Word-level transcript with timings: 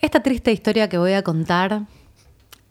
Esta 0.00 0.22
triste 0.22 0.50
historia 0.50 0.88
que 0.88 0.96
voy 0.96 1.12
a 1.12 1.22
contar 1.22 1.82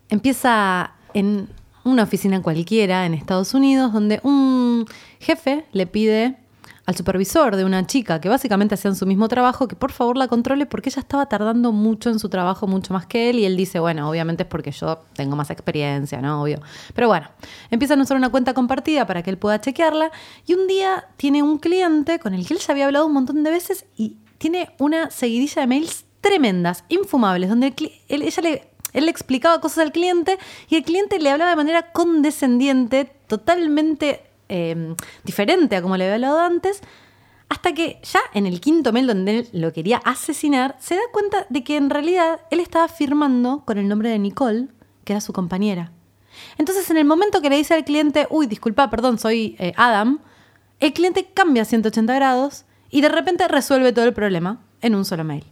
empieza 0.10 0.94
en 1.14 1.48
una 1.84 2.04
oficina 2.04 2.42
cualquiera 2.42 3.06
en 3.06 3.14
Estados 3.14 3.54
Unidos 3.54 3.94
donde 3.94 4.20
un 4.24 4.88
jefe 5.20 5.66
le 5.72 5.86
pide 5.86 6.38
al 6.88 6.96
supervisor 6.96 7.56
de 7.56 7.66
una 7.66 7.86
chica 7.86 8.20
que 8.20 8.30
básicamente 8.30 8.74
hacían 8.74 8.96
su 8.96 9.06
mismo 9.06 9.28
trabajo 9.28 9.68
que 9.68 9.76
por 9.76 9.92
favor 9.92 10.18
la 10.18 10.28
controle 10.28 10.66
porque 10.66 10.90
ella 10.90 11.02
estaba 11.02 11.28
tardando 11.28 11.72
mucho 11.72 12.10
en 12.10 12.18
su 12.18 12.30
trabajo, 12.30 12.66
mucho 12.66 12.96
más 12.96 13.06
que 13.06 13.30
él 13.30 13.38
y 13.38 13.46
él 13.46 13.56
dice, 13.56 13.80
bueno, 13.80 14.10
obviamente 14.10 14.42
es 14.42 14.50
porque 14.50 14.72
yo 14.72 15.04
tengo 15.14 15.36
más 15.36 15.52
experiencia, 15.52 16.20
¿no? 16.22 16.42
Obvio. 16.42 16.60
Pero 16.96 17.10
bueno, 17.10 17.30
empiezan 17.70 18.00
a 18.00 18.04
usar 18.04 18.18
una 18.18 18.30
cuenta 18.30 18.56
compartida 18.56 19.06
para 19.06 19.22
que 19.22 19.30
él 19.30 19.38
pueda 19.38 19.62
chequearla 19.62 20.10
y 20.48 20.56
un 20.56 20.66
día 20.66 21.06
tiene 21.16 21.44
un 21.44 21.60
cliente 21.60 22.18
con 22.18 22.34
el 22.34 22.48
que 22.48 22.56
él 22.56 22.60
ya 22.60 22.72
había 22.74 22.88
hablado 22.88 23.06
un 23.06 23.14
montón 23.14 23.44
de 23.44 23.52
veces 23.52 23.86
y 23.96 24.18
tiene 24.40 24.72
una 24.80 25.12
seguidilla 25.12 25.62
de 25.62 25.68
mails 25.68 26.06
tremendas, 26.22 26.84
infumables, 26.90 27.50
donde 27.50 27.74
él, 28.08 28.22
ella 28.22 28.42
le, 28.42 28.68
él 28.94 29.06
le 29.06 29.12
explicaba 29.12 29.62
cosas 29.62 29.80
al 29.80 29.92
cliente 29.92 30.38
y 30.70 30.76
el 30.76 30.84
cliente 30.84 31.20
le 31.20 31.30
hablaba 31.30 31.52
de 31.52 31.56
manera 31.56 31.92
condescendiente, 31.92 33.12
totalmente 33.28 34.22
eh, 34.50 34.96
diferente 35.24 35.76
a 35.76 35.82
como 35.82 35.98
le 35.98 36.06
había 36.06 36.16
hablado 36.16 36.40
antes, 36.40 36.82
hasta 37.50 37.74
que 37.74 38.00
ya 38.04 38.20
en 38.34 38.46
el 38.46 38.62
quinto 38.62 38.94
mail 38.94 39.08
donde 39.08 39.40
él 39.40 39.50
lo 39.54 39.74
quería 39.74 39.98
asesinar, 39.98 40.76
se 40.80 40.96
da 40.96 41.02
cuenta 41.12 41.46
de 41.50 41.64
que 41.64 41.78
en 41.78 41.90
realidad 41.90 42.42
él 42.52 42.60
estaba 42.60 42.88
firmando 42.88 43.64
con 43.66 43.78
el 43.78 43.88
nombre 43.88 44.10
de 44.10 44.20
Nicole, 44.20 44.68
que 45.04 45.14
era 45.14 45.22
su 45.22 45.34
compañera. 45.34 45.92
Entonces 46.58 46.90
en 46.92 46.98
el 46.98 47.06
momento 47.06 47.42
que 47.42 47.50
le 47.50 47.58
dice 47.58 47.74
al 47.74 47.86
cliente, 47.86 48.28
uy, 48.30 48.46
disculpa, 48.46 48.90
perdón, 48.90 49.18
soy 49.18 49.56
eh, 49.60 49.74
Adam, 49.78 50.20
el 50.80 50.94
cliente 50.94 51.30
cambia 51.34 51.66
180 51.66 52.14
grados 52.14 52.66
y 52.90 53.02
de 53.02 53.10
repente 53.10 53.48
resuelve 53.48 53.94
todo 53.94 54.06
el 54.06 54.14
problema 54.14 54.62
en 54.82 54.96
un 54.96 55.04
solo 55.04 55.24
mail. 55.24 55.44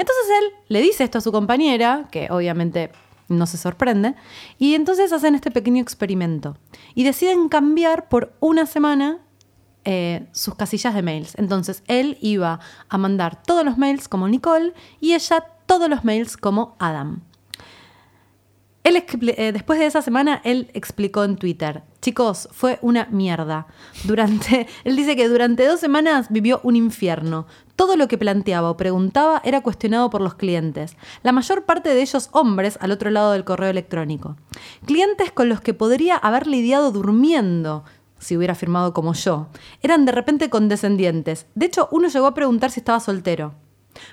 Entonces 0.00 0.26
él 0.40 0.52
le 0.68 0.80
dice 0.80 1.04
esto 1.04 1.18
a 1.18 1.20
su 1.20 1.30
compañera, 1.30 2.08
que 2.10 2.28
obviamente 2.30 2.90
no 3.28 3.46
se 3.46 3.58
sorprende, 3.58 4.14
y 4.58 4.74
entonces 4.74 5.12
hacen 5.12 5.34
este 5.34 5.50
pequeño 5.50 5.82
experimento 5.82 6.56
y 6.94 7.04
deciden 7.04 7.50
cambiar 7.50 8.08
por 8.08 8.32
una 8.40 8.64
semana 8.64 9.18
eh, 9.84 10.26
sus 10.32 10.54
casillas 10.54 10.94
de 10.94 11.02
mails. 11.02 11.34
Entonces 11.36 11.82
él 11.86 12.16
iba 12.22 12.60
a 12.88 12.96
mandar 12.96 13.42
todos 13.42 13.62
los 13.62 13.76
mails 13.76 14.08
como 14.08 14.26
Nicole 14.26 14.72
y 15.00 15.12
ella 15.12 15.44
todos 15.66 15.90
los 15.90 16.02
mails 16.02 16.38
como 16.38 16.76
Adam. 16.78 17.22
Él, 18.82 18.96
eh, 18.96 19.52
después 19.52 19.78
de 19.78 19.86
esa 19.86 20.00
semana, 20.00 20.40
él 20.42 20.70
explicó 20.72 21.22
en 21.24 21.36
Twitter, 21.36 21.82
chicos, 22.00 22.48
fue 22.50 22.78
una 22.80 23.06
mierda. 23.10 23.66
Durante, 24.04 24.66
él 24.84 24.96
dice 24.96 25.16
que 25.16 25.28
durante 25.28 25.66
dos 25.66 25.80
semanas 25.80 26.28
vivió 26.30 26.60
un 26.62 26.76
infierno. 26.76 27.46
Todo 27.76 27.96
lo 27.96 28.08
que 28.08 28.16
planteaba 28.16 28.70
o 28.70 28.78
preguntaba 28.78 29.42
era 29.44 29.60
cuestionado 29.62 30.08
por 30.08 30.22
los 30.22 30.34
clientes, 30.34 30.96
la 31.22 31.32
mayor 31.32 31.64
parte 31.64 31.90
de 31.90 32.00
ellos 32.00 32.30
hombres 32.32 32.78
al 32.80 32.90
otro 32.90 33.10
lado 33.10 33.32
del 33.32 33.44
correo 33.44 33.68
electrónico. 33.68 34.36
Clientes 34.86 35.30
con 35.30 35.50
los 35.50 35.60
que 35.60 35.74
podría 35.74 36.16
haber 36.16 36.46
lidiado 36.46 36.90
durmiendo, 36.90 37.84
si 38.18 38.36
hubiera 38.36 38.54
firmado 38.54 38.94
como 38.94 39.12
yo. 39.12 39.48
Eran 39.82 40.06
de 40.06 40.12
repente 40.12 40.48
condescendientes. 40.48 41.46
De 41.54 41.66
hecho, 41.66 41.88
uno 41.90 42.08
llegó 42.08 42.26
a 42.26 42.34
preguntar 42.34 42.70
si 42.70 42.80
estaba 42.80 43.00
soltero. 43.00 43.54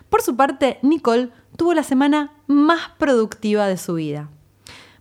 Por 0.09 0.21
su 0.21 0.35
parte, 0.35 0.79
Nicole 0.81 1.29
tuvo 1.55 1.73
la 1.73 1.83
semana 1.83 2.33
más 2.47 2.91
productiva 2.97 3.67
de 3.67 3.77
su 3.77 3.95
vida. 3.95 4.29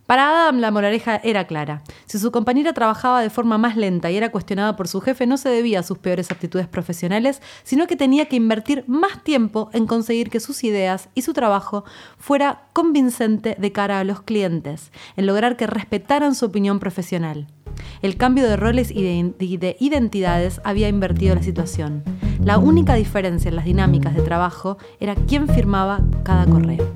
Para 0.07 0.29
Adam 0.29 0.59
la 0.61 0.71
moraleja 0.71 1.17
era 1.21 1.47
clara. 1.47 1.83
Si 2.05 2.17
su 2.17 2.31
compañera 2.31 2.71
trabajaba 2.71 3.21
de 3.21 3.29
forma 3.29 3.57
más 3.57 3.75
lenta 3.75 4.09
y 4.09 4.15
era 4.15 4.31
cuestionada 4.31 4.77
por 4.77 4.87
su 4.87 5.01
jefe, 5.01 5.27
no 5.27 5.35
se 5.35 5.49
debía 5.49 5.81
a 5.81 5.83
sus 5.83 5.97
peores 5.97 6.31
aptitudes 6.31 6.65
profesionales, 6.65 7.41
sino 7.63 7.87
que 7.87 7.97
tenía 7.97 8.27
que 8.27 8.37
invertir 8.37 8.85
más 8.87 9.21
tiempo 9.25 9.69
en 9.73 9.85
conseguir 9.85 10.29
que 10.29 10.39
sus 10.39 10.63
ideas 10.63 11.09
y 11.13 11.23
su 11.23 11.33
trabajo 11.33 11.83
fuera 12.17 12.69
convincente 12.71 13.57
de 13.59 13.71
cara 13.73 13.99
a 13.99 14.05
los 14.05 14.21
clientes, 14.21 14.93
en 15.17 15.25
lograr 15.25 15.57
que 15.57 15.67
respetaran 15.67 16.35
su 16.35 16.45
opinión 16.45 16.79
profesional. 16.79 17.47
El 18.01 18.15
cambio 18.15 18.47
de 18.47 18.55
roles 18.55 18.91
y 18.91 19.03
de 19.03 19.75
identidades 19.81 20.61
había 20.63 20.87
invertido 20.87 21.35
la 21.35 21.43
situación. 21.43 22.03
La 22.41 22.59
única 22.59 22.93
diferencia 22.93 23.49
en 23.49 23.57
las 23.57 23.65
dinámicas 23.65 24.15
de 24.15 24.21
trabajo 24.21 24.77
era 25.01 25.15
quién 25.15 25.49
firmaba 25.49 25.99
cada 26.23 26.45
correo. 26.45 26.87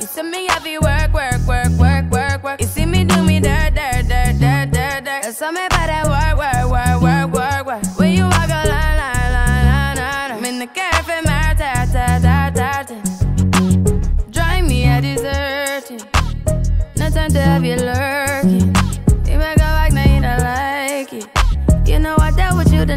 You 0.00 0.06
see 0.06 0.22
me 0.22 0.46
heavy 0.46 0.78
work, 0.78 1.12
work, 1.12 1.44
work, 1.44 1.70
work, 1.76 2.08
work, 2.08 2.44
work. 2.44 2.60
You 2.60 2.68
see 2.68 2.86
me 2.86 3.02
do 3.02 3.20
me 3.20 3.40
dirt, 3.40 3.74
dirt, 3.74 4.06
dirt, 4.06 4.38
dirt, 4.38 4.70
dirt, 4.70 5.04
dirt. 5.04 5.24
You 5.26 5.32
saw 5.32 5.50
me 5.50 5.66
by 5.70 5.86
that 5.88 6.06
work, 6.06 6.38
work, 6.38 6.70
work, 6.70 7.02
work, 7.02 7.32
work, 7.34 7.66
work. 7.66 7.98
When 7.98 8.12
you 8.12 8.22
walk 8.22 8.48
a 8.48 8.68
line, 8.68 8.96
line, 8.96 9.32
line, 9.32 9.66
line, 9.66 9.96
line. 9.96 10.30
I'm 10.30 10.44
in 10.44 10.60
the 10.60 10.68
cafe, 10.68 11.20
my 11.24 11.52
ta, 11.58 11.84
ta, 11.92 12.20
ta, 12.22 12.50
ta, 12.54 12.82
ta. 12.84 14.30
Drive 14.30 14.64
me 14.66 14.86
a 14.86 15.00
dessert. 15.00 15.90
No 16.96 17.10
time 17.10 17.32
to 17.32 17.40
have 17.40 17.64
you 17.64 17.74
lurking. 17.74 18.72
You 19.26 19.38
make 19.38 19.58
a 19.58 19.70
like, 19.78 19.92
now 19.92 20.14
you 20.14 20.22
don't 20.22 20.38
like 20.38 21.12
it. 21.12 21.88
You 21.88 21.98
know 21.98 22.14
I 22.20 22.30
dealt 22.30 22.56
with 22.56 22.72
you 22.72 22.84
the 22.84 22.96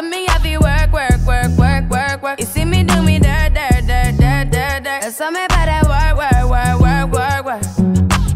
See 0.00 0.08
me 0.08 0.26
heavy 0.26 0.56
work, 0.58 0.92
work, 0.92 1.18
work, 1.26 1.50
work, 1.58 1.90
work, 1.90 2.22
work. 2.22 2.40
You 2.40 2.46
see 2.46 2.64
me 2.64 2.82
do 2.84 3.02
me 3.02 3.18
dirt, 3.18 3.54
dirt, 3.54 3.86
dirt, 3.86 4.16
dirt, 4.16 4.50
dirt, 4.50 4.84
dirt. 4.84 5.32
Me 5.32 5.46
by 5.48 5.64
that 5.66 5.84
work, 5.92 6.16
work, 6.22 6.44
work, 6.50 6.80
work, 6.80 7.12
work, 7.12 7.44
work. 7.44 7.62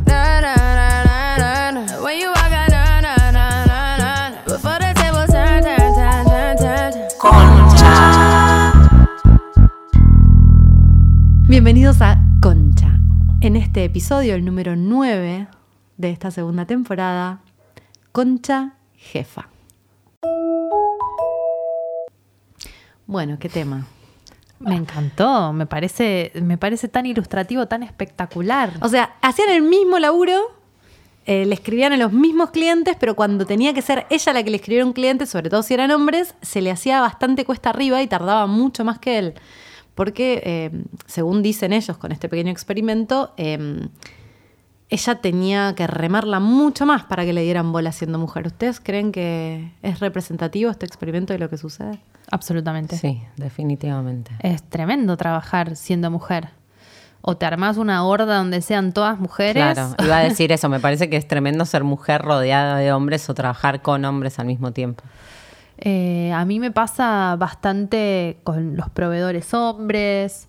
Na 0.06 0.40
na 0.40 0.54
na 0.54 0.88
na 1.04 1.36
na 1.38 1.70
na. 1.70 2.02
When 2.02 2.18
you 2.18 2.28
walk 2.28 2.52
out, 2.52 2.70
na 2.70 3.00
na 3.00 3.14
na 3.30 3.66
na 3.66 3.96
na. 3.98 4.42
Before 4.44 4.78
the 4.78 4.92
table 4.98 5.26
turn, 5.30 5.62
turn, 5.62 5.94
turn, 5.94 6.24
turn, 6.26 6.56
turn. 6.58 6.92
Concha. 7.18 7.92
Bienvenidos 11.48 12.00
a 12.02 12.18
Concha. 12.40 12.98
En 13.40 13.56
este 13.56 13.84
episodio, 13.84 14.34
el 14.34 14.44
número 14.44 14.74
9 14.76 15.46
de 15.96 16.10
esta 16.10 16.30
segunda 16.30 16.66
temporada, 16.66 17.40
Concha 18.10 18.74
Jefa. 18.96 19.48
Bueno, 23.12 23.36
qué 23.38 23.50
tema. 23.50 23.86
Me 24.58 24.74
encantó, 24.74 25.52
me 25.52 25.66
parece, 25.66 26.32
me 26.40 26.56
parece 26.56 26.88
tan 26.88 27.04
ilustrativo, 27.04 27.66
tan 27.66 27.82
espectacular. 27.82 28.72
O 28.80 28.88
sea, 28.88 29.16
hacían 29.20 29.50
el 29.50 29.60
mismo 29.60 29.98
laburo, 29.98 30.40
eh, 31.26 31.44
le 31.44 31.52
escribían 31.52 31.92
a 31.92 31.98
los 31.98 32.10
mismos 32.14 32.52
clientes, 32.52 32.96
pero 32.98 33.14
cuando 33.14 33.44
tenía 33.44 33.74
que 33.74 33.82
ser 33.82 34.06
ella 34.08 34.32
la 34.32 34.42
que 34.42 34.50
le 34.50 34.56
escribiera 34.56 34.86
un 34.86 34.94
cliente, 34.94 35.26
sobre 35.26 35.50
todo 35.50 35.62
si 35.62 35.74
eran 35.74 35.90
hombres, 35.90 36.34
se 36.40 36.62
le 36.62 36.70
hacía 36.70 37.02
bastante 37.02 37.44
cuesta 37.44 37.68
arriba 37.68 38.00
y 38.00 38.06
tardaba 38.06 38.46
mucho 38.46 38.82
más 38.82 38.98
que 38.98 39.18
él. 39.18 39.34
Porque, 39.94 40.42
eh, 40.46 40.70
según 41.04 41.42
dicen 41.42 41.74
ellos 41.74 41.98
con 41.98 42.12
este 42.12 42.30
pequeño 42.30 42.50
experimento, 42.50 43.34
eh, 43.36 43.88
ella 44.88 45.14
tenía 45.16 45.74
que 45.74 45.86
remarla 45.86 46.40
mucho 46.40 46.86
más 46.86 47.04
para 47.04 47.26
que 47.26 47.34
le 47.34 47.42
dieran 47.42 47.72
bola 47.72 47.92
siendo 47.92 48.18
mujer. 48.18 48.46
¿Ustedes 48.46 48.80
creen 48.80 49.12
que 49.12 49.70
es 49.82 50.00
representativo 50.00 50.70
este 50.70 50.86
experimento 50.86 51.34
de 51.34 51.40
lo 51.40 51.50
que 51.50 51.58
sucede? 51.58 51.98
Absolutamente. 52.32 52.96
Sí, 52.96 53.22
definitivamente. 53.36 54.32
Es 54.40 54.62
tremendo 54.62 55.18
trabajar 55.18 55.76
siendo 55.76 56.10
mujer. 56.10 56.48
O 57.20 57.36
te 57.36 57.44
armás 57.44 57.76
una 57.76 58.04
horda 58.04 58.38
donde 58.38 58.62
sean 58.62 58.92
todas 58.92 59.20
mujeres. 59.20 59.74
Claro, 59.74 59.94
iba 60.02 60.16
a 60.16 60.22
decir 60.22 60.50
eso. 60.50 60.70
Me 60.70 60.80
parece 60.80 61.10
que 61.10 61.18
es 61.18 61.28
tremendo 61.28 61.66
ser 61.66 61.84
mujer 61.84 62.22
rodeada 62.22 62.78
de 62.78 62.90
hombres 62.90 63.28
o 63.28 63.34
trabajar 63.34 63.82
con 63.82 64.02
hombres 64.06 64.38
al 64.38 64.46
mismo 64.46 64.72
tiempo. 64.72 65.04
Eh, 65.76 66.32
a 66.32 66.46
mí 66.46 66.58
me 66.58 66.70
pasa 66.70 67.36
bastante 67.38 68.38
con 68.44 68.78
los 68.78 68.88
proveedores 68.88 69.52
hombres 69.52 70.48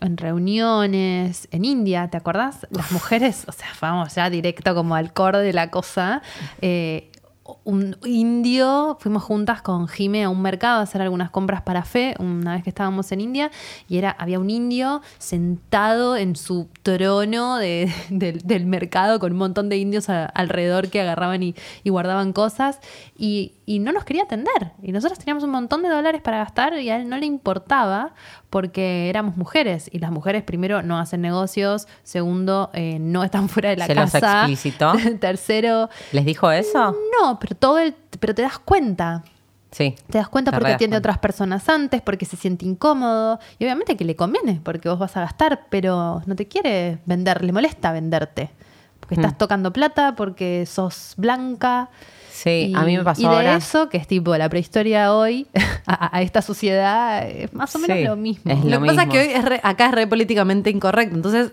en 0.00 0.16
reuniones, 0.16 1.48
en 1.50 1.64
India, 1.64 2.08
¿te 2.08 2.16
acordás? 2.16 2.66
Las 2.70 2.92
mujeres, 2.92 3.44
o 3.48 3.52
sea, 3.52 3.68
vamos 3.80 4.14
ya 4.14 4.30
directo 4.30 4.72
como 4.74 4.94
al 4.94 5.12
core 5.12 5.38
de 5.38 5.52
la 5.52 5.72
cosa. 5.72 6.22
Eh, 6.60 7.10
un 7.64 7.96
indio, 8.06 8.96
fuimos 9.00 9.22
juntas 9.22 9.60
con 9.60 9.86
Jime 9.86 10.24
a 10.24 10.30
un 10.30 10.40
mercado 10.40 10.80
a 10.80 10.82
hacer 10.82 11.02
algunas 11.02 11.28
compras 11.30 11.60
para 11.62 11.84
Fe, 11.84 12.14
una 12.18 12.54
vez 12.54 12.62
que 12.62 12.70
estábamos 12.70 13.12
en 13.12 13.20
India, 13.20 13.50
y 13.86 13.98
era, 13.98 14.10
había 14.18 14.38
un 14.38 14.48
indio 14.48 15.02
sentado 15.18 16.16
en 16.16 16.36
su 16.36 16.68
trono 16.82 17.56
de- 17.56 17.92
del- 18.10 18.38
del 18.40 18.64
mercado 18.66 19.18
con 19.18 19.32
un 19.32 19.38
montón 19.38 19.68
de 19.68 19.76
indios 19.76 20.08
a- 20.08 20.24
alrededor 20.26 20.88
que 20.88 21.00
agarraban 21.02 21.42
y, 21.42 21.54
y 21.82 21.90
guardaban 21.90 22.32
cosas, 22.32 22.80
y, 23.18 23.52
y 23.66 23.78
no 23.78 23.92
nos 23.92 24.04
quería 24.04 24.22
atender. 24.22 24.72
Y 24.82 24.92
nosotros 24.92 25.18
teníamos 25.18 25.44
un 25.44 25.50
montón 25.50 25.82
de 25.82 25.88
dólares 25.90 26.22
para 26.22 26.38
gastar 26.38 26.78
y 26.78 26.88
a 26.90 26.96
él 26.96 27.08
no 27.08 27.16
le 27.18 27.26
importaba 27.26 28.14
porque 28.48 29.08
éramos 29.10 29.36
mujeres, 29.36 29.90
y 29.92 29.98
las 29.98 30.12
mujeres 30.12 30.44
primero 30.44 30.80
no 30.82 30.98
hacen 30.98 31.20
negocios, 31.20 31.88
segundo 32.04 32.70
eh, 32.72 32.98
no 33.00 33.24
están 33.24 33.48
fuera 33.48 33.70
de 33.70 33.76
la 33.76 33.86
¿Se 33.86 33.94
los 33.96 34.12
casa. 34.12 34.42
explicitó? 34.42 34.92
Tercero, 35.20 35.90
¿Les 36.12 36.24
dijo 36.24 36.50
eso? 36.52 36.96
no, 37.20 37.33
pero 37.40 37.54
todo 37.56 37.78
el, 37.78 37.94
pero 38.20 38.34
te 38.34 38.42
das 38.42 38.58
cuenta. 38.58 39.22
Sí. 39.70 39.94
Te 40.08 40.18
das 40.18 40.28
cuenta 40.28 40.52
Te 40.52 40.58
porque 40.58 40.76
cuenta. 40.76 40.98
otras 40.98 41.18
personas 41.18 41.68
antes, 41.68 42.00
porque 42.00 42.24
se 42.26 42.36
siente 42.36 42.64
incómodo. 42.64 43.40
Y 43.58 43.64
obviamente 43.64 43.96
que 43.96 44.04
le 44.04 44.14
conviene, 44.14 44.60
porque 44.62 44.88
vos 44.88 44.98
vas 44.98 45.16
a 45.16 45.20
gastar, 45.20 45.66
pero 45.68 46.22
no 46.26 46.36
te 46.36 46.46
quiere 46.46 46.98
vender, 47.06 47.42
le 47.44 47.52
molesta 47.52 47.90
venderte. 47.92 48.50
Porque 49.00 49.16
estás 49.16 49.32
Mm. 49.32 49.36
tocando 49.38 49.72
plata, 49.72 50.14
porque 50.16 50.64
sos 50.66 51.14
blanca. 51.16 51.90
Sí, 52.30 52.70
Y- 52.70 52.74
a 52.74 52.82
mí 52.82 52.96
me 52.96 53.02
pasó 53.04 53.20
Y 53.22 53.24
de 53.24 53.30
ahora. 53.34 53.56
eso, 53.56 53.88
que 53.88 53.96
es 53.98 54.06
tipo 54.06 54.36
la 54.36 54.48
prehistoria 54.48 55.12
hoy, 55.12 55.46
a, 55.86 56.16
a 56.16 56.22
esta 56.22 56.40
sociedad, 56.40 57.28
es 57.28 57.52
más 57.52 57.74
o 57.74 57.78
menos 57.80 57.98
Sí, 57.98 58.04
lo 58.04 58.16
mismo. 58.16 58.50
es 58.52 58.64
Lo, 58.64 58.70
lo 58.70 58.80
que 58.80 58.86
pasa 58.86 59.02
es 59.02 59.08
que 59.08 59.18
hoy 59.18 59.26
es 59.32 59.44
re- 59.44 59.60
acá 59.62 59.86
es 59.86 59.92
re 59.92 60.06
políticamente 60.06 60.70
incorrecto. 60.70 61.16
Entonces, 61.16 61.50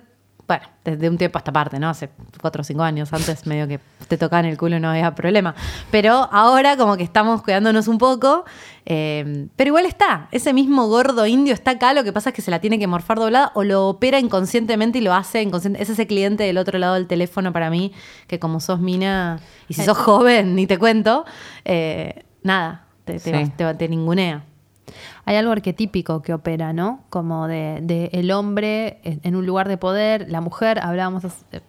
bueno, 0.57 0.67
desde 0.83 1.07
un 1.09 1.17
tiempo 1.17 1.37
a 1.37 1.39
esta 1.39 1.53
parte, 1.53 1.79
¿no? 1.79 1.87
Hace 1.89 2.09
cuatro 2.41 2.59
o 2.61 2.63
cinco 2.65 2.83
años 2.83 3.13
antes, 3.13 3.45
medio 3.47 3.67
que 3.69 3.79
te 4.09 4.17
tocaban 4.17 4.43
el 4.45 4.57
culo 4.57 4.75
y 4.75 4.79
no 4.81 4.89
había 4.89 5.15
problema. 5.15 5.55
Pero 5.91 6.27
ahora, 6.31 6.75
como 6.75 6.97
que 6.97 7.03
estamos 7.03 7.41
cuidándonos 7.41 7.87
un 7.87 7.97
poco. 7.97 8.43
eh, 8.85 9.47
pero 9.55 9.69
igual 9.69 9.85
está. 9.85 10.27
Ese 10.31 10.51
mismo 10.53 10.87
gordo 10.87 11.25
indio 11.25 11.53
está 11.53 11.71
acá. 11.71 11.93
Lo 11.93 12.03
que 12.03 12.11
pasa 12.11 12.31
es 12.31 12.35
que 12.35 12.41
se 12.41 12.51
la 12.51 12.59
tiene 12.59 12.79
que 12.79 12.87
morfar 12.87 13.17
doblada 13.19 13.51
o 13.55 13.63
lo 13.63 13.87
opera 13.87 14.19
inconscientemente 14.19 14.97
y 14.97 15.01
lo 15.01 15.13
hace 15.13 15.41
inconsciente. 15.41 15.81
Es 15.81 15.89
ese 15.89 16.05
cliente 16.07 16.43
del 16.43 16.57
otro 16.57 16.77
lado 16.79 16.95
del 16.95 17.07
teléfono 17.07 17.53
para 17.53 17.69
mí, 17.69 17.93
que 18.27 18.37
como 18.39 18.59
sos 18.59 18.79
mina 18.81 19.39
y 19.69 19.73
si 19.75 19.83
sos 19.85 19.97
joven, 19.97 20.55
ni 20.55 20.67
te 20.67 20.77
cuento, 20.77 21.23
eh, 21.63 22.25
nada, 22.43 22.87
te, 23.05 23.19
te, 23.19 23.45
Sí. 23.45 23.51
te- 23.55 23.73
te 23.75 23.87
ningunea. 23.87 24.43
Hay 25.25 25.35
algo 25.35 25.51
arquetípico 25.51 26.21
que 26.21 26.33
opera, 26.33 26.73
¿no? 26.73 27.01
Como 27.09 27.47
de, 27.47 27.79
de 27.81 28.09
el 28.13 28.31
hombre 28.31 28.99
en, 29.03 29.35
un 29.35 29.45
lugar 29.45 29.67
de 29.67 29.77
poder, 29.77 30.25
la 30.29 30.41
mujer, 30.41 30.79
hablábamos 30.81 31.23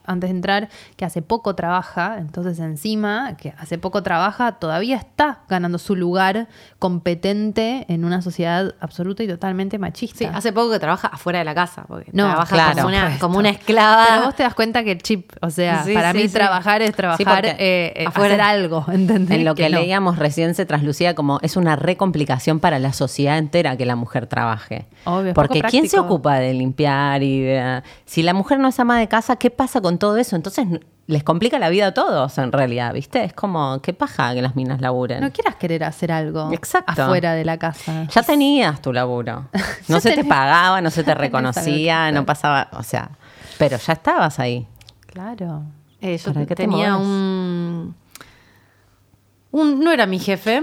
antes 0.06 0.30
de 0.30 0.36
entrar, 0.36 0.68
que 0.96 1.04
hace 1.04 1.22
poco 1.22 1.54
trabaja, 1.54 2.16
entonces 2.18 2.58
encima, 2.58 3.36
que 3.36 3.52
hace 3.58 3.78
poco 3.78 4.02
trabaja, 4.02 4.52
todavía 4.52 4.96
está 4.96 5.40
ganando 5.48 5.78
su 5.78 5.96
lugar 5.96 6.48
competente 6.96 7.84
en 7.88 8.04
una 8.04 8.22
sociedad 8.22 8.74
absoluta 8.80 9.22
y 9.22 9.28
totalmente 9.28 9.78
machista. 9.78 10.18
Sí, 10.18 10.24
hace 10.32 10.52
poco 10.52 10.70
que 10.72 10.78
trabaja 10.78 11.08
afuera 11.08 11.38
de 11.40 11.44
la 11.44 11.54
casa, 11.54 11.84
porque 11.88 12.10
No, 12.12 12.24
trabaja 12.26 12.54
claro. 12.54 12.74
como, 12.76 12.88
una, 12.88 13.18
como 13.18 13.38
una 13.38 13.48
esclava. 13.50 14.06
Pero 14.08 14.24
vos 14.26 14.36
te 14.36 14.42
das 14.42 14.54
cuenta 14.54 14.84
que 14.84 14.92
el 14.92 15.02
chip, 15.02 15.32
o 15.40 15.50
sea, 15.50 15.84
Sí, 15.84 15.94
para 15.94 16.12
sí, 16.12 16.18
mí 16.18 16.28
sí. 16.28 16.34
trabajar 16.34 16.82
es 16.82 16.94
trabajar, 16.94 17.46
eh, 17.46 17.56
eh, 17.58 18.04
afuera- 18.06 18.34
hacer 18.34 18.40
algo, 18.40 18.84
¿entendés? 18.92 19.38
En 19.38 19.44
lo 19.44 19.54
que, 19.54 19.68
leíamos 19.68 20.18
recién 20.18 20.54
se 20.54 20.66
traslucía 20.66 21.14
como 21.14 21.38
es 21.42 21.56
una 21.56 21.76
recomplicación 21.76 22.60
para 22.60 22.78
la 22.78 22.92
sociedad 22.92 23.41
entera 23.42 23.76
que 23.76 23.84
la 23.84 23.94
mujer 23.96 24.26
trabaje. 24.26 24.86
Obvio, 25.04 25.34
Porque 25.34 25.58
poco 25.60 25.70
¿quién 25.70 25.88
se 25.88 25.98
ocupa 25.98 26.36
de 26.36 26.54
limpiar 26.54 27.22
y 27.22 27.40
de- 27.42 27.82
si 28.06 28.22
la 28.22 28.32
mujer 28.34 28.58
no 28.58 28.68
es 28.68 28.80
ama 28.80 28.98
de 28.98 29.08
casa, 29.08 29.36
¿qué 29.36 29.50
pasa 29.50 29.80
con 29.80 29.98
todo 29.98 30.16
eso? 30.16 30.34
Entonces 30.36 30.66
les 31.06 31.24
complica 31.24 31.58
la 31.58 31.68
vida 31.68 31.88
a 31.88 31.94
todos 31.94 32.38
en 32.38 32.52
realidad, 32.52 32.94
¿viste? 32.94 33.22
Es 33.24 33.32
como 33.34 33.80
qué 33.82 33.92
paja 33.92 34.32
que 34.34 34.40
las 34.40 34.54
minas 34.56 34.80
laburen. 34.80 35.20
No 35.20 35.30
quieras 35.32 35.56
querer 35.56 35.84
hacer 35.84 36.12
algo 36.12 36.50
Exacto. 36.52 37.02
afuera 37.02 37.34
de 37.34 37.44
la 37.44 37.58
casa. 37.58 38.06
ya 38.08 38.22
tenías 38.22 38.80
tu 38.80 38.92
laburo. 38.92 39.48
No 39.88 40.00
se 40.00 40.12
te 40.14 40.24
pagaba, 40.24 40.80
no 40.80 40.90
se 40.90 41.02
te 41.04 41.14
reconocía, 41.26 42.10
no 42.12 42.24
pasaba, 42.24 42.68
o 42.72 42.82
sea, 42.82 43.10
pero 43.58 43.76
ya 43.76 43.92
estabas 43.92 44.38
ahí. 44.38 44.66
Claro. 45.06 45.64
Eh, 46.00 46.16
yo 46.18 46.32
¿Para 46.32 46.46
qué 46.46 46.54
te 46.54 46.62
tenía 46.64 46.92
mueves? 46.96 47.06
un, 47.08 47.94
un- 49.50 49.80
No 49.84 49.90
era 49.92 50.06
mi 50.06 50.18
jefe, 50.18 50.62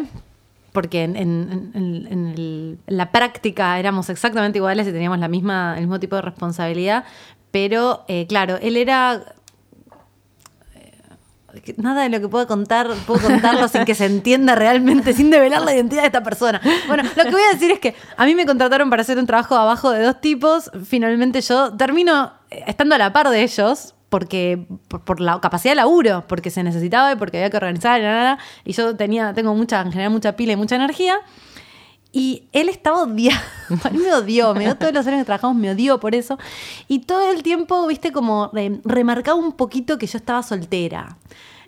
porque 0.72 1.04
en, 1.04 2.80
la 2.88 3.12
práctica 3.12 3.80
éramos 3.80 4.10
exactamente 4.10 4.58
iguales 4.60 4.88
y 4.88 4.92
teníamos 4.92 5.20
la 5.20 5.28
misma, 5.28 5.76
el 5.76 5.82
mismo 5.82 6.00
tipo 6.00 6.16
de 6.16 6.22
responsabilidad, 6.22 7.06
pero 7.52 8.04
eh, 8.08 8.28
claro, 8.28 8.58
él 8.62 8.78
era. 8.78 9.22
eh, 10.76 11.74
Nada 11.78 12.04
de 12.04 12.10
lo 12.10 12.20
que 12.20 12.28
puedo 12.28 12.48
contar, 12.48 12.88
puedo 13.08 13.22
contarlo 13.22 13.68
sin 13.68 13.86
que 13.86 13.96
se 13.96 14.06
entienda 14.06 14.56
realmente, 14.56 15.14
sin 15.14 15.30
develar 15.30 15.64
la 15.64 15.74
identidad 15.74 16.02
de 16.02 16.08
esta 16.08 16.24
persona. 16.24 16.62
Bueno, 16.88 17.04
lo 17.04 17.24
que 17.24 17.32
voy 17.32 17.42
a 17.50 17.54
decir 17.54 17.72
es 17.72 17.80
que 17.80 17.96
a 18.18 18.26
mí 18.26 18.36
me 18.36 18.46
contrataron 18.46 18.90
para 18.90 19.02
hacer 19.02 19.18
un 19.18 19.26
trabajo 19.26 19.56
abajo 19.56 19.92
de 19.92 20.04
dos 20.04 20.22
tipos. 20.22 20.70
Finalmente 20.86 21.42
yo 21.42 21.76
termino 21.76 22.34
eh, 22.52 22.64
estando 22.68 22.96
a 22.96 22.98
la 22.98 23.12
par 23.12 23.30
de 23.30 23.42
ellos, 23.42 23.96
porque 24.10 24.66
por, 24.88 25.02
por 25.02 25.20
la 25.22 25.40
capacidad 25.40 25.72
de 25.72 25.76
laburo, 25.78 26.26
porque 26.28 26.50
se 26.50 26.64
necesitaba 26.64 27.12
y 27.12 27.16
porque 27.16 27.38
había 27.38 27.50
que 27.50 27.58
organizar 27.58 28.00
y, 28.00 28.04
nada, 28.04 28.38
y 28.66 28.74
yo 28.74 28.96
tenía, 28.96 29.34
tengo 29.34 29.54
mucha, 29.56 29.82
en 29.82 29.92
general 29.92 30.12
mucha 30.12 30.36
pila 30.36 30.54
y 30.54 30.56
mucha 30.56 30.76
energía. 30.76 31.16
Y 32.12 32.46
él 32.54 32.70
estaba 32.70 33.04
odiado. 33.04 33.40
Me 33.94 34.12
odió, 34.14 34.56
me 34.56 34.62
odió 34.66 34.76
todos 34.78 34.92
los 34.94 35.06
años 35.06 35.20
que 35.20 35.26
trabajamos, 35.26 35.56
me 35.56 35.70
odió 35.70 36.00
por 36.00 36.16
eso. 36.16 36.40
Y 36.88 37.00
todo 37.00 37.30
el 37.32 37.44
tiempo, 37.44 37.86
viste, 37.86 38.12
como 38.12 38.50
re- 38.52 38.82
remarcaba 38.84 39.38
un 39.38 39.52
poquito 39.52 40.00
que 40.00 40.08
yo 40.08 40.18
estaba 40.18 40.42
soltera. 40.42 41.18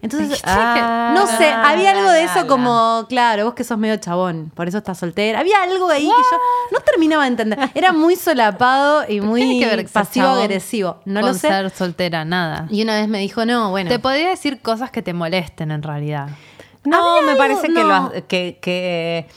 Entonces, 0.02 0.42
Ah, 0.46 1.14
no 1.16 1.28
sé, 1.28 1.48
había 1.52 1.92
algo 1.92 2.10
de 2.10 2.24
eso 2.24 2.48
como, 2.48 3.06
claro, 3.08 3.46
vos 3.46 3.54
que 3.54 3.64
sos 3.64 3.78
medio 3.78 3.98
chabón, 3.98 4.52
por 4.56 4.68
eso 4.68 4.80
estás 4.80 4.98
soltera. 4.98 5.40
Había 5.40 5.62
algo 5.62 5.88
ahí 5.90 6.02
que 6.04 6.08
yo 6.08 6.38
no 6.72 6.80
terminaba 6.80 7.24
de 7.24 7.28
entender. 7.30 7.60
Era 7.76 7.92
muy 7.92 8.16
solapado 8.16 9.04
y 9.04 9.20
¿Qué 9.20 9.22
muy 9.22 9.86
pasivo-agresivo. 9.94 11.02
No 11.06 11.22
lo 11.22 11.34
sé. 11.34 11.48
ser 11.50 11.70
soltera, 11.70 12.26
nada. 12.26 12.68
Y 12.72 12.82
una 12.82 12.96
vez 13.00 13.08
me 13.08 13.20
dijo, 13.20 13.46
no, 13.46 13.70
bueno. 13.70 13.90
Te 13.90 14.00
podría 14.00 14.30
decir 14.30 14.60
cosas 14.62 14.90
que 14.92 15.02
te 15.02 15.14
molesten 15.14 15.70
en 15.72 15.84
realidad. 15.84 16.30
No, 16.84 17.22
me 17.22 17.34
algo- 17.34 17.38
parece 17.38 17.68
que, 17.68 17.84
lo 17.84 18.12
que, 18.28 18.58
que 18.62 19.28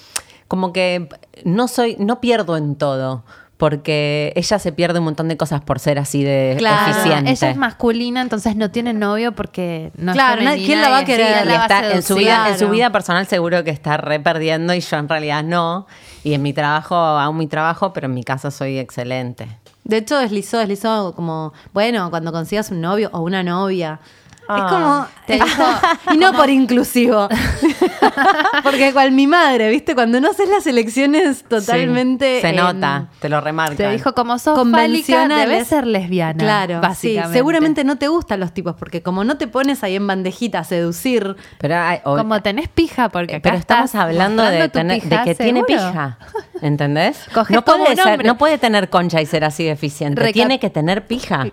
como 0.49 0.73
que 0.73 1.09
no 1.45 1.69
soy, 1.69 1.97
no 1.99 2.21
pierdo 2.21 2.57
en 2.57 2.77
todo. 2.77 3.25
Porque 3.65 4.35
ella 4.37 4.59
se 4.59 4.73
pierde 4.73 4.99
un 4.99 5.07
montón 5.07 5.27
de 5.27 5.39
cosas 5.39 5.63
por 5.63 5.79
ser 5.79 5.99
así 5.99 6.23
de 6.23 6.57
Claro, 6.59 6.93
eficiente. 6.93 7.31
Ella 7.31 7.49
es 7.49 7.57
masculina, 7.57 8.21
entonces 8.21 8.57
no 8.57 8.71
tiene 8.71 8.93
novio 8.93 9.33
porque 9.33 9.91
no 9.97 10.13
Claro, 10.13 10.43
es 10.43 10.49
femenina 10.49 10.67
¿quién 10.67 10.83
la 10.83 10.91
va 10.91 10.99
a 10.99 11.05
querer? 11.07 11.27
sí, 11.39 11.43
Y 11.43 11.47
la 11.47 11.55
va 11.55 11.61
a 11.63 11.65
está 11.65 11.93
en 11.95 12.03
su, 12.03 12.15
vida, 12.17 12.47
en 12.51 12.59
su 12.59 12.69
vida 12.69 12.93
personal 12.93 13.27
seguro 13.27 13.65
que 13.65 13.71
está 13.71 13.97
re 13.97 14.21
perdiendo 14.21 14.75
y 14.75 14.81
yo 14.81 14.99
en 14.99 15.09
realidad 15.09 15.43
no. 15.43 15.87
Y 16.25 16.35
en 16.35 16.43
mi 16.43 16.53
trabajo 16.53 16.95
hago 16.95 17.33
mi 17.33 17.47
trabajo, 17.47 17.95
pero 17.95 18.05
en 18.05 18.13
mi 18.13 18.23
casa 18.23 18.51
soy 18.51 18.79
excelente. 18.79 19.49
De 19.85 19.97
hecho, 19.97 20.19
deslizó, 20.19 20.59
deslizó 20.59 21.15
como, 21.15 21.55
bueno, 21.73 22.11
cuando 22.11 22.33
consigas 22.33 22.71
un 22.71 22.83
novio 22.83 23.09
o 23.15 23.21
una 23.21 23.43
novia. 23.43 23.99
Ah. 24.49 24.57
es 24.57 24.73
como. 24.73 25.07
Te 25.27 25.35
dijo, 25.35 25.65
y 26.15 26.19
no 26.19 26.33
por 26.35 26.51
inclusivo. 26.51 27.29
Porque 28.63 28.93
cual 28.93 29.13
mi 29.13 29.27
madre, 29.27 29.71
¿viste? 29.71 29.95
Cuando 29.95 30.21
no 30.21 30.31
haces 30.31 30.49
las 30.49 30.67
elecciones 30.67 31.45
totalmente. 31.45 32.37
Sí, 32.37 32.41
se 32.43 32.49
en- 32.51 32.57
nota, 32.57 33.09
te 33.21 33.29
lo 33.29 33.41
remarca. 33.41 33.77
te 33.77 33.91
dijo 33.91 34.15
como 34.15 34.39
sos 34.39 34.55
fálica, 34.57 34.81
convencionales. 34.81 35.49
debes 35.49 35.69
ser 35.69 35.87
lesbiana. 35.87 36.39
Claro, 36.43 36.81
básicamente. 36.81 37.29
sí. 37.29 37.33
Seguramente 37.39 37.85
no 37.85 37.97
te 37.97 38.09
gustan 38.09 38.41
los 38.41 38.53
tipos, 38.53 38.75
porque 38.77 39.03
como 39.03 39.25
no 39.25 39.37
te 39.39 39.47
pones 39.47 39.83
ahí 39.83 39.97
en 39.97 40.07
bandejita 40.07 40.59
a 40.61 40.65
seducir, 40.65 41.37
Pero, 41.59 41.77
hay- 41.77 42.01
o- 42.05 42.17
Como 42.17 42.41
tenés 42.43 42.69
pija, 42.69 43.09
porque 43.09 43.37
acá 43.37 43.43
pero 43.43 43.57
estamos 43.57 43.87
estás 43.87 44.01
hablando 44.03 44.43
de, 44.43 44.71
que 44.71 45.35
tiene 45.35 45.65
pija. 45.65 46.19
¿Entendés? 46.61 47.19
No, 47.55 47.65
como 47.65 47.85
puede 47.85 47.97
ser- 47.97 48.25
no 48.25 48.39
puede 48.39 48.59
tener 48.59 48.89
concha 48.91 49.21
y 49.21 49.27
ser 49.27 49.45
así 49.45 49.65
de 49.65 49.71
eficiente. 49.73 50.21
Recap- 50.23 50.33
tiene 50.33 50.59
que 50.59 50.71
tener 50.71 51.07
pija. 51.07 51.47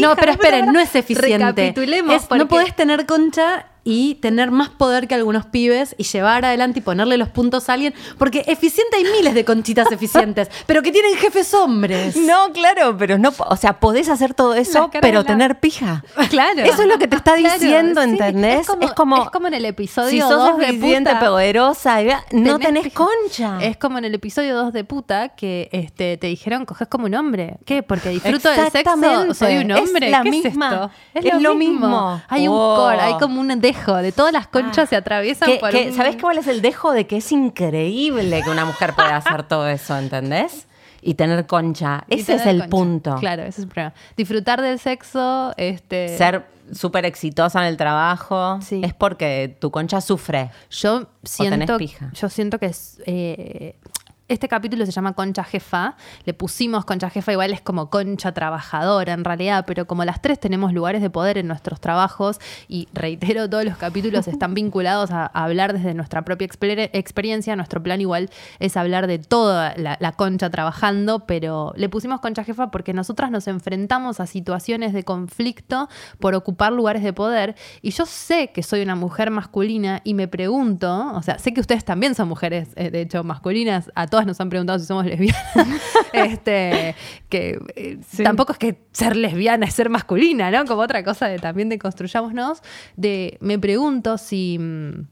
no, 0.00 0.16
pero 0.16 0.32
esperen, 0.32 0.72
no 0.72 0.80
es 0.80 0.94
eficiente. 0.94 1.38
Recapitulemos, 1.38 2.13
Porque- 2.22 2.38
No 2.44 2.48
podés 2.48 2.74
tener 2.76 3.06
concha 3.06 3.66
y 3.86 4.14
tener 4.16 4.50
más 4.50 4.70
poder 4.70 5.06
que 5.06 5.14
algunos 5.14 5.44
pibes 5.46 5.94
y 5.98 6.04
llevar 6.04 6.44
adelante 6.44 6.78
y 6.78 6.82
ponerle 6.82 7.18
los 7.18 7.28
puntos 7.28 7.68
a 7.68 7.74
alguien. 7.74 7.94
Porque 8.18 8.42
eficiente 8.46 8.96
hay 8.96 9.04
miles 9.04 9.34
de 9.34 9.44
conchitas 9.44 9.92
eficientes, 9.92 10.48
pero 10.66 10.82
que 10.82 10.90
tienen 10.90 11.14
jefes 11.16 11.52
hombres. 11.54 12.16
No, 12.16 12.50
claro, 12.52 12.96
pero 12.96 13.18
no, 13.18 13.32
o 13.48 13.56
sea, 13.56 13.74
podés 13.80 14.08
hacer 14.08 14.32
todo 14.34 14.54
eso, 14.54 14.90
pero 15.00 15.20
la- 15.20 15.24
tener 15.24 15.60
pija. 15.60 16.02
Claro. 16.30 16.62
Eso 16.62 16.82
es 16.82 16.88
lo 16.88 16.98
que 16.98 17.06
te 17.08 17.16
está 17.16 17.34
Claro, 17.36 17.58
diciendo, 17.60 18.02
sí. 18.02 18.08
¿entendés? 18.10 18.60
Es 18.62 18.66
como, 18.66 18.82
Es 18.82 18.92
como- 18.92 19.22
es 19.24 19.30
como 19.30 19.46
en 19.48 19.54
el 19.54 19.64
episodio 19.66 20.08
Si 20.10 20.20
sos 20.20 20.30
2 20.30 20.58
de 20.58 20.72
puta. 20.72 21.20
poderosa, 21.20 22.00
y 22.02 22.06
vea, 22.06 22.24
no 22.32 22.58
tenés 22.58 22.92
concha. 22.92 23.58
Es 23.60 23.76
como 23.76 23.98
en 23.98 24.04
el 24.06 24.14
episodio 24.14 24.56
2 24.56 24.72
de 24.72 24.84
puta 24.84 25.28
que 25.30 25.68
este, 25.72 26.16
te 26.16 26.26
dijeron 26.28 26.64
coges 26.64 26.88
como 26.88 27.06
un 27.06 27.14
hombre. 27.14 27.58
¿Qué? 27.66 27.82
Porque 27.82 28.08
disfruto 28.08 28.48
del 28.50 28.70
sexo, 28.70 29.34
soy 29.34 29.58
un 29.58 29.70
Es 29.70 29.80
hombre. 29.80 30.10
la 30.10 30.22
¿Qué 30.22 30.30
misma- 30.30 30.90
Es, 31.12 31.24
es 31.26 31.42
lo, 31.42 31.54
mismo. 31.54 31.80
mismo. 31.80 32.22
Hay 32.28 32.48
un 32.48 32.54
Oh. 32.56 32.76
core, 32.76 33.00
hay 33.00 33.14
como 33.18 33.40
un 33.40 33.50
dejo 33.74 33.96
de 33.96 34.12
todas 34.12 34.32
las 34.32 34.46
conchas 34.46 34.88
se 34.88 34.96
atraviesan 34.96 35.48
Que- 35.50 35.58
por 35.58 35.70
que- 35.70 35.88
un- 35.90 35.94
¿Sabés 35.96 36.16
cuál 36.20 36.38
es 36.38 36.46
el 36.46 36.62
dejo 36.62 36.92
de 36.92 37.06
que 37.06 37.16
es 37.18 37.32
increíble 37.32 38.42
que 38.42 38.50
una 38.50 38.64
mujer 38.64 38.94
pueda 38.94 39.16
hacer 39.16 39.42
todo 39.44 39.68
eso, 39.68 39.96
¿entendés? 39.96 40.66
y 41.06 41.14
tener 41.16 41.46
concha. 41.46 42.04
Y 42.08 42.20
Ese 42.20 42.36
es 42.36 42.46
el 42.46 42.60
concha. 42.60 42.70
punto. 42.70 43.16
Claro, 43.16 43.42
ese 43.42 43.50
es 43.50 43.58
el 43.58 43.68
problema. 43.68 43.92
Disfrutar 44.16 44.62
del 44.62 44.78
sexo, 44.78 45.52
este. 45.58 46.16
Ser 46.16 46.46
súper 46.72 47.04
exitosa 47.04 47.60
en 47.60 47.66
el 47.66 47.76
trabajo 47.76 48.58
Sí. 48.62 48.80
es 48.82 48.94
porque 48.94 49.54
tu 49.60 49.70
concha 49.70 50.00
sufre. 50.00 50.50
Yo 50.70 51.06
siento, 51.22 51.76
pija. 51.76 52.10
yo 52.14 52.30
siento 52.30 52.58
que 52.58 52.66
es, 52.66 53.02
eh, 53.04 53.76
este 54.26 54.48
capítulo 54.48 54.86
se 54.86 54.92
llama 54.92 55.12
Concha 55.12 55.44
Jefa. 55.44 55.96
Le 56.24 56.32
pusimos 56.32 56.84
Concha 56.86 57.10
Jefa, 57.10 57.32
igual 57.32 57.52
es 57.52 57.60
como 57.60 57.90
Concha 57.90 58.32
Trabajadora 58.32 59.12
en 59.12 59.22
realidad, 59.24 59.64
pero 59.66 59.86
como 59.86 60.04
las 60.04 60.22
tres 60.22 60.40
tenemos 60.40 60.72
lugares 60.72 61.02
de 61.02 61.10
poder 61.10 61.36
en 61.36 61.46
nuestros 61.46 61.78
trabajos 61.80 62.40
y 62.66 62.88
reitero, 62.94 63.50
todos 63.50 63.64
los 63.64 63.76
capítulos 63.76 64.26
están 64.26 64.54
vinculados 64.54 65.10
a, 65.10 65.26
a 65.26 65.44
hablar 65.44 65.74
desde 65.74 65.92
nuestra 65.94 66.22
propia 66.22 66.48
exper- 66.48 66.90
experiencia. 66.94 67.54
Nuestro 67.54 67.82
plan 67.82 68.00
igual 68.00 68.30
es 68.60 68.76
hablar 68.78 69.06
de 69.06 69.18
toda 69.18 69.74
la, 69.76 69.98
la 70.00 70.12
concha 70.12 70.48
trabajando, 70.48 71.26
pero 71.26 71.74
le 71.76 71.88
pusimos 71.90 72.20
Concha 72.20 72.44
Jefa 72.44 72.70
porque 72.70 72.94
nosotras 72.94 73.30
nos 73.30 73.46
enfrentamos 73.46 74.20
a 74.20 74.26
situaciones 74.26 74.92
de 74.94 75.04
conflicto 75.04 75.88
por 76.18 76.34
ocupar 76.34 76.72
lugares 76.72 77.02
de 77.02 77.12
poder 77.12 77.56
y 77.82 77.90
yo 77.90 78.06
sé 78.06 78.52
que 78.52 78.62
soy 78.62 78.80
una 78.82 78.94
mujer 78.94 79.30
masculina 79.30 80.00
y 80.02 80.14
me 80.14 80.28
pregunto, 80.28 81.12
o 81.14 81.22
sea, 81.22 81.38
sé 81.38 81.52
que 81.52 81.60
ustedes 81.60 81.84
también 81.84 82.14
son 82.14 82.28
mujeres, 82.28 82.70
eh, 82.76 82.90
de 82.90 83.02
hecho, 83.02 83.22
masculinas, 83.22 83.90
a 83.94 84.06
todas 84.14 84.26
nos 84.28 84.40
han 84.40 84.48
preguntado 84.48 84.78
si 84.78 84.86
somos 84.86 85.04
lesbianas, 85.04 85.42
este, 86.12 86.94
que 87.28 87.58
eh, 87.74 87.98
tampoco 88.22 88.52
es 88.52 88.58
que 88.58 88.78
ser 88.92 89.16
lesbiana 89.16 89.66
es 89.66 89.74
ser 89.74 89.90
masculina, 89.90 90.52
¿no? 90.52 90.64
Como 90.66 90.82
otra 90.82 91.02
cosa 91.02 91.26
de 91.26 91.40
también 91.40 91.68
de 91.68 91.80
construyámonos, 91.80 92.62
de 92.96 93.38
me 93.40 93.58
pregunto 93.58 94.16
si 94.16 94.56
mm, 94.60 95.08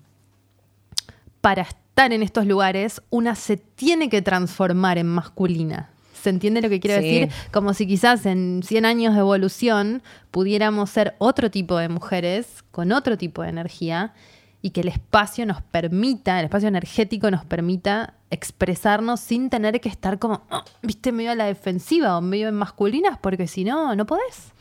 para 1.40 1.62
estar 1.62 2.12
en 2.12 2.23
estos 2.23 2.47
lugares 2.47 3.02
una 3.11 3.35
se 3.35 3.56
tiene 3.56 4.09
que 4.09 4.23
transformar 4.23 4.99
en 4.99 5.09
masculina. 5.09 5.90
¿Se 6.23 6.30
entiende 6.30 6.62
lo 6.62 6.68
que 6.68 6.78
quiero 6.78 7.02
Sí. 7.02 7.09
decir? 7.09 7.35
Como 7.50 7.75
si 7.75 7.88
quizás 7.88 8.25
en 8.26 8.62
100 8.64 8.85
años 8.85 9.14
de 9.14 9.18
evolución 9.21 10.04
pudiéramos 10.30 10.90
ser 10.90 11.16
otro 11.18 11.50
tipo 11.50 11.76
de 11.76 11.88
mujeres 11.88 12.47
con 12.71 12.92
otro 12.92 13.18
tipo 13.18 13.42
de 13.42 13.49
energía 13.49 14.14
y 14.62 14.71
que 14.71 14.81
el 14.83 14.88
espacio 14.88 15.45
nos 15.45 15.61
permita, 15.61 16.38
el 16.38 16.45
espacio 16.47 16.69
energético 16.69 17.31
nos 17.31 17.45
permita 17.45 18.14
expresarnos 18.31 19.21
sin 19.21 19.50
tener 19.50 19.81
que 19.81 19.88
estar 19.88 20.19
como, 20.21 20.42
"Ah", 20.50 20.64
viste, 20.83 21.11
medio 21.12 21.33
a 21.33 21.35
la 21.35 21.47
defensiva 21.47 22.16
o 22.16 22.21
medio 22.21 22.49
en 22.49 22.54
masculinas, 22.54 23.19
porque 23.21 23.47
si 23.49 23.64
no, 23.64 23.95
no 23.97 24.07
podés. 24.07 24.52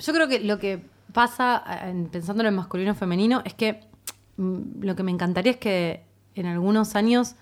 Yo 0.00 0.12
creo 0.12 0.28
que 0.28 0.40
lo 0.40 0.58
que 0.58 0.82
pasa, 1.12 1.62
eh, 1.84 1.90
en- 1.90 2.06
pensándolo 2.08 2.48
en 2.48 2.54
masculino 2.54 2.92
o 2.92 2.94
femenino, 2.94 3.42
es 3.44 3.54
que 3.54 3.80
mm, 4.36 4.82
lo 4.84 4.94
que 4.94 5.02
me 5.02 5.10
encantaría 5.10 5.50
es 5.52 5.58
que 5.58 6.04
en 6.36 6.46
algunos 6.46 6.94
años 6.94 7.34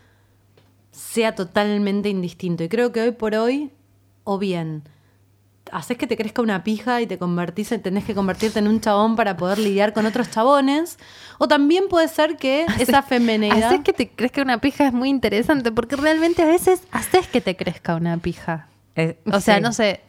sea 0.91 1.35
totalmente 1.35 2.09
indistinto. 2.09 2.65
Y 2.65 2.69
creo 2.71 2.91
que 2.93 3.03
hoy 3.03 3.11
por 3.11 3.35
hoy, 3.35 3.71
o 4.25 4.39
bien, 4.39 4.83
haces 5.73 5.97
que 5.99 6.07
te 6.07 6.17
crezca 6.17 6.43
una 6.43 6.63
pija 6.65 7.01
y 7.01 7.07
te 7.07 7.19
convertís, 7.19 7.73
en- 7.73 7.83
tenés 7.83 8.05
que 8.05 8.15
convertirte 8.15 8.59
en 8.59 8.69
un 8.69 8.81
chabón 8.81 9.17
para 9.17 9.37
poder 9.37 9.59
lidiar 9.59 9.93
con 9.93 10.07
otros 10.07 10.31
chabones. 10.31 10.99
O 11.39 11.49
también 11.49 11.85
puede 11.89 12.09
ser 12.09 12.37
que 12.37 12.67
esa 12.79 13.03
femenidad. 13.03 13.63
Haces 13.65 13.81
que 13.83 13.93
te 13.93 14.09
crezca 14.09 14.43
una 14.43 14.59
pija 14.61 14.87
es 14.87 14.93
muy 14.93 15.09
interesante, 15.09 15.73
porque 15.73 15.97
realmente 15.97 16.43
a 16.43 16.47
veces 16.47 16.83
haces 16.93 17.27
que 17.29 17.41
te 17.41 17.57
crezca 17.57 17.97
una 17.97 18.17
pija. 18.19 18.69
Eh, 18.95 19.19
O 19.31 19.41
sea, 19.41 19.57
sí. 19.57 19.63
no 19.63 19.73
sé, 19.73 20.01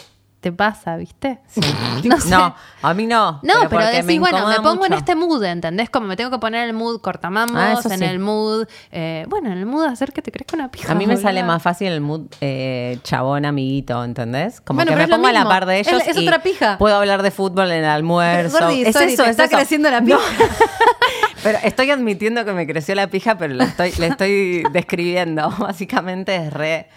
te 0.48 0.52
pasa, 0.54 0.96
¿viste? 0.98 1.40
No, 2.04 2.16
No 2.16 2.20
sé. 2.22 2.36
a 2.84 2.94
mí 2.94 3.06
no. 3.08 3.40
No, 3.44 3.54
pero, 3.70 3.86
decís, 3.86 4.20
bueno, 4.20 4.48
me 4.48 4.60
pongo 4.62 4.86
en 4.86 4.94
este 4.94 5.16
mood, 5.16 5.44
¿entendés? 5.44 5.90
Como 5.90 6.08
me 6.08 6.16
tengo 6.16 6.32
que 6.32 6.38
poner 6.40 6.68
el 6.68 6.74
mood 6.74 7.02
cortamambos, 7.02 7.58
Ah, 7.86 7.94
en 7.94 8.00
sí. 8.00 8.06
el 8.06 8.20
mood. 8.20 8.66
eh, 8.92 9.26
bueno, 9.28 9.52
en 9.52 9.58
el 9.58 9.66
mood 9.66 9.86
hacer 9.86 10.14
que 10.14 10.22
te 10.22 10.32
crezca 10.32 10.56
una 10.56 10.70
pija. 10.70 10.92
A 10.92 10.96
mí 10.96 11.06
me 11.06 11.16
boluda. 11.16 11.30
sale 11.30 11.44
más 11.44 11.62
fácil 11.62 11.88
el 11.88 12.02
mood 12.02 12.22
eh, 12.42 13.00
chabón 13.04 13.46
amiguito, 13.46 14.04
¿entendés? 14.04 14.62
Como 14.62 14.78
Bueno, 14.78 14.92
que 14.92 14.98
me 14.98 15.08
pongo 15.08 15.28
a 15.28 15.34
la 15.34 15.44
par 15.46 15.66
de 15.66 15.80
ellos. 15.80 16.02
es 16.08 16.16
y 16.18 16.26
otra 16.28 16.42
pija. 16.42 16.78
Puedo 16.78 16.96
hablar 16.96 17.24
de 17.24 17.32
fútbol 17.32 17.72
en 17.72 17.80
el 17.84 17.90
almuerzo. 17.90 18.58
Gordi, 18.60 18.84
es 18.84 18.94
sorry, 18.94 19.14
eso, 19.14 19.24
te 19.24 19.30
es 19.30 19.32
está 19.32 19.46
eso. 19.46 19.58
creciendo 19.58 19.90
la 19.90 20.02
pija. 20.02 20.20
Pero 21.44 21.60
estoy 21.64 21.92
admitiendo 21.92 22.44
que 22.46 22.52
me 22.54 22.66
creció 22.68 22.96
la 22.96 23.08
pija, 23.08 23.38
pero 23.38 23.54
la 23.54 23.66
estoy, 23.66 23.92
le 24.00 24.08
estoy 24.08 24.64
describiendo. 24.74 25.50
Básicamente 25.60 26.36
es 26.36 26.52
re. 26.52 26.90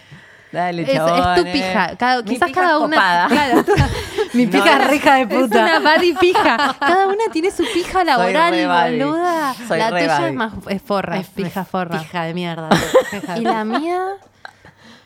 Dale, 0.51 0.81
Es, 0.81 0.89
es 0.89 1.35
tu 1.35 1.43
pija. 1.51 1.95
Cada- 1.97 2.21
Mi 2.23 2.29
quizás 2.29 2.49
pija 2.49 2.61
cada 2.61 2.77
es 2.77 2.83
una. 2.83 3.27
Claro, 3.29 3.65
Mi 4.33 4.47
pija 4.47 4.77
es- 4.83 4.89
es 4.89 4.95
hija 4.95 5.15
de 5.15 5.21
Es 5.21 5.27
puta. 5.27 5.63
una 5.63 5.79
buddy 5.79 6.13
pija. 6.13 6.75
Cada 6.79 7.07
una 7.07 7.23
tiene 7.31 7.51
su 7.51 7.63
pija 7.73 8.03
laboral, 8.03 8.51
re 8.51 8.67
buddy. 8.67 8.99
boluda. 9.03 9.55
Soy 9.67 9.79
la 9.79 9.89
re 9.91 10.01
tuya 10.01 10.27
es 10.27 10.33
más 10.33 10.53
es 10.67 10.81
forra, 10.81 11.17
Es 11.19 11.27
pija 11.27 11.63
forra. 11.65 11.99
Pija 11.99 12.23
de 12.23 12.33
mierda. 12.33 12.69
Pija 13.11 13.33
de 13.35 13.41
Y 13.41 13.43
la 13.45 13.63
mía, 13.63 14.05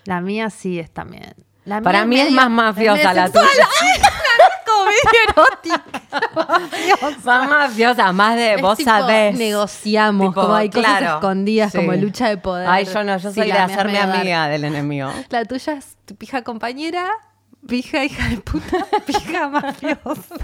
la 0.06 0.22
mía 0.22 0.50
sí 0.50 0.80
es 0.80 0.92
también. 0.92 1.34
La 1.66 1.82
Para 1.82 2.06
mí 2.06 2.20
es 2.20 2.26
medio- 2.26 2.36
más 2.36 2.50
mafiosa 2.50 3.14
la 3.14 3.30
tuya. 3.30 3.44
Medio 4.86 5.20
erótica. 5.30 5.84
Más 7.26 7.50
mafiosa, 7.50 8.12
más 8.12 8.36
de 8.36 8.54
Es 8.56 8.62
vos 8.62 8.78
tipo, 8.78 8.90
sabés. 8.90 9.36
Negociamos, 9.38 10.30
Tipo, 10.30 10.42
como 10.42 10.56
hay 10.56 10.70
cosas 10.70 11.02
escondidas, 11.02 11.72
sí. 11.72 11.78
como 11.80 11.94
lucha 11.94 12.30
de 12.30 12.38
poder. 12.38 12.68
Ay, 12.70 12.86
yo 12.86 13.04
no, 13.04 13.18
yo 13.18 13.30
Sí, 13.30 13.40
soy 13.42 13.48
la 13.50 13.56
de 13.68 13.74
hacerme 13.74 14.00
amiga 14.00 14.48
del 14.48 14.64
enemigo. 14.64 15.12
La 15.30 15.46
tuya 15.46 15.74
es 15.74 15.98
tu 16.06 16.16
pija 16.16 16.44
compañera, 16.44 17.08
pija 17.68 18.04
hija 18.06 18.30
de 18.30 18.38
puta, 18.38 18.78
pija 19.06 19.50
mafiosa. 19.50 20.36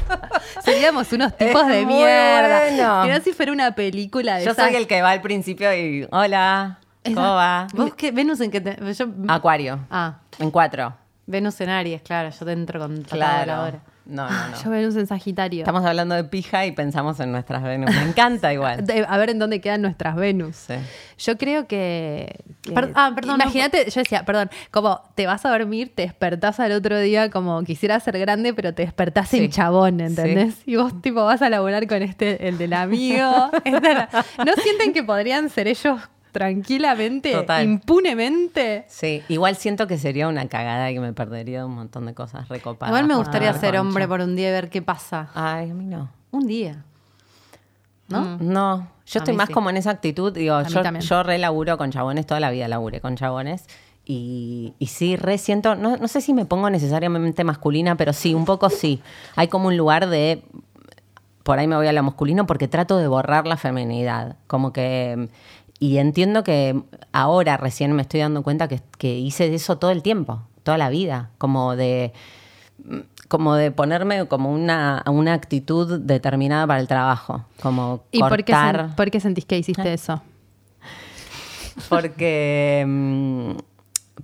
Seríamos 0.63 1.11
unos 1.13 1.35
tipos 1.37 1.61
Es 1.63 1.67
de 1.67 1.85
muy 1.85 1.95
mierda. 1.95 2.59
bueno. 2.67 3.03
Mirá 3.03 3.19
si 3.21 3.33
fuera 3.33 3.51
una 3.51 3.73
película 3.75 4.37
de 4.37 4.45
Yo 4.45 4.51
esas. 4.51 4.65
soy 4.67 4.75
el 4.75 4.87
que 4.87 5.01
va 5.01 5.11
al 5.11 5.21
principio 5.21 5.73
y. 5.73 6.07
Hola, 6.11 6.79
¿cómo 7.03 7.19
Esa- 7.21 7.29
va? 7.31 7.67
¿Vos 7.73 7.93
qué? 7.95 8.11
Venus 8.11 8.39
en 8.41 8.51
qué 8.51 8.61
te. 8.61 8.93
Yo, 8.93 9.05
Acuario. 9.27 9.79
ah, 9.89 10.15
En 10.39 10.51
cuatro. 10.51 10.95
Venus 11.27 11.61
en 11.61 11.69
Aries, 11.69 12.01
claro. 12.01 12.29
Yo 12.37 12.45
te 12.45 12.51
entro 12.51 12.79
con 12.79 13.01
Claro. 13.03 13.53
ahora. 13.53 13.79
No, 14.11 14.29
no, 14.29 14.47
no. 14.49 14.63
Yo 14.63 14.69
Venus 14.69 14.95
en 14.97 15.07
Sagitario. 15.07 15.59
Estamos 15.61 15.85
hablando 15.85 16.13
de 16.15 16.23
pija 16.25 16.65
y 16.65 16.71
pensamos 16.73 17.19
en 17.19 17.31
nuestras 17.31 17.63
Venus. 17.63 17.95
Me 17.95 18.01
encanta 18.03 18.51
igual. 18.53 18.85
De- 18.85 19.05
A 19.07 19.17
ver 19.17 19.29
en 19.31 19.39
dónde 19.39 19.61
quedan 19.61 19.81
nuestras 19.81 20.15
Venus. 20.15 20.55
Sí. 20.67 20.73
Yo 21.17 21.37
creo 21.37 21.67
que. 21.67 22.43
que- 22.61 22.71
Per- 22.73 22.91
ah, 22.95 23.11
perdón, 23.15 23.37
no. 23.37 23.43
Imagínate, 23.45 23.89
yo 23.89 24.01
decía, 24.01 24.25
perdón, 24.25 24.49
como 24.71 25.01
te 25.15 25.25
vas 25.27 25.45
a 25.45 25.49
dormir, 25.49 25.93
te 25.95 26.01
despertás 26.03 26.59
al 26.59 26.71
otro 26.73 26.99
día 26.99 27.29
como 27.29 27.63
quisiera 27.63 27.99
ser 27.99 28.19
grande, 28.19 28.53
pero 28.53 28.73
te 28.73 28.83
despertás 28.83 29.29
Sí. 29.29 29.37
en 29.45 29.49
chabón, 29.51 29.99
¿entendés? 30.01 30.55
Y 30.65 30.75
vos, 30.75 31.01
tipo, 31.01 31.23
vas 31.23 31.41
a 31.41 31.49
laburar 31.49 31.87
con 31.87 32.01
este, 32.01 32.47
el 32.47 32.57
del 32.57 32.73
amigo. 32.73 33.49
Esta 33.63 33.93
la- 33.93 34.09
¿No 34.45 34.53
sienten 34.61 34.93
que 34.93 35.03
podrían 35.03 35.49
ser 35.49 35.67
ellos 35.67 35.99
tranquilamente, 36.31 37.31
Total. 37.33 37.65
impunemente? 37.65 38.85
Sí, 38.87 39.21
igual 39.29 39.55
siento 39.55 39.87
que 39.87 39.97
sería 39.97 40.27
una 40.27 40.47
cagada 40.47 40.89
y 40.91 40.95
que 40.95 40.99
me 40.99 41.13
perdería 41.13 41.59
de 41.59 41.65
un 41.65 41.75
montón 41.75 42.05
de 42.05 42.13
cosas 42.13 42.47
recopadas. 42.49 42.91
Igual 42.91 43.07
me 43.07 43.15
gustaría 43.15 43.49
tener 43.49 43.61
ser 43.61 43.69
concha. 43.71 43.81
hombre 43.81 44.07
por 44.07 44.21
un 44.21 44.35
día 44.35 44.49
y 44.49 44.51
ver 44.51 44.69
qué 44.69 44.81
pasa. 44.81 45.29
Ay, 45.33 45.71
a 45.71 45.73
mí 45.73 45.85
no. 45.85 46.09
Un 46.31 46.47
día. 46.47 46.83
¿No? 48.07 48.37
No, 48.39 48.87
yo 49.05 49.19
A 49.19 49.21
estoy 49.21 49.35
más 49.35 49.47
sí. 49.47 49.53
como 49.53 49.69
en 49.69 49.77
esa 49.77 49.91
actitud. 49.91 50.33
Digo, 50.33 50.61
yo, 50.63 50.81
yo 50.99 51.23
re 51.23 51.37
laburo 51.37 51.77
con 51.77 51.91
chabones, 51.91 52.25
toda 52.25 52.39
la 52.39 52.51
vida 52.51 52.67
laburé 52.67 52.99
con 52.99 53.15
chabones. 53.15 53.65
Y, 54.03 54.73
y 54.79 54.87
sí, 54.87 55.15
re 55.15 55.37
siento, 55.37 55.75
no, 55.75 55.95
no 55.95 56.07
sé 56.07 56.21
si 56.21 56.33
me 56.33 56.45
pongo 56.45 56.69
necesariamente 56.69 57.43
masculina, 57.43 57.95
pero 57.95 58.13
sí, 58.13 58.33
un 58.33 58.45
poco 58.45 58.69
sí. 58.69 59.01
Hay 59.35 59.47
como 59.47 59.67
un 59.67 59.77
lugar 59.77 60.09
de, 60.09 60.43
por 61.43 61.59
ahí 61.59 61.67
me 61.67 61.75
voy 61.75 61.87
a 61.87 61.93
lo 61.93 62.03
masculino 62.03 62.45
porque 62.45 62.67
trato 62.67 62.97
de 62.97 63.07
borrar 63.07 63.47
la 63.47 63.57
feminidad. 63.57 64.37
Como 64.47 64.73
que, 64.73 65.29
y 65.81 65.97
entiendo 65.97 66.43
que 66.43 66.79
ahora 67.11 67.57
recién 67.57 67.91
me 67.93 68.03
estoy 68.03 68.19
dando 68.19 68.43
cuenta 68.43 68.67
que, 68.67 68.79
que 68.99 69.17
hice 69.17 69.51
eso 69.53 69.79
todo 69.79 69.89
el 69.89 70.03
tiempo, 70.03 70.43
toda 70.61 70.77
la 70.77 70.89
vida. 70.89 71.31
Como 71.39 71.75
de, 71.75 72.13
como 73.27 73.55
de 73.55 73.71
ponerme 73.71 74.27
como 74.27 74.51
una, 74.51 75.03
una 75.07 75.33
actitud 75.33 75.99
determinada 75.99 76.67
para 76.67 76.79
el 76.79 76.87
trabajo. 76.87 77.45
Como 77.63 78.03
¿Y 78.11 78.19
por 78.19 78.37
qué, 78.43 78.53
cortar. 78.53 78.95
por 78.95 79.09
qué 79.09 79.19
sentís 79.19 79.45
que 79.45 79.55
Ah. 79.55 79.57
hiciste 79.57 79.91
eso? 79.93 80.21
Porque, 81.89 82.83
mm, 82.87 83.51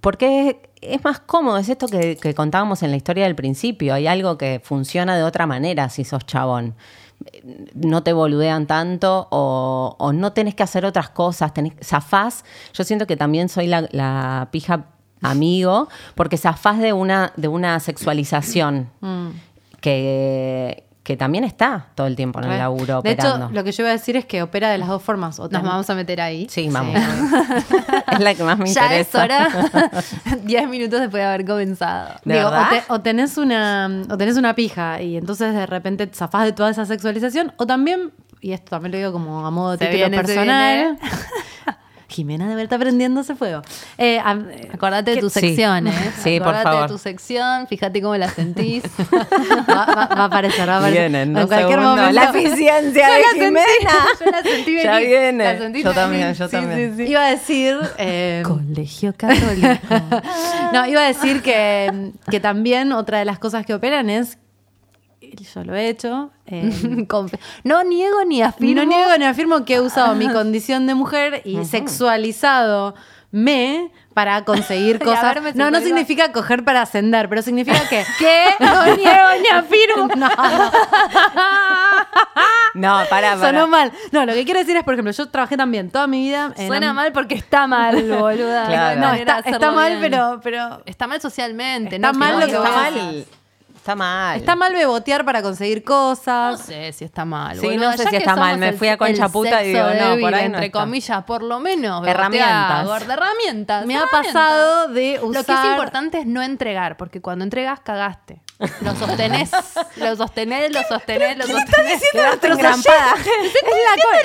porque 0.02 0.70
es 0.82 1.04
más 1.04 1.20
cómodo, 1.20 1.58
es 1.58 1.70
esto 1.70 1.88
que, 1.88 2.18
que 2.18 2.34
contábamos 2.36 2.84
en 2.84 2.92
la 2.92 2.98
historia 2.98 3.24
del 3.24 3.36
principio. 3.36 3.94
Hay 3.94 4.06
algo 4.08 4.38
que 4.38 4.62
funciona 4.64 5.18
de 5.18 5.24
otra 5.24 5.48
manera 5.48 5.90
si 5.90 6.04
sos 6.04 6.26
chabón. 6.26 6.76
No 7.74 8.04
te 8.04 8.14
boludean 8.14 8.68
tanto 8.68 9.28
o, 9.32 9.96
o 9.98 10.14
no 10.14 10.34
tenés 10.34 10.56
que 10.56 10.64
hacer 10.64 10.86
otras 10.86 11.10
cosas, 11.10 11.54
tenés, 11.54 11.74
zafás. 11.84 12.44
Yo 12.74 12.84
siento 12.84 13.08
que 13.08 13.18
también 13.18 13.50
soy 13.50 13.68
la, 13.68 13.88
la 13.92 14.50
pija 14.52 14.86
amigo, 15.22 15.88
porque 16.16 16.38
zafás 16.38 16.80
de 16.80 16.94
una, 16.94 17.34
de 17.36 17.48
una 17.48 17.80
sexualización 17.80 18.90
que, 19.82 20.87
que 21.08 21.16
también 21.16 21.46
está 21.46 21.86
todo 21.96 22.06
el 22.06 22.18
tiempo 22.18 22.42
en 22.42 22.52
el 22.52 22.58
laburo 22.58 22.86
de 23.02 23.12
operando. 23.14 23.46
hecho, 23.46 23.54
lo 23.54 23.64
que 23.64 23.72
yo 23.72 23.84
iba 23.84 23.92
a 23.92 23.94
decir 23.94 24.18
es 24.18 24.26
que 24.26 24.42
opera 24.44 24.70
de 24.70 24.78
las 24.78 24.90
dos 24.90 25.02
formas. 25.02 25.40
O 25.40 25.48
Nos 25.48 25.64
vamos 25.64 25.90
a 25.90 25.96
meter 25.96 26.20
ahí. 26.20 26.48
Sí, 26.50 26.68
vamos. 26.70 26.96
es 28.12 28.20
la 28.20 28.36
que 28.36 28.44
más 28.44 28.58
me 28.60 28.68
ya 28.68 28.84
interesa. 28.84 29.24
es 29.24 29.24
hora. 29.24 29.92
Diez 30.44 30.68
minutos 30.68 31.00
después 31.00 31.22
de 31.24 31.28
haber 31.30 31.46
comenzado. 31.46 32.10
¿De 32.26 32.36
Digo, 32.36 32.50
o, 32.50 32.70
te- 32.70 32.84
o 32.90 33.00
tenés 33.00 33.38
una, 33.38 33.90
o 34.10 34.18
tenés 34.18 34.36
una 34.36 34.54
pija 34.54 35.02
y 35.02 35.16
entonces 35.16 35.54
de 35.54 35.66
repente 35.66 36.08
te 36.08 36.14
zafás 36.18 36.44
de 36.44 36.52
toda 36.52 36.72
esa 36.72 36.86
sexualización. 36.86 37.54
O 37.56 37.66
también, 37.66 38.12
y 38.42 38.52
esto 38.52 38.72
también 38.72 38.92
lo 38.92 38.98
digo 38.98 39.12
como 39.14 39.46
a 39.48 39.50
modo 39.50 39.78
de 39.78 39.78
Se 39.78 39.86
título 39.86 40.10
viene, 40.10 40.18
se 40.18 40.24
personal, 40.36 41.00
Jimena 42.18 42.50
debe 42.50 42.64
estar 42.64 42.80
prendiendo 42.80 43.22
ese 43.22 43.36
fuego. 43.36 43.62
Eh, 43.98 44.20
a- 44.20 44.34
eh, 44.34 44.70
Acordate 44.74 45.12
de 45.12 45.16
¿qué- 45.18 45.22
tu 45.22 45.30
Sí. 45.30 45.40
sección, 45.40 45.88
¿eh? 45.88 45.94
Sí, 46.24 46.40
por 46.40 46.50
Acordate 46.50 46.64
favor. 46.64 46.82
de 46.82 46.88
tu 46.88 46.98
sección, 46.98 47.68
fíjate 47.68 48.02
cómo 48.02 48.16
la 48.18 48.28
sentís. 48.30 48.84
va, 49.70 49.86
va- 49.86 49.96
va 50.16 50.22
a 50.22 50.26
aparecer, 50.26 50.68
va 50.68 50.76
a 50.76 50.78
aparecer. 50.80 51.10
Vienen, 51.12 51.38
en 51.38 51.48
cualquier 51.48 51.80
momento. 51.80 52.12
La 52.12 52.24
eficiencia 52.26 53.08
de 53.12 53.20
la 53.22 53.30
sentí, 53.30 53.40
Jimena. 53.46 53.94
yo 54.20 54.32
la 54.32 54.42
sentí 54.44 54.84
Ya 54.84 54.92
venir, 54.96 55.08
viene. 55.10 55.44
la 55.44 55.58
sentí 55.60 55.84
Yo 55.84 55.90
venir. 55.90 55.96
también, 56.04 56.34
yo 56.34 56.46
Sí, 56.48 56.52
también. 56.52 56.98
sí. 56.98 57.04
Iba 57.04 57.26
a 57.26 57.30
decir. 57.30 57.78
eh, 57.98 58.44
Colegio 58.46 59.14
Católico. 59.16 59.68
no, 60.74 60.86
iba 60.88 61.02
a 61.02 61.06
decir 61.08 61.42
que, 61.42 62.12
que 62.32 62.40
también 62.40 62.92
otra 62.94 63.20
de 63.20 63.26
las 63.26 63.40
cosas 63.40 63.66
que 63.66 63.74
operan 63.74 64.10
es. 64.10 64.38
Yo 65.20 65.64
lo 65.64 65.76
he 65.76 65.90
hecho. 65.90 66.32
eh, 66.46 66.72
no 67.64 67.84
niego 67.84 68.24
ni 68.26 68.42
afirmo. 68.42 68.84
no 68.84 68.86
niego 68.86 69.18
ni 69.18 69.26
afirmo 69.26 69.66
que 69.66 69.76
he 69.76 69.82
usado 69.82 70.16
mi 70.16 70.30
condición 70.34 70.86
de 70.88 70.96
mujer 70.96 71.42
y 71.44 71.66
sexualizado 71.66 72.96
me 73.32 73.92
para 74.14 74.46
conseguir 74.46 75.00
cosas. 75.04 75.56
No, 75.56 75.70
no 75.70 75.80
significa 75.82 76.32
coger 76.32 76.64
para 76.64 76.82
ascender, 76.82 77.30
pero 77.30 77.42
significa 77.42 77.88
que. 77.90 78.04
¿Qué? 78.20 78.46
No 78.60 78.96
niego 78.96 79.28
ni 79.42 79.48
afirmo. 79.50 80.08
No, 80.16 80.30
no, 82.74 83.10
para, 83.10 83.36
para. 83.36 83.38
sonó 83.40 83.68
mal. 83.68 83.92
No, 84.12 84.26
lo 84.26 84.34
que 84.34 84.46
quiero 84.46 84.60
decir 84.60 84.78
es, 84.78 84.84
por 84.84 84.94
ejemplo, 84.94 85.12
yo 85.12 85.30
trabajé 85.30 85.58
también 85.58 85.90
toda 85.90 86.08
mi 86.08 86.22
vida. 86.28 86.54
en 86.58 86.68
Suena 86.68 86.94
mal 86.94 87.12
porque 87.12 87.36
está 87.36 87.68
mal, 87.68 87.96
boluda. 88.10 88.68
Claro. 88.68 89.02
No, 89.02 89.14
está, 89.14 89.72
mal, 89.72 89.98
pero, 90.00 90.40
pero 90.44 90.82
Está 90.86 91.08
mal 91.08 91.22
socialmente. 91.22 91.96
Está 91.96 92.12
no 92.12 92.18
mal 92.18 92.40
lo 92.40 92.46
que 92.46 92.54
está 92.54 92.72
mal. 92.72 93.26
Está 93.88 93.96
mal. 93.96 94.38
está 94.38 94.56
mal 94.58 94.74
bebotear 94.74 95.24
para 95.24 95.42
conseguir 95.42 95.78
No 95.80 95.86
cosas. 95.86 96.60
sé 96.60 96.92
si 96.92 97.06
está 97.06 97.24
mal. 97.24 97.58
Sí, 97.58 97.78
no 97.78 97.92
sé 97.94 98.00
Ya 98.00 98.04
si 98.04 98.10
que 98.10 98.18
está 98.18 98.36
mal. 98.36 98.48
somos 98.50 98.58
Me 98.60 98.68
el- 98.70 98.78
fui 98.78 98.90
a 98.90 98.98
Concha 98.98 99.26
el 99.28 99.32
Puta 99.32 99.64
y 99.64 99.72
sexo 99.72 99.88
digo, 99.94 100.06
no, 100.16 100.20
por 100.20 100.36
ahí 100.36 100.42
no 100.42 100.46
Entre 100.56 100.66
está. 100.66 100.80
comillas, 100.82 101.24
por 101.24 101.42
lo 101.42 101.62
menos. 101.62 102.06
Herramientas. 102.06 102.86
gorda, 102.86 103.14
herramientas. 103.14 103.86
Me 103.86 103.96
ha 103.96 104.00
herramientas. 104.04 104.34
pasado 104.34 104.88
de 104.90 105.20
usar. 105.24 105.36
Lo 105.42 105.44
que 105.46 105.54
es 105.54 105.66
importante 105.72 106.20
es 106.20 106.26
no 106.26 106.42
entregar, 106.42 106.98
porque 106.98 107.22
cuando 107.22 107.46
entregas 107.46 107.80
cagaste. 107.80 108.42
Lo 108.82 108.94
sostenés, 108.96 109.52
lo 109.96 110.16
sostenés, 110.18 110.74
lo 110.74 110.84
sostenés, 110.84 111.38
lo 111.38 111.48
sostenés. 111.48 112.02
Quedaste 112.12 112.48
engrampada. 112.48 113.16
Es 113.16 113.54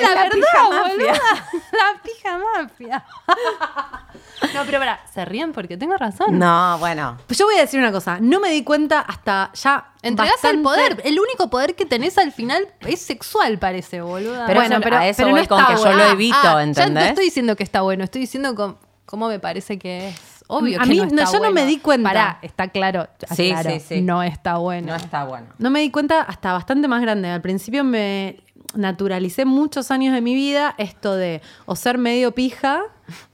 la, 0.01 0.09
la 0.09 0.23
verdad, 0.23 0.31
pija 0.33 0.63
boluda. 0.63 0.83
mafia. 0.83 1.13
La 1.71 2.01
pija 2.03 2.37
mafia. 2.37 3.05
No, 4.53 4.61
pero 4.65 4.79
para, 4.79 4.99
se 5.13 5.25
ríen 5.25 5.51
porque 5.53 5.77
tengo 5.77 5.95
razón. 5.97 6.37
No, 6.39 6.77
bueno. 6.79 7.17
Pues 7.27 7.37
yo 7.39 7.45
voy 7.45 7.55
a 7.55 7.61
decir 7.61 7.79
una 7.79 7.91
cosa. 7.91 8.17
No 8.19 8.39
me 8.39 8.49
di 8.49 8.63
cuenta 8.63 8.99
hasta 8.99 9.51
ya. 9.53 9.91
Entregás 10.01 10.43
el 10.43 10.61
poder. 10.61 11.01
El 11.05 11.19
único 11.19 11.49
poder 11.49 11.75
que 11.75 11.85
tenés 11.85 12.17
al 12.17 12.31
final 12.31 12.67
es 12.81 13.01
sexual, 13.01 13.57
parece, 13.59 14.01
boluda. 14.01 14.45
Pero 14.47 14.59
Bueno, 14.59 14.75
eso- 14.75 14.83
pero- 14.83 14.97
a 14.97 15.07
eso 15.07 15.23
pero 15.23 15.29
no 15.37 15.47
con 15.47 15.59
está 15.59 15.71
que 15.73 15.75
yo 15.77 15.81
bueno. 15.81 15.97
lo 15.97 16.03
Ah, 16.03 16.11
evito, 16.11 16.37
Ah, 16.37 16.43
Ya 16.43 16.53
no 16.53 16.59
¿entendés? 16.61 17.07
estoy 17.09 17.25
diciendo 17.25 17.55
que 17.55 17.63
está 17.63 17.81
bueno, 17.81 18.03
estoy 18.03 18.21
diciendo 18.21 18.77
cómo 19.05 19.27
me 19.27 19.39
parece 19.39 19.79
que 19.79 20.09
es. 20.09 20.15
Obvio 20.47 20.77
A 20.79 20.83
que 20.83 20.89
mí 20.89 20.97
no 20.97 21.05
no, 21.05 21.21
está 21.21 21.37
yo 21.37 21.43
no 21.43 21.51
me 21.51 21.65
di 21.65 21.77
cuenta. 21.79 22.09
Pará, 22.09 22.39
está 22.41 22.67
claro. 22.67 23.07
Sí, 23.33 23.53
sí, 23.63 23.79
sí. 23.79 24.01
No 24.01 24.21
está 24.21 24.57
bueno. 24.57 24.87
No 24.87 24.95
está 24.95 25.23
bueno. 25.23 25.47
No 25.57 25.69
me 25.69 25.79
di 25.79 25.89
cuenta 25.89 26.21
hasta 26.21 26.51
bastante 26.51 26.89
más 26.89 27.01
grande. 27.01 27.29
Al 27.29 27.41
principio 27.41 27.85
me 27.85 28.42
naturalicé 28.75 29.45
muchos 29.45 29.91
años 29.91 30.13
de 30.13 30.21
mi 30.21 30.33
vida 30.35 30.75
esto 30.77 31.15
de 31.15 31.41
o 31.65 31.75
ser 31.75 31.97
medio 31.97 32.31
pija 32.33 32.81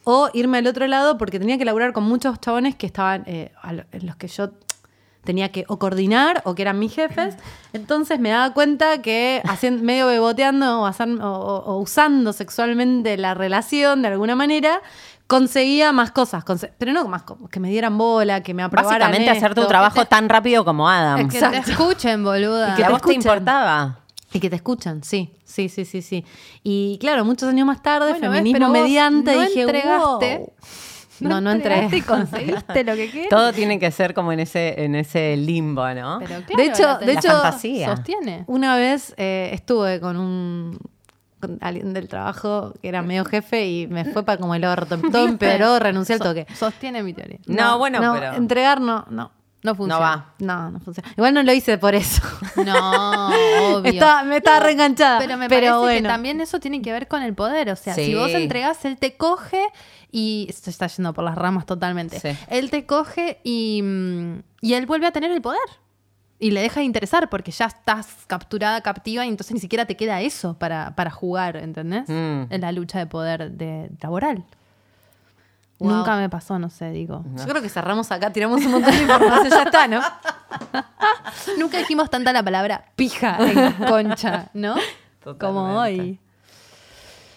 o 0.04 0.30
irme 0.34 0.58
al 0.60 0.68
otro 0.68 0.88
lado 0.88 1.18
porque 1.18 1.40
tenía 1.40 1.58
que 1.58 1.66
laburar 1.66 1.94
con 1.94 2.04
muchos 2.04 2.40
chabones 2.40 2.76
que 2.76 2.86
estaban 2.86 3.24
eh, 3.28 3.52
a 3.62 3.74
lo- 3.74 3.84
en 3.92 4.06
los 4.06 4.16
que 4.16 4.28
yo 4.28 4.50
tenía 5.24 5.52
que 5.52 5.66
o 5.68 5.78
coordinar 5.78 6.42
o 6.46 6.56
que 6.56 6.62
eran 6.64 6.80
mis 6.80 6.94
jefes. 6.96 7.36
Entonces 7.74 8.20
me 8.20 8.30
daba 8.30 8.54
cuenta 8.54 9.02
que 9.02 9.42
haciendo, 9.46 9.84
medio 9.84 10.08
beboteando 10.08 10.82
o, 10.82 10.86
hacer- 10.86 11.22
o- 11.22 11.28
o- 11.40 11.64
o 11.74 11.78
usando 11.80 12.34
sexualmente 12.34 13.18
la 13.18 13.34
relación 13.34 14.02
de 14.02 14.08
alguna 14.08 14.36
manera, 14.36 14.82
conseguía 15.28 15.92
más 15.92 16.10
cosas. 16.12 16.44
conse- 16.46 16.72
pero 16.80 16.94
no 16.94 17.08
más 17.08 17.24
que 17.52 17.60
me 17.60 17.70
dieran 17.70 17.98
bola, 17.98 18.42
que 18.42 18.54
me 18.56 18.64
aprobaran 18.64 19.00
Básicamente 19.12 19.30
hacer 19.38 19.54
tu 19.54 19.62
esto. 19.62 19.68
trabajo 19.70 20.06
tan 20.06 20.28
rápido 20.30 20.66
como 20.66 20.90
Adam. 20.90 21.20
Es 21.20 21.34
que 21.34 21.40
te 21.40 21.58
escuchen, 21.72 22.24
boluda. 22.24 22.72
¿Y 22.74 22.76
que 22.78 22.86
a 22.86 22.90
vos 22.90 23.02
te 23.02 23.14
importaba? 23.14 24.00
Y 24.32 24.40
que 24.40 24.50
te 24.50 24.56
escuchan, 24.58 25.04
sí, 25.04 25.34
sí, 25.44 25.70
sí, 25.70 25.86
sí, 25.86 26.02
sí. 26.02 26.24
Y 26.64 26.98
claro, 27.00 27.26
muchos 27.26 27.50
años 27.50 27.66
más 27.66 27.82
tarde, 27.82 28.12
Bueno, 28.12 28.30
ves, 28.30 28.38
feminismo 28.40 28.54
pero 28.60 28.68
vos 28.70 28.78
mediante, 28.82 29.36
no 29.36 29.42
dije, 29.42 29.62
entregaste. 29.62 30.38
wow. 30.38 30.54
No, 31.22 31.42
no 31.42 31.52
entregaste 31.52 31.84
entré. 31.86 31.98
y 31.98 32.02
conseguiste 32.02 32.84
lo 32.86 32.96
que 32.96 33.10
quieres. 33.12 33.30
Todo 33.30 33.52
tiene 33.52 33.78
que 33.80 33.92
ser 33.92 34.14
como 34.14 34.32
en 34.32 34.40
ese, 34.40 34.84
en 34.86 34.96
ese 34.96 35.36
limbo, 35.36 35.86
¿no? 35.94 36.20
Pero 36.20 36.42
De 36.56 36.66
hecho- 36.66 36.84
la 36.84 36.98
de 37.00 37.12
hecho- 37.14 37.28
fantasía. 37.30 37.94
sostiene. 37.96 38.44
Una 38.48 38.76
vez 38.78 39.14
eh, 39.18 39.50
estuve 39.54 40.00
con 40.00 40.16
un 40.18 40.78
con 41.42 41.58
alguien 41.62 41.94
del 41.94 42.10
trabajo 42.10 42.74
que 42.82 42.90
era 42.90 43.02
medio 43.02 43.24
jefe 43.24 43.66
y 43.66 43.88
me 43.88 44.04
fue 44.04 44.24
para 44.24 44.38
como 44.38 44.56
el 44.56 44.64
orto. 44.66 44.98
Todo 44.98 45.26
empeoró, 45.28 45.80
renuncié 45.80 46.16
al 46.16 46.22
toque. 46.22 46.46
Sostiene 46.54 47.02
mi 47.02 47.14
teoría. 47.14 47.40
No, 47.48 47.78
bueno, 47.78 48.00
no, 48.02 48.14
pero- 48.14 48.34
Entregar 48.36 48.80
no, 48.82 49.06
no. 49.10 49.32
No 49.62 49.76
funciona. 49.76 50.00
No 50.00 50.00
va. 50.00 50.34
No, 50.40 50.72
no 50.72 50.80
funciona. 50.80 51.10
Igual 51.18 51.34
no 51.34 51.44
lo 51.44 51.52
hice 51.54 51.78
por 51.78 51.96
eso. 51.96 52.22
No, 52.66 53.28
obvio. 53.78 53.94
Me 54.26 54.38
estaba 54.38 54.60
reenganchada. 54.60 55.20
Pero 55.20 55.38
me 55.38 55.48
pero 55.50 55.62
parece 55.68 55.78
bueno. 55.80 56.02
que 56.08 56.14
también 56.14 56.42
eso 56.42 56.60
tiene 56.60 56.82
que 56.82 56.92
ver 56.92 57.08
con 57.08 57.22
el 57.24 57.34
poder. 57.34 57.70
O 57.70 57.76
sea, 57.76 57.94
Sí. 57.94 58.06
si 58.06 58.16
vos 58.16 58.32
entregás, 58.32 58.84
él 58.86 58.98
te 58.98 59.16
coge 59.18 59.64
y. 60.12 60.48
Esto 60.50 60.70
está 60.70 60.88
yendo 60.88 61.14
por 61.14 61.24
las 61.24 61.36
ramas 61.36 61.66
totalmente. 61.66 62.20
Sí. 62.20 62.30
Él 62.50 62.70
te 62.70 62.86
coge 62.86 63.40
y. 63.44 63.82
mm, 63.84 64.40
Y 64.62 64.74
él 64.74 64.86
vuelve 64.86 65.08
a 65.08 65.12
tener 65.12 65.32
el 65.32 65.42
poder. 65.42 65.60
Y 66.42 66.52
le 66.52 66.62
deja 66.62 66.80
de 66.80 66.86
interesar 66.86 67.30
porque 67.30 67.52
ya 67.52 67.66
estás 67.66 68.08
capturada, 68.28 68.80
captiva, 68.80 69.26
y 69.26 69.28
entonces 69.30 69.54
ni 69.54 69.60
siquiera 69.60 69.84
te 69.86 69.98
queda 69.98 70.22
eso 70.22 70.58
para, 70.58 70.96
para 70.96 71.12
jugar, 71.12 71.58
¿entendés? 71.58 72.08
Mm. 72.08 72.44
En 72.50 72.62
la 72.62 72.72
lucha 72.72 72.98
de 72.98 73.08
poder 73.08 73.52
de, 73.52 73.90
laboral. 74.02 74.46
Wow. 75.80 75.92
Nunca 75.98 76.18
me 76.18 76.30
pasó, 76.30 76.60
no 76.60 76.70
sé, 76.70 76.92
digo. 76.92 77.24
Yo 77.38 77.46
creo 77.48 77.62
que 77.62 77.70
cerramos 77.70 78.12
acá, 78.12 78.32
tiramos 78.32 78.64
un 78.66 78.72
montón 78.72 78.92
de 78.94 79.02
información, 79.02 79.50
ya 79.50 79.64
está, 79.64 79.88
¿no? 79.88 80.02
Nunca 81.58 81.78
dijimos 81.78 82.10
tanta 82.10 82.34
la 82.34 82.44
palabra 82.44 82.86
pija 82.96 83.38
en 83.40 83.74
concha, 83.88 84.50
¿no? 84.54 84.76
Como 85.40 85.80
hoy. 85.80 86.20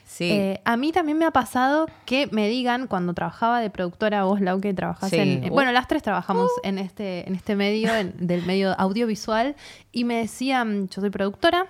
Sí. 0.04 0.30
Eh, 0.30 0.60
a 0.64 0.76
mí 0.76 0.92
también 0.92 1.16
me 1.18 1.24
ha 1.24 1.30
pasado 1.30 1.86
que 2.04 2.28
me 2.32 2.48
digan 2.48 2.86
cuando 2.86 3.14
trabajaba 3.14 3.60
de 3.60 3.70
productora, 3.70 4.24
vos, 4.24 4.40
Lau, 4.40 4.60
que 4.60 4.74
trabajás 4.74 5.08
Sí. 5.10 5.16
en. 5.16 5.44
eh, 5.44 5.48
Uh. 5.50 5.54
bueno, 5.54 5.72
las 5.72 5.88
tres 5.88 6.02
trabajamos 6.02 6.50
en, 6.64 6.78
este, 6.78 7.26
en 7.26 7.34
este 7.34 7.56
medio, 7.56 7.94
en- 7.94 8.14
del 8.18 8.44
medio 8.44 8.78
audiovisual, 8.78 9.56
y 9.90 10.04
me 10.04 10.16
decían, 10.16 10.88
yo 10.88 11.00
soy 11.00 11.10
productora. 11.10 11.66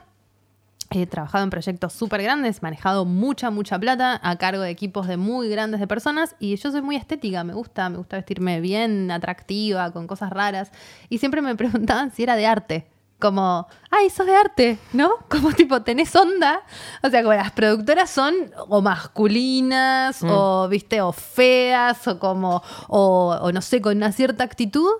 He 0.94 1.06
trabajado 1.06 1.44
en 1.44 1.50
proyectos 1.50 1.92
súper 1.92 2.22
grandes, 2.22 2.62
manejado 2.62 3.04
mucha, 3.04 3.50
mucha 3.50 3.78
plata 3.78 4.20
a 4.22 4.36
cargo 4.36 4.62
de 4.62 4.70
equipos 4.70 5.06
de 5.06 5.16
muy 5.16 5.48
grandes 5.48 5.80
de 5.80 5.86
personas 5.86 6.36
y 6.38 6.56
yo 6.56 6.70
soy 6.70 6.82
muy 6.82 6.96
estética, 6.96 7.44
me 7.44 7.54
gusta, 7.54 7.88
me 7.88 7.96
gusta 7.96 8.16
vestirme 8.16 8.60
bien, 8.60 9.10
atractiva, 9.10 9.90
con 9.92 10.06
cosas 10.06 10.30
raras 10.30 10.70
y 11.08 11.18
siempre 11.18 11.40
me 11.40 11.56
preguntaban 11.56 12.12
si 12.12 12.22
era 12.22 12.36
de 12.36 12.46
arte. 12.46 12.86
Como, 13.18 13.68
ay, 13.88 14.10
sos 14.10 14.26
de 14.26 14.34
arte, 14.34 14.78
¿no? 14.92 15.12
Como 15.28 15.52
tipo, 15.52 15.80
tenés 15.82 16.14
onda. 16.16 16.62
O 17.04 17.08
sea, 17.08 17.22
como 17.22 17.34
las 17.34 17.52
productoras 17.52 18.10
son 18.10 18.34
o 18.68 18.82
masculinas, 18.82 20.24
o 20.24 20.66
viste, 20.68 21.00
o 21.00 21.12
feas, 21.12 22.08
o 22.08 22.18
como, 22.18 22.64
o, 22.88 23.38
o 23.40 23.52
no 23.52 23.62
sé, 23.62 23.80
con 23.80 23.96
una 23.96 24.10
cierta 24.10 24.42
actitud. 24.42 24.90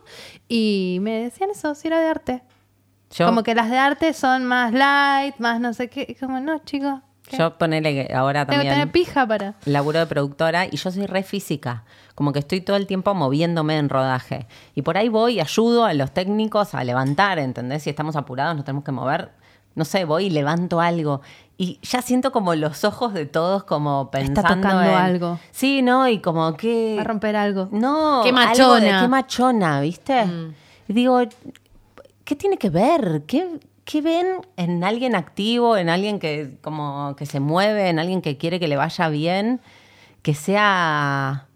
Y 0.47 0.99
me 1.01 1.25
decían 1.25 1.51
eso, 1.51 1.75
si 1.75 1.89
era 1.89 1.99
de 1.99 2.07
arte. 2.07 2.43
Yo, 3.13 3.27
Como 3.27 3.43
que 3.43 3.55
las 3.55 3.71
de 3.71 3.79
arte 3.79 4.13
son 4.15 4.45
más 4.45 4.73
light, 4.73 5.37
más 5.39 5.61
no 5.61 5.73
sé 5.73 5.89
qué. 5.89 6.07
Y 6.09 6.15
Como, 6.15 6.41
no, 6.41 6.59
chicos. 6.61 7.01
¿qué? 7.27 7.37
yo 7.37 7.57
ponele 7.59 8.07
que 8.09 8.15
ahora 8.15 8.47
Tengo 8.47 8.63
que 8.63 8.69
también 8.69 8.75
tener 8.75 8.91
pija 8.93 9.27
para. 9.27 9.55
laburo 9.65 10.01
de 10.01 10.07
productora 10.07 10.67
y 10.67 10.77
yo 10.77 10.91
soy 10.91 11.07
re 11.07 11.23
física. 11.23 11.85
Como 12.15 12.33
que 12.33 12.41
estoy 12.41 12.61
todo 12.61 12.77
el 12.77 12.87
tiempo 12.87 13.15
moviéndome 13.15 13.79
en 13.79 13.89
rodaje. 13.89 14.47
Y 14.75 14.83
por 14.83 14.99
ahí 14.99 15.09
voy 15.09 15.35
y 15.35 15.41
ayudo 15.41 15.85
a 15.85 15.95
los 15.95 16.11
técnicos 16.13 16.75
a 16.75 16.85
levantar, 16.85 17.39
¿entendés? 17.39 17.85
Si 17.85 17.91
estamos 17.91 18.17
apurados, 18.17 18.57
nos 18.57 18.65
tenemos 18.65 18.85
que 18.85 18.93
mover. 18.93 19.31
No 19.75 19.87
sé, 19.87 20.05
voy 20.05 20.27
y 20.27 20.31
levanto 20.31 20.81
algo. 20.83 21.23
Y 21.57 21.79
ya 21.83 22.03
siento 22.03 22.31
como 22.33 22.55
los 22.55 22.85
ojos 22.85 23.15
de 23.15 23.25
todos 23.25 23.65
como 23.65 24.11
pensando 24.11 24.43
tocando 24.43 24.83
en- 24.83 24.91
algo. 24.91 25.39
Sí, 25.53 25.81
¿no? 25.81 26.07
Y 26.09 26.19
como 26.19 26.55
que... 26.59 26.97
Va 26.97 27.03
a 27.03 27.05
romper 27.05 27.37
algo. 27.37 27.69
No, 27.73 28.21
Qué 28.23 28.29
algo 28.31 28.75
de 28.75 28.81
machona. 28.83 29.01
qué 29.01 29.09
machona, 29.09 29.81
¿viste? 29.81 30.27
Y 30.89 30.93
digo, 30.93 31.23
¿qué 32.25 32.37
tiene 32.37 32.57
que 32.57 32.71
ver? 32.71 33.25
¿Qué, 33.27 33.61
qué 33.85 34.01
ven 34.03 34.27
en 34.57 34.85
alguien 34.85 35.15
activo, 35.15 35.77
en 35.77 35.89
alguien 35.89 36.19
que 36.19 36.59
como 36.63 37.15
que 37.17 37.27
se 37.27 37.41
mueve, 37.41 37.89
en 37.89 37.99
alguien 37.99 38.23
que 38.23 38.37
quiere 38.37 38.59
que 38.61 38.69
le 38.69 38.77
vaya 38.77 39.09
bien, 39.09 39.61
que 40.23 40.35
sea 40.35 41.47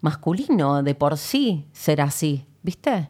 masculino 0.00 0.82
de 0.82 0.94
por 0.94 1.16
sí 1.16 1.66
ser 1.72 2.00
así, 2.00 2.46
¿viste? 2.62 3.08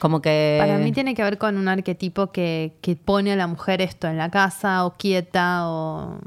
Como 0.00 0.20
que 0.20 0.56
Para 0.60 0.78
mí 0.78 0.90
tiene 0.90 1.14
que 1.14 1.22
ver 1.22 1.38
con 1.38 1.56
un 1.56 1.68
arquetipo 1.68 2.32
que, 2.32 2.76
que 2.80 2.96
pone 2.96 3.32
a 3.32 3.36
la 3.36 3.46
mujer 3.46 3.80
esto 3.80 4.08
en 4.08 4.18
la 4.18 4.28
casa, 4.30 4.84
o 4.84 4.96
quieta, 4.96 5.68
o 5.68 6.18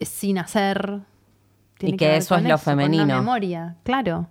sin 0.00 0.38
hacer. 0.38 1.00
Tiene 1.76 1.94
Y 1.94 1.98
que 1.98 2.16
eso 2.16 2.34
es 2.36 2.42
lo 2.42 2.44
con 2.44 2.48
la 2.48 2.58
femenino. 2.58 3.06
memoria, 3.06 3.76
claro. 3.82 4.28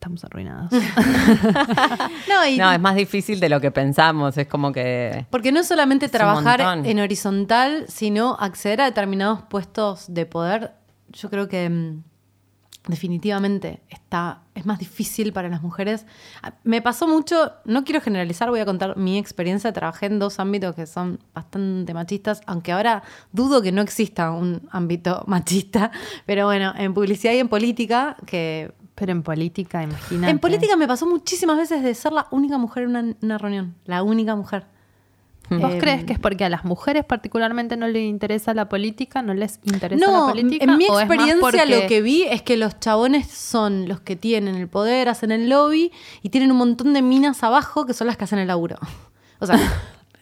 Estamos 0.00 0.24
arruinados. 0.24 0.70
No, 2.28 2.46
y- 2.46 2.56
No, 2.56 2.72
es 2.72 2.80
más 2.80 2.94
difícil 2.94 3.38
de 3.38 3.50
lo 3.50 3.60
que 3.60 3.70
pensamos, 3.70 4.38
es 4.38 4.46
como 4.46 4.72
que 4.72 5.26
Porque 5.30 5.52
no 5.52 5.60
es 5.60 5.66
solamente 5.68 6.08
trabajar 6.08 6.60
en 6.86 7.00
horizontal, 7.00 7.84
sino 7.88 8.34
acceder 8.40 8.80
a 8.80 8.86
determinados 8.86 9.42
puestos 9.42 10.06
de 10.08 10.24
poder 10.24 10.72
yo 11.12 11.28
creo 11.28 11.48
que 11.48 11.68
mm, 11.68 12.02
definitivamente 12.86 13.82
está, 13.88 14.42
es 14.54 14.64
más 14.64 14.78
difícil 14.78 15.32
para 15.32 15.48
las 15.48 15.60
mujeres. 15.60 16.06
Me 16.64 16.80
pasó 16.80 17.06
mucho, 17.06 17.52
no 17.64 17.84
quiero 17.84 18.00
generalizar, 18.00 18.48
voy 18.48 18.60
a 18.60 18.64
contar 18.64 18.96
mi 18.96 19.18
experiencia. 19.18 19.72
Trabajé 19.72 20.06
en 20.06 20.18
dos 20.18 20.38
ámbitos 20.38 20.74
que 20.76 20.86
son 20.86 21.18
bastante 21.34 21.92
machistas, 21.94 22.40
aunque 22.46 22.72
ahora 22.72 23.02
dudo 23.32 23.60
que 23.60 23.72
no 23.72 23.82
exista 23.82 24.30
un 24.30 24.68
ámbito 24.70 25.24
machista. 25.26 25.90
Pero 26.26 26.46
bueno, 26.46 26.72
en 26.76 26.94
publicidad 26.94 27.34
y 27.34 27.38
en 27.38 27.48
política, 27.48 28.16
que 28.24 28.72
Pero 29.00 29.10
en 29.12 29.22
política, 29.24 29.82
imagínate. 29.82 30.30
en 30.30 30.38
política 30.38 30.76
me 30.76 30.86
pasó 30.86 31.06
muchísimas 31.06 31.56
veces 31.56 31.82
de 31.82 31.92
ser 31.94 32.12
la 32.12 32.26
única 32.30 32.58
mujer 32.58 32.84
en 32.84 32.90
una, 32.90 33.16
una 33.22 33.38
reunión. 33.38 33.74
La 33.86 34.02
única 34.04 34.36
mujer. 34.36 34.66
¿Vos 35.48 35.72
Eh, 35.74 35.78
crees 35.80 36.04
que 36.04 36.12
es 36.12 36.18
porque 36.20 36.44
a 36.44 36.48
las 36.48 36.64
mujeres 36.64 37.04
particularmente 37.04 37.76
no 37.76 37.88
les 37.88 38.04
interesa 38.04 38.54
la 38.54 38.68
política, 38.68 39.20
no 39.22 39.34
les 39.34 39.58
interesa 39.64 40.06
la 40.06 40.12
No, 40.18 40.28
política? 40.28 40.64
en 40.64 40.76
mi 40.76 40.84
experiencia 40.84 41.40
porque- 41.40 41.66
lo 41.66 41.88
que 41.88 42.02
vi 42.02 42.22
es 42.22 42.42
que 42.42 42.56
los 42.56 42.78
chabones 42.78 43.26
son 43.26 43.88
los 43.88 44.00
que 44.00 44.14
tienen 44.14 44.54
el 44.54 44.68
poder, 44.68 45.08
hacen 45.08 45.32
el 45.32 45.48
lobby 45.48 45.90
y 46.22 46.28
tienen 46.28 46.52
un 46.52 46.58
montón 46.58 46.92
de 46.92 47.02
minas 47.02 47.42
abajo 47.42 47.84
que 47.84 47.94
son 47.94 48.06
las 48.06 48.16
que 48.16 48.24
hacen 48.24 48.38
el 48.38 48.46
laburo. 48.48 48.76
O 49.42 49.46
sea, 49.46 49.58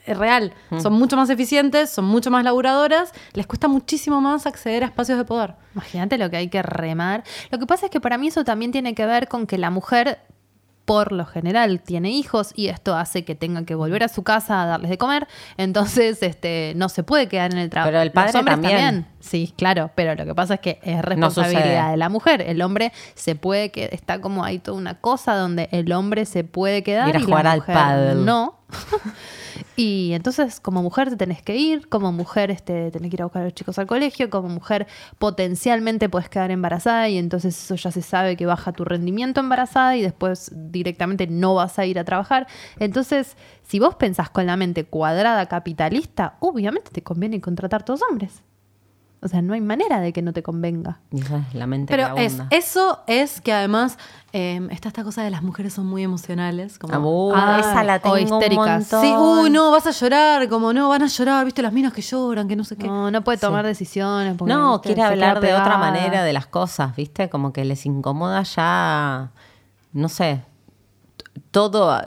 es 0.09 0.17
real. 0.17 0.53
Son 0.81 0.93
mucho 0.93 1.17
más 1.17 1.31
eficientes, 1.31 1.91
son 1.91 2.07
mucho 2.07 2.31
más 2.31 2.45
laburadoras, 2.45 3.13
les 3.35 3.47
cuesta 3.47 3.69
muchísimo 3.69 4.21
más 4.21 4.47
acceder 4.47 4.83
a 4.83 4.87
espacios 4.87 5.19
de 5.19 5.25
poder. 5.25 5.55
Imagínate 5.75 6.19
lo 6.19 6.31
que 6.31 6.37
hay 6.37 6.49
que 6.49 6.63
remar. 6.63 7.25
Lo 7.51 7.59
que 7.59 7.67
pasa 7.67 7.87
es 7.87 7.91
que 7.91 8.01
para 8.01 8.19
mí 8.19 8.29
eso 8.29 8.45
también 8.45 8.73
tiene 8.73 8.95
que 8.95 9.07
ver 9.07 9.29
con 9.29 9.47
que 9.47 9.59
la 9.59 9.71
mujer, 9.71 10.21
por 10.85 11.13
lo 11.13 11.27
general, 11.27 11.81
tiene 11.83 12.11
hijos 12.11 12.53
y 12.57 12.69
esto 12.69 12.97
hace 12.97 13.25
que 13.25 13.35
tenga 13.35 13.65
que 13.67 13.75
volver 13.75 14.03
a 14.03 14.09
su 14.09 14.23
casa 14.23 14.63
a 14.63 14.67
darles 14.67 14.91
de 14.91 14.97
comer. 14.97 15.29
Entonces, 15.59 16.23
este, 16.23 16.73
no 16.77 16.89
se 16.89 17.03
puede 17.03 17.29
quedar 17.29 17.53
en 17.53 17.59
el 17.59 17.69
trabajo. 17.69 17.91
Pero 17.91 18.01
el 18.01 18.11
padre 18.11 18.33
Los 18.33 18.41
hombres 18.41 18.61
también. 18.61 19.07
Sí, 19.21 19.53
claro, 19.59 19.91
pero 19.95 20.15
lo 20.15 20.25
que 20.25 20.35
pasa 20.35 20.55
es 20.55 20.61
que 20.61 20.81
es 20.83 21.03
responsabilidad 21.03 21.91
de 21.91 21.99
la 21.99 22.09
mujer. 22.09 22.41
El 22.41 22.63
hombre 22.63 22.93
se 23.15 23.35
puede 23.35 23.71
que 23.71 23.91
está 23.93 24.21
como 24.21 24.45
ahí 24.45 24.59
toda 24.59 24.79
una 24.79 24.95
cosa 24.95 25.37
donde 25.37 25.69
el 25.73 25.93
hombre 25.93 26.25
se 26.25 26.45
puede 26.45 26.83
quedar 26.83 27.11
Ir 27.11 27.17
a 27.17 27.21
y 27.21 27.25
jugar 27.25 27.45
la 27.45 27.53
al 27.53 27.65
pádel. 27.65 28.25
no. 28.25 28.58
Y 29.77 30.13
entonces, 30.13 30.61
como 30.61 30.83
mujer 30.83 31.11
te 31.11 31.17
tenés 31.17 31.43
que 31.43 31.57
ir, 31.57 31.89
como 31.89 32.13
mujer 32.13 32.51
este, 32.51 32.91
tenés 32.91 33.11
que 33.11 33.17
ir 33.17 33.23
a 33.23 33.27
buscar 33.27 33.43
a 33.43 33.45
los 33.47 33.55
chicos 33.55 33.79
al 33.79 33.87
colegio, 33.87 34.29
como 34.31 34.49
mujer 34.49 34.87
potencialmente 35.19 36.09
puedes 36.09 36.29
quedar 36.29 36.51
embarazada 36.51 37.09
y 37.09 37.19
entonces 37.19 37.57
eso 37.57 37.75
ya 37.77 37.91
se 37.91 38.03
sabe 38.03 38.37
que 38.37 38.47
baja 38.47 38.73
tu 38.73 38.85
rendimiento 38.85 39.41
embarazada 39.41 39.97
y 39.97 40.03
después 40.03 40.51
directamente 40.53 41.27
no 41.29 41.55
vas 41.55 41.79
a 41.79 41.87
ir 41.87 41.99
a 41.99 42.05
trabajar. 42.05 42.47
Entonces, 42.79 43.37
si 43.63 43.79
vos 43.79 43.95
pensás 43.95 44.31
con 44.31 44.47
la 44.47 44.57
mente 44.57 44.85
cuadrada 44.85 45.47
capitalista, 45.47 46.37
obviamente 46.41 46.91
te 46.91 47.03
conviene 47.03 47.41
contratar 47.41 47.85
todos 47.85 48.03
hombres. 48.11 48.43
O 49.21 49.27
sea, 49.27 49.43
no 49.43 49.53
hay 49.55 49.61
manera 49.61 49.99
de 50.01 50.13
que 50.13 50.23
no 50.23 50.33
te 50.33 50.45
convenga. 50.45 51.01
La 51.53 51.67
mente 51.67 51.93
Pero 51.93 52.15
que 52.15 52.25
es, 52.25 52.35
abunda. 52.35 52.57
eso 52.57 53.01
es 53.09 53.41
que 53.41 53.53
además 53.53 53.99
eh, 54.33 54.61
está 54.71 54.89
esta 54.89 55.03
cosa 55.03 55.25
de 55.25 55.31
las 55.31 55.43
mujeres 55.43 55.73
son 55.73 55.87
muy 55.87 56.05
emocionales. 56.05 56.79
Como, 56.79 57.33
Ah, 57.35 57.57
Ah, 57.57 57.61
esa 57.61 57.83
la 57.83 57.97
o 57.97 58.01
tengo 58.01 58.15
un 58.15 58.21
histéricas. 58.23 58.93
montón. 58.93 59.03
Sí, 59.03 59.13
uy, 59.19 59.51
no, 59.51 59.73
vas 59.73 59.87
a 59.89 59.91
llorar, 59.91 60.49
como 60.49 60.73
no, 60.73 60.89
van 60.89 61.03
a 61.03 61.07
llorar, 61.09 61.45
viste 61.45 61.63
las 61.63 61.73
minas 61.73 61.93
que 61.93 62.01
lloran, 62.03 62.47
que 62.47 62.55
no 62.55 62.63
sé 62.63 62.77
qué. 62.77 62.87
No, 62.87 63.11
no 63.11 63.23
puede 63.25 63.39
tomar 63.39 63.67
decisiones. 63.67 64.37
porque, 64.37 64.53
No, 64.55 64.75
viste, 64.75 64.89
quiere 64.91 65.03
se 65.03 65.07
hablar 65.09 65.41
de 65.41 65.53
otra 65.53 65.79
manera 65.79 66.23
de 66.23 66.33
las 66.33 66.47
cosas, 66.47 66.95
¿viste? 66.95 67.29
Como 67.29 67.53
que 67.53 67.65
les 67.65 67.87
incomoda 67.87 68.43
ya, 68.45 69.33
no 69.93 70.09
sé, 70.09 70.43
todo 71.51 72.01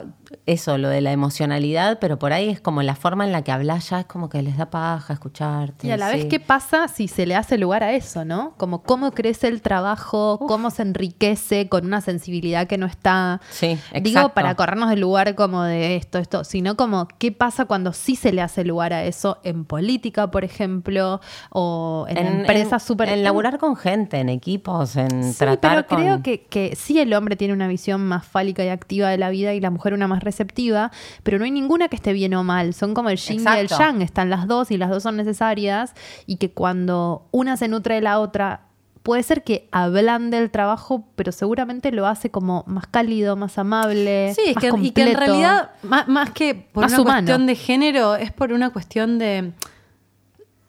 eso, 0.46 0.78
lo 0.78 0.88
de 0.88 1.00
la 1.00 1.12
emocionalidad, 1.12 1.98
pero 2.00 2.18
por 2.18 2.32
ahí 2.32 2.48
es 2.48 2.60
como 2.60 2.82
la 2.82 2.94
forma 2.94 3.24
en 3.24 3.32
la 3.32 3.42
que 3.42 3.52
hablas 3.52 3.90
ya 3.90 4.00
es 4.00 4.06
como 4.06 4.28
que 4.28 4.42
les 4.42 4.56
da 4.56 4.70
paja 4.70 5.14
escucharte. 5.14 5.86
Y 5.86 5.90
a 5.90 5.96
la 5.96 6.08
vez. 6.08 6.26
¿qué 6.26 6.40
pasa 6.40 6.88
si 6.88 7.08
se 7.08 7.26
le 7.26 7.34
hace 7.34 7.58
lugar 7.58 7.82
a 7.82 7.92
eso, 7.92 8.24
no? 8.24 8.54
Como 8.56 8.82
cómo 8.82 9.12
crece 9.12 9.48
el 9.48 9.62
trabajo, 9.62 10.38
cómo 10.46 10.70
se 10.70 10.82
enriquece 10.82 11.68
con 11.68 11.86
una 11.86 12.00
sensibilidad 12.00 12.66
que 12.66 12.78
no 12.78 12.86
está. 12.86 13.40
Sí, 13.50 13.78
Digo, 13.94 14.08
exacto. 14.08 14.34
para 14.34 14.54
corrernos 14.54 14.90
del 14.90 15.00
lugar 15.00 15.34
como 15.34 15.62
de 15.62 15.96
esto, 15.96 16.18
esto, 16.18 16.44
sino 16.44 16.76
como 16.76 17.08
qué 17.18 17.32
pasa 17.32 17.64
cuando 17.64 17.92
sí 17.92 18.16
se 18.16 18.32
le 18.32 18.42
hace 18.42 18.64
lugar 18.64 18.92
a 18.92 19.04
eso 19.04 19.38
en 19.44 19.64
política, 19.64 20.30
por 20.30 20.44
ejemplo, 20.44 21.20
o 21.50 22.06
en, 22.08 22.18
empresas 22.18 22.82
súper. 22.82 23.08
En 23.08 23.22
laburar 23.24 23.58
con 23.58 23.76
gente, 23.76 24.18
en 24.18 24.28
equipos, 24.28 24.96
en 24.96 25.32
Sí, 25.32 25.38
tratar 25.38 25.86
pero 25.86 25.86
con... 25.86 25.98
creo 25.98 26.22
que, 26.22 26.44
que 26.44 26.76
sí 26.76 26.98
el 26.98 27.12
hombre 27.14 27.36
tiene 27.36 27.54
una 27.54 27.68
visión 27.68 28.06
más 28.06 28.26
fálica 28.26 28.64
y 28.64 28.68
activa 28.68 29.08
de 29.08 29.18
la 29.18 29.30
vida 29.30 29.54
y 29.54 29.60
la 29.60 29.70
mujer 29.70 29.94
una 29.94 30.08
más 30.08 30.21
receptiva, 30.22 30.90
pero 31.22 31.38
no 31.38 31.44
hay 31.44 31.50
ninguna 31.50 31.88
que 31.88 31.96
esté 31.96 32.12
bien 32.14 32.32
o 32.34 32.42
mal. 32.44 32.72
Son 32.74 32.94
como 32.94 33.10
el 33.10 33.18
yin 33.18 33.44
y 33.44 33.58
el 33.58 33.68
yang, 33.68 34.00
están 34.02 34.30
las 34.30 34.46
dos 34.48 34.70
y 34.70 34.78
las 34.78 34.88
dos 34.90 35.02
son 35.02 35.16
necesarias 35.16 35.94
y 36.26 36.36
que 36.36 36.50
cuando 36.50 37.26
una 37.30 37.56
se 37.56 37.68
nutre 37.68 37.96
de 37.96 38.00
la 38.00 38.18
otra, 38.20 38.62
puede 39.02 39.22
ser 39.24 39.42
que 39.42 39.68
ablande 39.72 40.38
el 40.38 40.50
trabajo, 40.52 41.04
pero 41.16 41.32
seguramente 41.32 41.90
lo 41.90 42.06
hace 42.06 42.30
como 42.30 42.62
más 42.68 42.86
cálido, 42.86 43.34
más 43.34 43.58
amable. 43.58 44.32
Sí, 44.34 44.42
es 44.46 44.54
más 44.54 44.62
que, 44.62 44.68
y 44.68 44.90
que 44.92 45.02
en 45.02 45.08
completo. 45.08 45.18
realidad, 45.18 45.70
más, 45.82 46.06
más 46.08 46.30
que 46.30 46.54
por 46.54 46.84
Más 46.84 46.92
una 46.92 47.02
humano. 47.02 47.14
cuestión 47.26 47.46
de 47.46 47.54
género, 47.56 48.14
es 48.14 48.30
por 48.32 48.52
una 48.52 48.70
cuestión 48.70 49.18
de. 49.18 49.50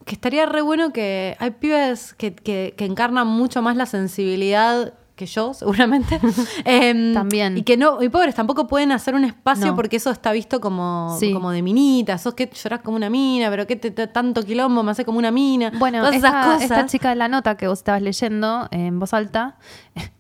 que 0.06 0.16
estaría 0.16 0.46
re 0.48 0.62
bueno 0.62 0.92
que 0.92 1.38
hay 1.40 1.52
pibes 1.52 2.14
que, 2.16 2.34
que- 2.34 2.74
que 2.76 2.86
encarnan 2.86 3.28
mucho 3.28 3.62
más 3.62 3.78
la 3.78 3.86
sensibilidad 3.86 4.94
que 5.16 5.26
yo, 5.28 5.54
seguramente. 5.54 6.20
Em, 6.66 7.14
También. 7.14 7.58
Y 7.58 7.64
que 7.64 7.78
no, 7.78 8.02
y 8.02 8.10
pobres 8.10 8.34
tampoco 8.36 8.68
pueden 8.68 8.92
hacer 8.92 9.14
un 9.16 9.24
espacio 9.26 9.68
No. 9.68 9.76
porque 9.76 9.98
eso 9.98 10.10
está 10.12 10.32
visto 10.32 10.60
como, 10.60 11.16
Sí. 11.20 11.32
como 11.34 11.52
de 11.52 11.62
minita. 11.62 12.18
Sos 12.18 12.34
que 12.34 12.50
llorás 12.52 12.82
como 12.82 12.98
una 12.98 13.10
mina, 13.10 13.50
pero 13.50 13.68
que 13.68 13.76
te, 13.76 13.92
te- 13.92 14.08
tanto 14.08 14.44
quilombo 14.44 14.82
me 14.84 14.92
hace 14.92 15.06
como 15.06 15.20
una 15.20 15.32
mina. 15.32 15.72
Bueno, 15.78 16.00
Todas 16.00 16.16
esta, 16.16 16.28
esas 16.30 16.46
cosas. 16.46 16.62
esta 16.64 16.86
chica 16.88 17.10
de 17.10 17.16
la 17.16 17.28
nota 17.28 17.56
que 17.58 17.68
vos 17.68 17.80
estabas 17.80 18.02
leyendo 18.02 18.68
en 18.72 19.00
voz 19.00 19.14
alta, 19.14 19.58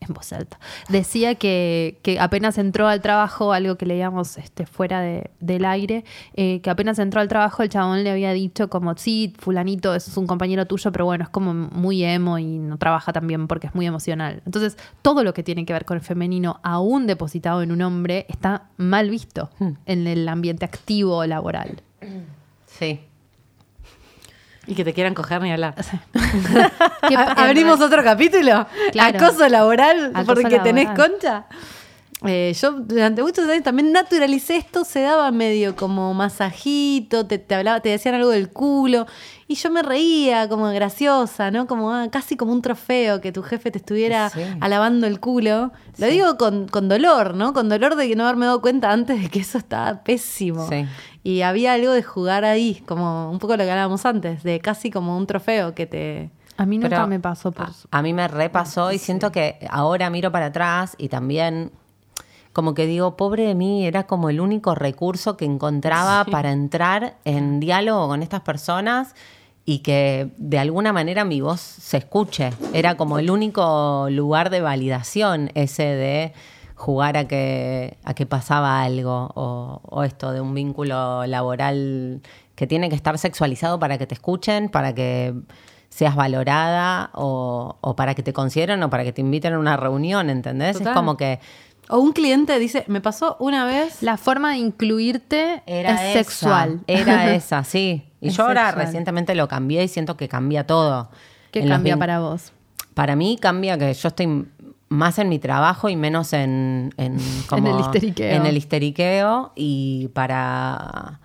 en 0.07 0.13
voz 0.13 0.31
alta, 0.33 0.59
decía 0.89 1.35
que, 1.35 1.99
que 2.03 2.19
apenas 2.19 2.57
entró 2.57 2.87
al 2.87 3.01
trabajo, 3.01 3.53
algo 3.53 3.77
que 3.77 3.85
leíamos 3.85 4.37
este, 4.37 4.65
fuera 4.65 5.01
de- 5.01 5.31
del 5.39 5.65
aire, 5.65 6.03
eh, 6.35 6.61
que 6.61 6.69
apenas 6.69 6.99
entró 6.99 7.21
al 7.21 7.27
trabajo 7.27 7.63
el 7.63 7.69
chabón 7.69 8.03
le 8.03 8.11
había 8.11 8.31
dicho 8.33 8.69
como, 8.69 8.95
sí, 8.97 9.33
fulanito 9.39 9.93
es 9.95 10.15
un 10.17 10.27
compañero 10.27 10.65
tuyo, 10.67 10.91
pero 10.91 11.05
bueno, 11.05 11.23
es 11.23 11.29
como 11.29 11.53
muy 11.53 12.03
emo 12.03 12.37
y 12.39 12.57
no 12.59 12.77
trabaja 12.77 13.13
tan 13.13 13.27
bien 13.27 13.47
porque 13.47 13.67
es 13.67 13.75
muy 13.75 13.85
emocional. 13.85 14.41
Entonces, 14.45 14.77
todo 15.01 15.23
lo 15.23 15.33
que 15.33 15.43
tiene 15.43 15.65
que 15.65 15.73
ver 15.73 15.85
con 15.85 15.97
el 15.97 16.03
femenino, 16.03 16.59
aún 16.63 17.07
depositado 17.07 17.61
en 17.61 17.71
un 17.71 17.81
hombre, 17.81 18.25
está 18.29 18.69
mal 18.77 19.09
visto 19.09 19.49
en 19.85 20.07
el 20.07 20.27
ambiente 20.29 20.65
activo 20.65 21.25
laboral. 21.25 21.81
Sí. 22.65 22.99
Y 24.65 24.75
que 24.75 24.83
te 24.85 24.93
quieran 24.93 25.13
coger 25.13 25.41
ni 25.41 25.51
hablar. 25.51 25.75
¿Abrimos 27.37 27.81
otro 27.81 28.03
capítulo? 28.03 28.65
Claro. 28.91 29.17
Acoso 29.17 29.47
laboral 29.49 30.11
Acoso 30.13 30.41
porque 30.41 30.59
tenés 30.59 30.89
concha. 30.91 31.45
Eh, 32.25 32.55
yo 32.57 32.71
durante 32.71 33.21
muchos 33.21 33.49
años 33.49 33.63
también 33.63 33.91
naturalicé 33.91 34.55
esto, 34.55 34.85
se 34.85 35.01
daba 35.01 35.29
medio 35.31 35.75
como 35.75 36.13
masajito, 36.13 37.27
te, 37.27 37.37
te 37.37 37.53
hablaba, 37.53 37.81
te 37.81 37.89
decían 37.89 38.15
algo 38.15 38.29
del 38.29 38.47
culo, 38.49 39.07
y 39.45 39.55
yo 39.55 39.69
me 39.69 39.81
reía 39.83 40.47
como 40.47 40.71
graciosa, 40.71 41.51
¿no? 41.51 41.67
Como 41.67 41.91
ah, 41.91 42.07
casi 42.09 42.37
como 42.37 42.53
un 42.53 42.61
trofeo 42.61 43.19
que 43.19 43.33
tu 43.33 43.43
jefe 43.43 43.71
te 43.71 43.79
estuviera 43.79 44.29
Sí. 44.29 44.39
alabando 44.61 45.05
el 45.05 45.19
culo. 45.19 45.73
Lo 45.97 46.07
digo 46.07 46.37
con, 46.37 46.69
con 46.69 46.87
dolor, 46.87 47.35
¿no? 47.35 47.51
Con 47.51 47.67
dolor 47.67 47.97
de 47.97 48.07
que 48.07 48.15
no 48.15 48.23
haberme 48.23 48.45
dado 48.45 48.61
cuenta 48.61 48.91
antes 48.93 49.21
de 49.21 49.27
que 49.27 49.39
eso 49.39 49.57
estaba 49.57 50.01
pésimo. 50.03 50.65
Sí. 50.69 50.85
Y 51.23 51.41
había 51.41 51.73
algo 51.73 51.93
de 51.93 52.03
jugar 52.03 52.43
ahí, 52.43 52.83
como 52.85 53.31
un 53.31 53.39
poco 53.39 53.55
lo 53.55 53.63
que 53.63 53.71
hablábamos 53.71 54.05
antes, 54.05 54.43
de 54.43 54.59
casi 54.59 54.91
como 54.91 55.17
un 55.17 55.25
trofeo 55.25 55.73
que 55.73 55.85
te... 55.85 56.29
A 56.57 56.65
mí 56.65 56.77
nunca 56.77 56.89
Pero 56.89 57.07
me 57.07 57.19
pasó 57.19 57.51
por 57.51 57.65
a, 57.65 57.71
a 57.89 58.01
mí 58.01 58.13
me 58.13 58.27
repasó 58.27 58.91
y 58.91 58.99
siento 58.99 59.31
que 59.31 59.57
ahora 59.71 60.09
miro 60.09 60.31
para 60.31 60.47
atrás 60.47 60.95
y 60.99 61.09
también 61.09 61.71
como 62.53 62.75
que 62.75 62.85
digo, 62.85 63.17
pobre 63.17 63.47
de 63.47 63.55
mí, 63.55 63.85
era 63.85 64.03
como 64.03 64.29
el 64.29 64.39
único 64.39 64.75
recurso 64.75 65.35
que 65.35 65.45
encontraba 65.45 66.23
para 66.25 66.51
entrar 66.51 67.17
en 67.25 67.59
diálogo 67.59 68.07
con 68.07 68.21
estas 68.21 68.41
personas 68.41 69.15
y 69.65 69.79
que 69.79 70.29
de 70.37 70.59
alguna 70.59 70.93
manera 70.93 71.25
mi 71.25 71.41
voz 71.41 71.59
se 71.59 71.97
escuche. 71.97 72.51
Era 72.73 72.95
como 72.95 73.17
el 73.17 73.31
único 73.31 74.07
lugar 74.11 74.51
de 74.51 74.61
validación 74.61 75.49
ese 75.55 75.83
de 75.83 76.33
jugar 76.83 77.15
a 77.15 77.27
que, 77.29 77.95
a 78.03 78.13
que 78.13 78.25
pasaba 78.25 78.81
algo 78.83 79.31
o, 79.35 79.79
o 79.83 80.03
esto 80.03 80.33
de 80.33 80.41
un 80.41 80.53
vínculo 80.53 81.25
laboral 81.25 82.21
que 82.55 82.67
tiene 82.67 82.89
que 82.89 82.95
estar 82.95 83.17
sexualizado 83.17 83.79
para 83.79 83.97
que 83.97 84.05
te 84.05 84.13
escuchen, 84.15 84.67
para 84.67 84.93
que 84.93 85.33
seas 85.87 86.15
valorada 86.15 87.09
o, 87.13 87.77
o 87.79 87.95
para 87.95 88.15
que 88.15 88.21
te 88.23 88.33
consideren 88.33 88.83
o 88.83 88.89
para 88.89 89.05
que 89.05 89.13
te 89.13 89.21
inviten 89.21 89.53
a 89.53 89.59
una 89.59 89.77
reunión, 89.77 90.29
¿entendés? 90.29 90.77
Total. 90.77 90.91
Es 90.91 90.95
como 90.95 91.15
que 91.15 91.39
O 91.87 91.99
un 91.99 92.11
cliente 92.11 92.59
dice, 92.59 92.83
me 92.87 92.99
pasó 92.99 93.37
una 93.39 93.63
vez... 93.65 94.03
La 94.03 94.17
forma 94.17 94.51
de 94.51 94.57
incluirte 94.57 95.63
era 95.65 95.93
es 95.93 96.01
esa, 96.01 96.13
sexual. 96.19 96.81
Era 96.87 97.33
esa, 97.39 97.63
sí. 97.63 98.03
Y 98.19 98.27
Es 98.27 98.35
yo 98.35 98.43
ahora 98.43 98.65
sexual. 98.65 98.85
recientemente 98.85 99.35
lo 99.35 99.47
cambié 99.47 99.83
y 99.83 99.87
siento 99.87 100.17
que 100.17 100.27
cambia 100.27 100.67
todo. 100.67 101.09
¿Qué 101.51 101.61
En 101.61 101.69
cambia 101.69 101.95
para 101.95 102.19
vos? 102.19 102.51
Para 102.93 103.15
mí 103.15 103.37
cambia 103.39 103.77
que 103.77 103.93
yo 103.93 104.07
estoy 104.09 104.47
más 104.89 105.17
en 105.19 105.29
mi 105.29 105.39
trabajo 105.39 105.89
y 105.89 105.95
menos 105.95 106.33
en, 106.33 106.93
en, 106.97 107.17
como- 107.49 107.75
el 107.75 107.79
histeriqueo. 107.81 108.31
en 108.35 108.45
el 108.45 108.57
histeriqueo 108.57 109.51
y 109.55 110.09
para 110.13 111.19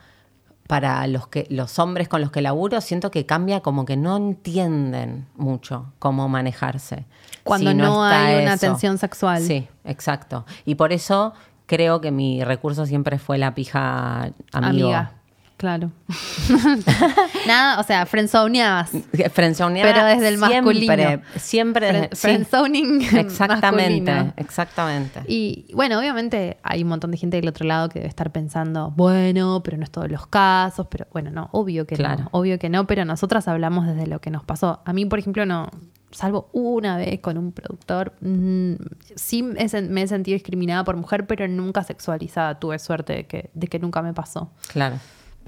para 0.67 1.07
los 1.07 1.29
que 1.29 1.47
los 1.49 1.79
hombres 1.79 2.09
con 2.09 2.21
los 2.21 2.31
que 2.31 2.43
laburo 2.43 2.83
siento 2.83 3.11
que 3.11 3.25
cambia 3.25 3.61
como 3.61 3.87
que 3.87 3.97
no 3.97 4.19
entienden 4.19 5.27
mucho 5.35 5.95
cómo 5.99 6.29
manejarse. 6.29 7.07
Cuando 7.43 7.71
si 7.71 7.77
no 7.77 8.05
hay 8.05 8.43
una 8.43 8.59
tensión 8.59 8.99
sexual. 8.99 9.43
Sí, 9.43 9.67
exacto. 9.85 10.45
Y 10.67 10.75
por 10.75 10.93
eso 10.93 11.33
creo 11.65 12.03
que 12.03 12.11
mi 12.11 12.45
recurso 12.45 12.85
siempre 12.85 13.19
fue 13.19 13.39
la 13.39 13.55
pija 13.55 14.25
amigo. 14.53 14.89
Amiga. 14.89 15.13
Claro. 15.59 15.91
Nada, 17.47 17.81
o 17.81 17.83
sea, 17.83 18.07
friendzoneabas. 18.07 18.91
Friendzoneada 19.33 19.93
Pero 19.93 20.07
desde 20.07 20.29
el 20.29 20.39
siempre, 20.39 20.63
masculino. 20.87 21.23
Siempre 21.37 22.09
sí. 22.13 22.17
friendzoning 22.23 23.03
Exactamente, 23.17 24.11
masculino. 24.13 24.35
exactamente. 24.37 25.21
Y 25.27 25.67
bueno, 25.75 25.99
obviamente 25.99 26.59
hay 26.63 26.83
un 26.83 26.89
montón 26.89 27.11
de 27.11 27.17
gente 27.17 27.37
del 27.39 27.49
otro 27.49 27.67
lado 27.67 27.89
que 27.89 27.99
debe 27.99 28.09
estar 28.09 28.31
pensando, 28.33 28.93
bueno, 28.97 29.61
pero 29.65 29.77
no 29.77 29.85
es 29.85 29.91
todos 29.91 30.11
los 30.11 30.27
casos, 30.27 30.87
pero 30.91 31.07
bueno, 31.13 31.31
no, 31.31 31.49
obvio 31.53 31.87
que 31.87 31.97
Claro. 31.97 32.23
no, 32.25 32.29
obvio 32.33 32.59
que 32.59 32.69
no, 32.69 32.87
pero 32.87 33.05
nosotras 33.05 33.49
hablamos 33.49 33.87
desde 33.87 34.07
lo 34.07 34.21
que 34.21 34.31
nos 34.31 34.45
pasó. 34.45 34.81
A 34.85 34.93
mí, 34.93 35.05
por 35.07 35.19
ejemplo, 35.19 35.45
no, 35.45 35.69
salvo 36.11 36.49
una 36.53 36.97
vez 36.97 37.21
con 37.21 37.37
un 37.37 37.53
productor, 37.53 38.15
mm, 38.21 38.75
sí 39.17 39.43
me 39.43 39.61
he 39.61 39.67
sen- 39.67 39.89
me 39.89 40.03
he 40.03 40.07
sentido 40.09 40.35
discriminada 40.35 40.85
por 40.85 40.97
mujer, 40.97 41.27
pero 41.27 41.47
nunca 41.49 41.83
sexualizada. 41.85 42.59
Tuve 42.61 42.79
suerte 42.79 43.13
de 43.13 43.27
que, 43.27 43.51
de 43.55 43.67
que 43.67 43.79
nunca 43.79 44.03
me 44.03 44.15
pasó, 44.15 44.51
Claro. 44.73 44.97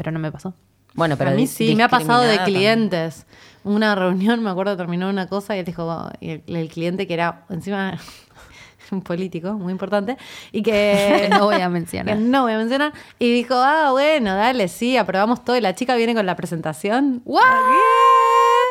Pero 0.01 0.13
no 0.13 0.19
me 0.19 0.33
pasó. 0.33 0.55
Bueno, 0.95 1.19
pero 1.19 1.29
a 1.29 1.35
mí 1.35 1.47
sí, 1.47 1.77
me 1.77 1.83
ha 1.83 1.91
pasado 1.91 2.23
de 2.23 2.37
también. 2.37 2.57
clientes. 2.57 3.27
Una 3.65 3.95
reunión, 3.95 4.43
me 4.43 4.49
acuerdo, 4.49 4.75
terminó 4.75 5.11
una 5.11 5.29
cosa 5.29 5.55
y 5.55 5.59
él 5.59 5.67
dijo, 5.67 6.09
y 6.21 6.31
el, 6.31 6.43
el 6.47 6.69
cliente 6.71 7.07
que 7.07 7.13
era 7.13 7.45
encima 7.51 7.99
un 8.91 9.03
político 9.03 9.53
muy 9.53 9.73
importante 9.73 10.17
y 10.53 10.63
que 10.63 11.29
no 11.31 11.45
voy 11.45 11.61
a 11.61 11.69
mencionar. 11.69 12.17
no 12.17 12.45
voy 12.45 12.55
a 12.55 12.57
mencionar 12.59 12.95
y 13.19 13.31
dijo, 13.31 13.57
ah, 13.57 13.91
bueno, 13.91 14.35
dale, 14.35 14.69
sí, 14.69 14.97
aprobamos 14.97 15.45
todo 15.45 15.55
y 15.55 15.61
la 15.61 15.75
chica 15.75 15.95
viene 15.97 16.15
con 16.15 16.25
la 16.25 16.35
presentación. 16.35 17.21
¿What? 17.27 17.43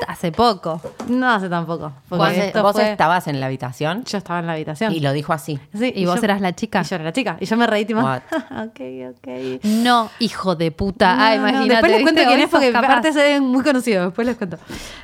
Hace 0.07 0.31
poco. 0.31 0.81
No 1.07 1.29
hace 1.29 1.49
tampoco. 1.49 1.91
Vos, 2.09 2.29
esto 2.31 2.63
vos 2.63 2.73
fue- 2.73 2.91
estabas 2.91 3.27
en 3.27 3.39
la 3.39 3.45
habitación 3.47 4.03
Yo 4.05 4.17
estaba 4.17 4.39
en 4.39 4.47
la 4.47 4.53
habitación. 4.53 4.93
y 4.93 4.99
lo 5.01 5.11
dijo 5.13 5.33
así. 5.33 5.59
Sí, 5.77 5.91
¿Y 5.95 6.05
vos 6.05 6.21
eras 6.23 6.41
la 6.41 6.55
chica? 6.55 6.81
Y 6.81 6.85
yo 6.85 6.95
era 6.95 7.03
la 7.03 7.13
chica. 7.13 7.37
Y 7.39 7.45
yo 7.45 7.57
me 7.57 7.67
reí 7.67 7.85
tipo, 7.85 7.99
What? 8.01 8.21
ok, 8.51 8.79
ok. 9.11 9.63
No, 9.63 10.09
hijo 10.19 10.55
de 10.55 10.71
puta. 10.71 11.15
ah, 11.17 11.29
No, 11.35 11.47
imagínate. 11.49 11.69
Después 11.69 11.91
les 11.91 12.01
cuento 12.01 12.21
quién 12.25 12.39
es 12.39 12.49
porque 12.49 12.65
sos 12.67 12.73
capaz. 12.73 12.87
aparte 12.87 13.13
se 13.13 13.19
ven 13.21 13.43
muy 13.43 13.63
conocidos. 13.63 14.05
Después 14.05 14.25
les 14.27 14.37
cuento. 14.37 14.57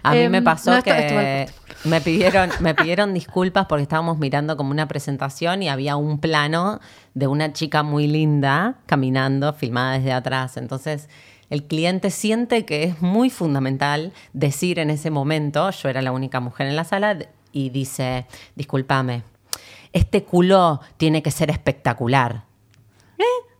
A 0.03 0.11
mí 0.11 0.17
Em, 0.19 0.31
me 0.31 0.41
pasó 0.41 0.71
no, 0.71 0.77
esto- 0.77 0.91
que 0.91 1.43
esto 1.43 1.53
me 1.85 2.01
pidieron, 2.01 2.49
me 2.61 2.73
pidieron 2.73 3.13
disculpas 3.13 3.67
porque 3.67 3.83
estábamos 3.83 4.17
mirando 4.17 4.57
como 4.57 4.71
una 4.71 4.87
presentación 4.87 5.61
y 5.61 5.69
había 5.69 5.97
un 5.97 6.19
plano 6.19 6.79
de 7.13 7.27
una 7.27 7.53
chica 7.53 7.83
muy 7.83 8.07
linda 8.07 8.75
caminando, 8.87 9.53
filmada 9.53 9.93
desde 9.97 10.11
atrás. 10.13 10.57
Entonces, 10.57 11.09
el 11.49 11.63
cliente 11.63 12.09
siente 12.09 12.65
que 12.65 12.83
es 12.83 13.01
muy 13.01 13.29
fundamental 13.29 14.13
decir 14.33 14.79
en 14.79 14.89
ese 14.89 15.11
momento, 15.11 15.69
yo 15.69 15.89
era 15.89 16.01
la 16.01 16.11
única 16.11 16.39
mujer 16.39 16.67
en 16.67 16.75
la 16.75 16.83
sala, 16.83 17.17
y 17.51 17.69
dice, 17.69 18.27
discúlpame, 18.55 19.23
este 19.93 20.23
culo 20.23 20.81
tiene 20.97 21.23
que 21.23 21.31
ser 21.31 21.49
espectacular. 21.49 22.43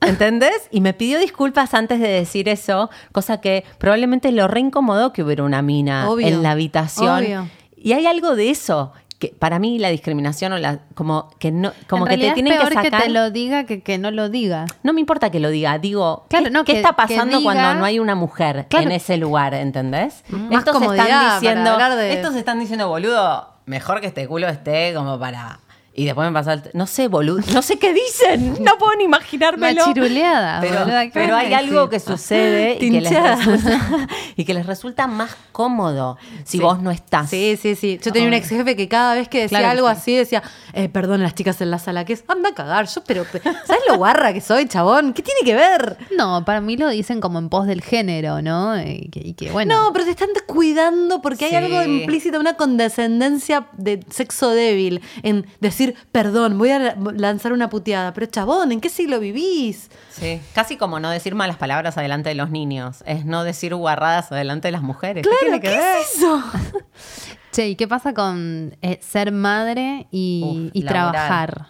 ¿Entendés? 0.01 0.67
Y 0.71 0.81
me 0.81 0.93
pidió 0.93 1.19
disculpas 1.19 1.73
antes 1.73 1.99
de 1.99 2.07
decir 2.07 2.49
eso, 2.49 2.89
cosa 3.11 3.41
que 3.41 3.63
probablemente 3.77 4.31
lo 4.31 4.47
reincomodó 4.47 5.13
que 5.13 5.23
hubiera 5.23 5.43
una 5.43 5.61
mina 5.61 6.09
Obvio, 6.09 6.27
en 6.27 6.43
la 6.43 6.51
habitación. 6.51 7.23
obvio. 7.23 7.49
Y 7.75 7.93
hay 7.93 8.05
algo 8.05 8.35
de 8.35 8.49
eso 8.49 8.93
que 9.19 9.29
para 9.29 9.59
mí 9.59 9.79
la 9.79 9.89
discriminación 9.89 10.51
o 10.53 10.57
la 10.57 10.79
como 10.93 11.29
que 11.39 11.51
no 11.51 11.71
como 11.87 12.05
En 12.05 12.11
que 12.19 12.27
te 12.27 12.33
tienen 12.33 12.53
es 12.53 12.59
que 12.59 12.65
peor 12.69 12.83
sacar 12.83 13.03
te 13.03 13.09
lo 13.09 13.31
diga 13.31 13.65
que 13.65 13.81
que 13.81 13.97
no 13.97 14.11
lo 14.11 14.27
diga. 14.29 14.65
no 14.83 14.91
me 14.93 14.99
importa 14.99 15.29
que 15.31 15.39
lo 15.39 15.49
diga, 15.49 15.77
digo, 15.79 16.25
Claro, 16.29 16.45
¿qué, 16.45 16.51
no, 16.51 16.65
qué 16.65 16.73
que- 16.73 16.77
está 16.79 16.89
que 16.89 16.95
pasando 16.95 17.37
diga- 17.39 17.43
cuando 17.43 17.73
no 17.79 17.85
hay 17.85 17.99
una 17.99 18.15
mujer 18.15 18.65
Claro. 18.69 18.85
en 18.87 18.91
ese 18.91 19.15
lugar, 19.17 19.53
¿entendés? 19.53 20.23
Más 20.29 20.65
estos 20.65 20.81
están 20.81 21.39
diciendo, 21.39 21.77
de- 21.95 22.13
estos 22.13 22.35
están 22.35 22.59
diciendo, 22.59 22.89
boludo, 22.89 23.49
mejor 23.65 24.01
que 24.01 24.07
este 24.07 24.27
culo 24.27 24.47
esté 24.49 24.93
como 24.93 25.17
para 25.17 25.59
y 25.95 26.05
después 26.05 26.27
me 26.27 26.33
pasa 26.33 26.53
el, 26.53 26.63
no 26.73 26.87
sé, 26.87 27.07
boludo, 27.07 27.41
no 27.53 27.61
sé 27.61 27.77
qué 27.79 27.93
dicen, 27.93 28.57
no 28.63 28.77
puedo 28.77 28.95
ni 28.97 29.05
imaginármelo. 29.05 29.85
Machiruleada, 29.87 30.59
Pero, 30.61 30.79
boluda, 30.79 31.05
¿qué 31.05 31.11
pero 31.13 31.35
hay 31.35 31.53
algo 31.53 31.89
que 31.89 31.99
sucede 31.99 32.77
y 32.81 32.91
que, 32.91 33.01
les 33.01 33.11
resulta, 33.13 34.07
y 34.35 34.43
que 34.45 34.53
les 34.53 34.65
resulta 34.65 35.07
más 35.07 35.35
cómodo 35.51 36.17
si 36.43 36.59
vos 36.59 36.81
no 36.81 36.91
estás. 36.91 37.29
Sí, 37.29 37.57
sí, 37.61 37.75
sí. 37.75 37.99
Yo 38.03 38.11
tenía 38.11 38.27
un 38.27 38.33
ex 38.33 38.49
jefe 38.49 38.75
que 38.75 38.87
cada 38.87 39.15
vez 39.15 39.29
que 39.29 39.41
decía 39.41 39.59
Claro 39.59 39.71
algo 39.71 39.87
sí. 39.89 39.93
así 39.97 40.15
decía, 40.15 40.43
eh, 40.73 40.89
perdón, 40.89 41.23
las 41.23 41.33
chicas 41.35 41.61
en 41.61 41.71
la 41.71 41.79
sala, 41.79 42.03
que 42.05 42.13
es, 42.13 42.23
anda 42.27 42.49
a 42.49 42.53
cagar. 42.53 42.87
Yo, 42.87 43.01
pero, 43.05 43.23
pe- 43.23 43.41
¿sabes 43.41 43.83
lo 43.87 43.95
guarra 43.97 44.33
que 44.33 44.41
soy, 44.41 44.67
chabón? 44.67 45.13
¿Qué 45.13 45.21
tiene 45.21 45.39
que 45.45 45.55
ver? 45.55 45.97
No, 46.17 46.43
para 46.45 46.59
mí 46.61 46.75
lo 46.77 46.89
dicen 46.89 47.21
como 47.21 47.39
en 47.39 47.49
pos 47.49 47.67
del 47.67 47.81
género, 47.81 48.41
¿no? 48.41 48.77
Y 48.81 49.09
que, 49.11 49.21
y 49.23 49.33
que, 49.33 49.51
bueno. 49.51 49.73
No, 49.85 49.93
pero 49.93 50.05
te 50.05 50.11
están 50.11 50.29
descuidando 50.33 51.21
porque 51.21 51.47
Sí. 51.47 51.55
hay 51.55 51.63
algo 51.65 51.83
implícito, 51.83 52.39
una 52.39 52.55
condescendencia 52.55 53.67
de 53.77 53.99
sexo 54.09 54.49
débil 54.51 55.01
en 55.23 55.45
decir, 55.59 55.84
perdón, 56.11 56.57
voy 56.57 56.71
a 56.71 56.79
la- 56.79 56.95
lanzar 57.15 57.53
una 57.53 57.69
puteada. 57.69 58.13
Pero 58.13 58.25
chabón, 58.25 58.71
¿en 58.71 58.81
qué 58.81 58.89
siglo 58.89 59.19
vivís? 59.19 59.89
Sí, 60.09 60.41
casi 60.53 60.77
como 60.77 60.99
no 60.99 61.09
decir 61.09 61.35
malas 61.35 61.57
palabras 61.57 61.97
adelante 61.97 62.29
de 62.29 62.35
los 62.35 62.49
niños, 62.49 63.03
es 63.05 63.25
no 63.25 63.43
decir 63.43 63.75
guarradas 63.75 64.31
adelante 64.31 64.67
de 64.69 64.71
las 64.73 64.81
mujeres. 64.81 65.25
¿Qué 65.27 65.35
tiene 65.39 65.59
que 65.61 65.69
¿qué 65.69 65.77
ver? 65.77 65.97
es 66.01 66.15
eso? 66.17 66.43
Che, 67.51 67.69
¿y 67.69 67.75
qué 67.75 67.87
pasa 67.87 68.13
con 68.13 68.75
eh, 68.81 68.99
ser 69.01 69.31
madre 69.31 70.07
y, 70.11 70.67
Uf, 70.67 70.75
y 70.75 70.81
laboral. 70.81 71.11
trabajar? 71.13 71.67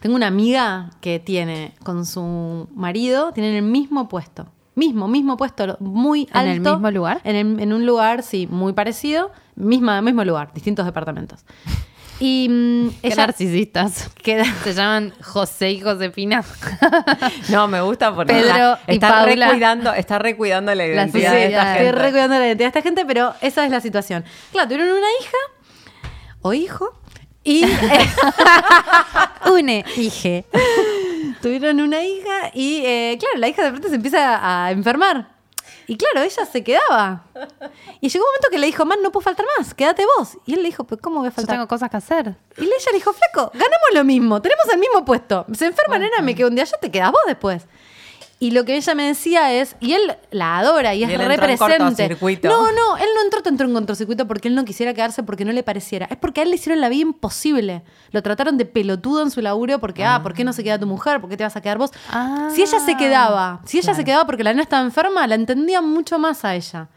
Tengo 0.00 0.14
una 0.16 0.26
amiga 0.26 0.90
que 1.00 1.18
tiene 1.20 1.74
con 1.82 2.04
su 2.04 2.68
marido, 2.74 3.32
tienen 3.32 3.54
el 3.54 3.62
mismo 3.62 4.08
puesto. 4.08 4.46
Mismo, 4.74 5.08
mismo 5.08 5.36
puesto, 5.38 5.76
muy 5.80 6.28
¿En 6.32 6.36
alto. 6.36 6.50
el 6.50 6.60
mismo 6.74 6.90
lugar? 6.90 7.20
En, 7.24 7.36
el- 7.36 7.60
en 7.60 7.72
un 7.72 7.86
lugar, 7.86 8.22
sí, 8.22 8.46
muy 8.50 8.72
parecido. 8.74 9.30
Misma, 9.56 10.02
mismo 10.02 10.22
lugar, 10.24 10.52
distintos 10.52 10.84
departamentos. 10.84 11.44
Y 12.20 12.48
mm, 12.48 12.88
Qué 13.00 13.08
ella 13.08 13.16
narcisistas. 13.16 14.10
queda... 14.22 14.44
Se 14.62 14.72
llaman 14.74 15.12
José 15.22 15.72
y 15.72 15.80
Josefina. 15.80 16.44
No, 17.48 17.68
me 17.68 17.80
gusta 17.82 18.14
porque 18.14 18.32
Pedro 18.32 18.74
está, 18.74 18.80
y 18.88 18.94
está 18.94 19.08
Paula. 19.08 19.46
recuidando, 19.46 19.92
está 19.92 20.18
recuidando 20.18 20.74
la 20.74 20.86
identidad 20.86 21.32
de 21.32 21.46
esta. 21.46 21.72
Estoy 21.72 21.86
gente. 21.86 22.02
re 22.02 22.10
cuidando 22.10 22.38
la 22.38 22.46
identidad 22.46 22.72
de 22.72 22.78
esta 22.78 22.82
gente, 22.82 23.04
pero 23.06 23.34
esa 23.40 23.64
es 23.64 23.70
la 23.70 23.80
situación. 23.80 24.24
Claro, 24.52 24.68
tuvieron 24.68 24.88
una 24.96 25.06
hija 25.20 25.36
o 26.42 26.52
hijo 26.52 26.98
y 27.42 27.64
eh, 27.64 27.68
Une, 29.52 29.84
hije. 29.96 30.44
tuvieron 31.42 31.80
una 31.80 32.02
hija 32.02 32.50
y 32.54 32.82
eh, 32.84 33.16
claro, 33.20 33.38
la 33.38 33.48
hija 33.48 33.64
de 33.64 33.70
pronto 33.70 33.88
se 33.88 33.96
empieza 33.96 34.64
a 34.66 34.70
enfermar. 34.70 35.33
Y 35.86 35.96
claro, 35.96 36.20
ella 36.24 36.46
se 36.46 36.64
quedaba. 36.64 37.24
Y 38.00 38.08
llegó 38.08 38.24
un 38.24 38.28
momento 38.30 38.48
que 38.50 38.58
le 38.58 38.66
dijo, 38.66 38.84
man, 38.84 38.98
no 39.02 39.12
puedo 39.12 39.24
faltar 39.24 39.44
más, 39.58 39.74
quédate 39.74 40.04
vos. 40.18 40.38
Y 40.46 40.54
él 40.54 40.62
le 40.62 40.66
dijo, 40.68 40.84
pero 40.84 41.00
¿cómo 41.00 41.18
voy 41.20 41.26
a 41.28 41.30
Yo 41.30 41.36
faltar? 41.36 41.56
tengo 41.56 41.68
cosas 41.68 41.90
que 41.90 41.96
hacer. 41.96 42.36
Y 42.56 42.62
ella 42.64 42.74
le 42.92 42.98
dijo, 42.98 43.12
flaco, 43.12 43.50
ganamos 43.52 43.88
lo 43.92 44.04
mismo, 44.04 44.40
tenemos 44.40 44.64
el 44.72 44.78
mismo 44.78 45.04
puesto. 45.04 45.44
Se 45.54 45.66
enferma, 45.66 45.98
nena, 45.98 46.20
me 46.22 46.34
quedo 46.34 46.48
un 46.48 46.54
día, 46.54 46.64
ya 46.64 46.78
te 46.78 46.90
quedas 46.90 47.12
vos 47.12 47.20
después. 47.26 47.66
Y 48.44 48.50
lo 48.50 48.66
que 48.66 48.76
ella 48.76 48.94
me 48.94 49.04
decía 49.06 49.52
es, 49.54 49.74
y 49.80 49.94
él 49.94 50.02
la 50.30 50.58
adora 50.58 50.94
y 50.94 51.02
es 51.02 51.08
Y 51.08 51.14
él 51.14 51.18
re 51.18 51.34
entró 51.34 51.48
en 51.48 51.56
presente. 51.56 51.78
cortocircuito. 51.78 52.48
No, 52.48 52.72
no, 52.72 52.96
él 52.98 53.08
no 53.14 53.22
entró 53.24 53.42
tanto 53.42 53.64
en 53.64 53.72
cortocircuito 53.72 54.26
porque 54.26 54.48
él 54.48 54.54
no 54.54 54.66
quisiera 54.66 54.92
quedarse 54.92 55.22
porque 55.22 55.46
no 55.46 55.52
le 55.52 55.62
pareciera. 55.62 56.04
Es 56.10 56.18
porque 56.18 56.40
a 56.40 56.44
él 56.44 56.50
le 56.50 56.56
hicieron 56.56 56.80
la 56.82 56.90
vida 56.90 57.00
imposible. 57.02 57.82
Lo 58.10 58.22
trataron 58.22 58.58
de 58.58 58.66
pelotudo 58.66 59.22
en 59.22 59.30
su 59.30 59.40
laburo 59.40 59.78
porque, 59.78 60.04
ah, 60.04 60.20
¿por 60.22 60.34
qué 60.34 60.44
no 60.44 60.52
se 60.52 60.62
queda 60.62 60.78
tu 60.78 60.86
mujer? 60.86 61.22
¿Por 61.22 61.30
qué 61.30 61.38
te 61.38 61.44
vas 61.44 61.56
a 61.56 61.62
quedar 61.62 61.78
vos? 61.78 61.90
Ah, 62.10 62.50
si 62.54 62.60
ella 62.60 62.80
se 62.80 62.96
quedaba, 62.98 63.62
si 63.64 63.78
ella 63.78 63.84
claro. 63.86 63.96
se 63.96 64.04
quedaba 64.04 64.26
porque 64.26 64.44
la 64.44 64.50
nena 64.50 64.62
estaba 64.62 64.82
enferma, 64.84 65.26
la 65.26 65.36
entendía 65.36 65.80
mucho 65.80 66.18
más 66.18 66.44
a 66.44 66.54
ella. 66.54 66.88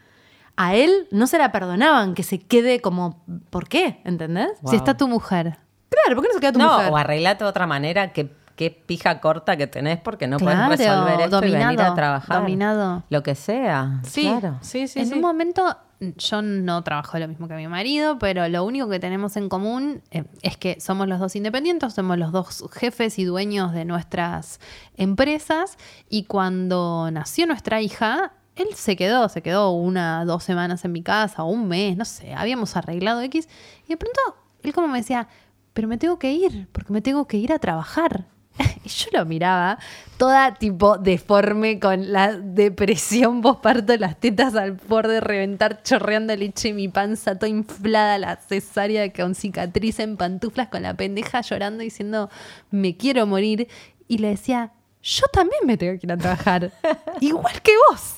A 0.56 0.74
él 0.74 1.06
no 1.12 1.26
se 1.26 1.38
la 1.38 1.50
perdonaban 1.50 2.14
que 2.14 2.24
se 2.24 2.40
quede 2.40 2.80
como, 2.80 3.24
¿por 3.48 3.68
qué? 3.68 4.00
¿Entendés? 4.04 4.50
Wow. 4.60 4.70
Si 4.70 4.76
está 4.76 4.96
tu 4.98 5.08
mujer. 5.08 5.56
Claro, 5.88 6.16
¿por 6.16 6.24
qué 6.24 6.28
no 6.28 6.34
se 6.34 6.40
queda 6.40 6.52
tu 6.52 6.58
No, 6.58 6.72
mujer? 6.74 6.92
o 6.92 6.96
arreglate 6.98 7.44
de 7.44 7.48
otra 7.50 7.66
manera 7.66 8.12
que 8.12 8.36
qué 8.58 8.72
pija 8.72 9.20
corta 9.20 9.56
que 9.56 9.68
tenés 9.68 10.00
porque 10.00 10.26
no 10.26 10.36
Claro, 10.36 10.66
puedes 10.66 10.80
resolver 10.80 11.20
esto 11.20 11.46
y 11.46 11.52
venir 11.52 11.80
a 11.80 11.94
trabajar. 11.94 12.40
dominado. 12.40 13.04
Lo 13.08 13.22
que 13.22 13.36
sea. 13.36 14.00
Sí, 14.02 14.22
claro. 14.22 14.58
sí, 14.62 14.88
sí. 14.88 14.98
en 14.98 15.06
sí. 15.06 15.14
un 15.14 15.20
momento, 15.20 15.76
yo 16.00 16.42
no 16.42 16.82
trabajo 16.82 17.16
lo 17.20 17.28
mismo 17.28 17.46
que 17.46 17.54
mi 17.54 17.68
marido, 17.68 18.18
pero 18.18 18.48
lo 18.48 18.64
único 18.64 18.88
que 18.88 18.98
tenemos 18.98 19.36
en 19.36 19.48
común 19.48 20.02
eh, 20.10 20.24
es 20.42 20.56
que 20.56 20.80
somos 20.80 21.06
los 21.06 21.20
dos 21.20 21.36
independientes, 21.36 21.94
somos 21.94 22.18
los 22.18 22.32
dos 22.32 22.64
jefes 22.72 23.20
y 23.20 23.24
dueños 23.24 23.72
de 23.72 23.84
nuestras 23.84 24.58
empresas. 24.96 25.78
Y 26.10 26.24
cuando 26.24 27.10
nació 27.12 27.46
nuestra 27.46 27.80
hija, 27.80 28.32
él 28.56 28.66
se 28.74 28.96
quedó, 28.96 29.28
se 29.28 29.40
quedó 29.40 29.70
una, 29.70 30.24
dos 30.24 30.42
semanas 30.42 30.84
en 30.84 30.90
mi 30.90 31.02
casa, 31.04 31.44
o 31.44 31.46
un 31.48 31.68
mes, 31.68 31.96
no 31.96 32.04
sé, 32.04 32.34
habíamos 32.34 32.74
arreglado 32.74 33.20
X. 33.20 33.48
Y 33.86 33.90
de 33.90 33.96
pronto, 33.96 34.20
él 34.64 34.74
como 34.74 34.88
me 34.88 34.98
decía, 34.98 35.28
pero 35.74 35.86
me 35.86 35.96
tengo 35.96 36.18
que 36.18 36.32
ir, 36.32 36.66
porque 36.72 36.92
me 36.92 37.00
tengo 37.00 37.28
que 37.28 37.36
ir 37.36 37.52
a 37.52 37.60
trabajar. 37.60 38.26
Y 38.84 38.88
yo 38.88 39.08
lo 39.12 39.24
miraba, 39.24 39.78
toda 40.16 40.54
tipo 40.54 40.98
deforme, 40.98 41.78
con 41.78 42.12
la 42.12 42.32
depresión 42.36 43.40
posparto, 43.40 43.96
las 43.96 44.18
tetas 44.18 44.54
al 44.54 44.72
borde 44.72 45.14
de 45.14 45.20
reventar, 45.20 45.82
chorreando 45.82 46.34
leche 46.36 46.72
mi 46.72 46.88
panza 46.88 47.36
toda 47.36 47.48
inflada, 47.48 48.18
la 48.18 48.36
cesárea 48.36 49.12
con 49.12 49.34
cicatriz 49.34 49.98
en 50.00 50.16
pantuflas, 50.16 50.68
con 50.68 50.82
la 50.82 50.94
pendeja 50.94 51.40
llorando, 51.40 51.82
diciendo, 51.82 52.30
me 52.70 52.96
quiero 52.96 53.26
morir. 53.26 53.68
Y 54.06 54.18
le 54.18 54.28
decía, 54.30 54.72
yo 55.02 55.26
también 55.28 55.60
me 55.64 55.76
tengo 55.76 55.98
que 55.98 56.06
ir 56.06 56.12
a 56.12 56.16
trabajar, 56.16 56.72
igual 57.20 57.62
que 57.62 57.72
vos. 57.88 58.16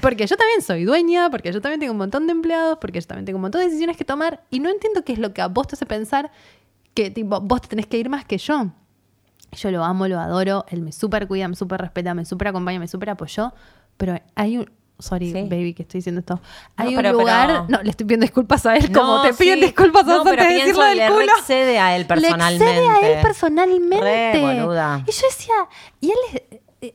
Porque 0.00 0.26
yo 0.26 0.36
también 0.36 0.62
soy 0.62 0.84
dueña, 0.84 1.30
porque 1.30 1.52
yo 1.52 1.60
también 1.60 1.80
tengo 1.80 1.92
un 1.92 1.98
montón 1.98 2.26
de 2.26 2.32
empleados, 2.32 2.78
porque 2.80 3.00
yo 3.00 3.06
también 3.06 3.26
tengo 3.26 3.36
un 3.36 3.42
montón 3.42 3.60
de 3.60 3.66
decisiones 3.66 3.96
que 3.96 4.04
tomar 4.04 4.42
y 4.50 4.60
no 4.60 4.70
entiendo 4.70 5.04
qué 5.04 5.12
es 5.12 5.18
lo 5.18 5.32
que 5.32 5.40
a 5.42 5.48
vos 5.48 5.68
te 5.68 5.76
hace 5.76 5.86
pensar 5.86 6.30
que 6.94 7.10
tipo, 7.10 7.40
vos 7.40 7.62
te 7.62 7.68
tenés 7.68 7.86
que 7.86 7.98
ir 7.98 8.08
más 8.08 8.24
que 8.24 8.38
yo. 8.38 8.70
Yo 9.52 9.70
lo 9.70 9.84
amo, 9.84 10.06
lo 10.08 10.20
adoro, 10.20 10.64
él 10.68 10.80
me 10.82 10.92
súper 10.92 11.26
cuida, 11.26 11.48
me 11.48 11.56
súper 11.56 11.80
respeta, 11.80 12.14
me 12.14 12.24
súper 12.24 12.48
acompaña, 12.48 12.78
me 12.78 12.86
súper 12.88 13.10
apoyó, 13.10 13.52
pero 13.96 14.16
hay 14.34 14.58
un... 14.58 14.70
Sorry, 15.00 15.32
Sí. 15.32 15.42
baby, 15.48 15.72
que 15.72 15.82
estoy 15.82 15.98
diciendo 15.98 16.18
esto. 16.20 16.42
Hay 16.76 16.94
pero- 16.94 17.12
un 17.12 17.16
lugar... 17.20 17.46
pero- 17.48 17.66
No, 17.68 17.82
le 17.82 17.88
estoy 17.90 18.04
pidiendo 18.06 18.24
disculpas 18.24 18.66
a 18.66 18.76
él, 18.76 18.92
como 18.92 19.16
No, 19.16 19.22
te 19.22 19.32
piden 19.32 19.58
sí. 19.60 19.64
disculpas 19.64 20.02
a 20.06 20.06
No, 20.08 20.20
antes 20.20 20.36
de 20.46 20.54
decirlo 20.54 20.84
del 20.84 20.98
le 20.98 21.06
culo. 21.06 21.18
re 21.20 21.24
excede 21.24 21.78
a 21.78 21.96
él 21.96 22.06
personalmente. 22.06 22.64
Le 22.64 22.70
excede 22.84 22.88
a 23.06 23.12
él 23.16 23.22
personalmente. 23.22 24.00
Re, 24.34 24.40
boluda. 24.42 25.02
Y 25.06 25.10
yo 25.10 25.22
decía, 25.26 25.54
y 26.02 26.10
él, 26.10 26.42
eh, 26.82 26.94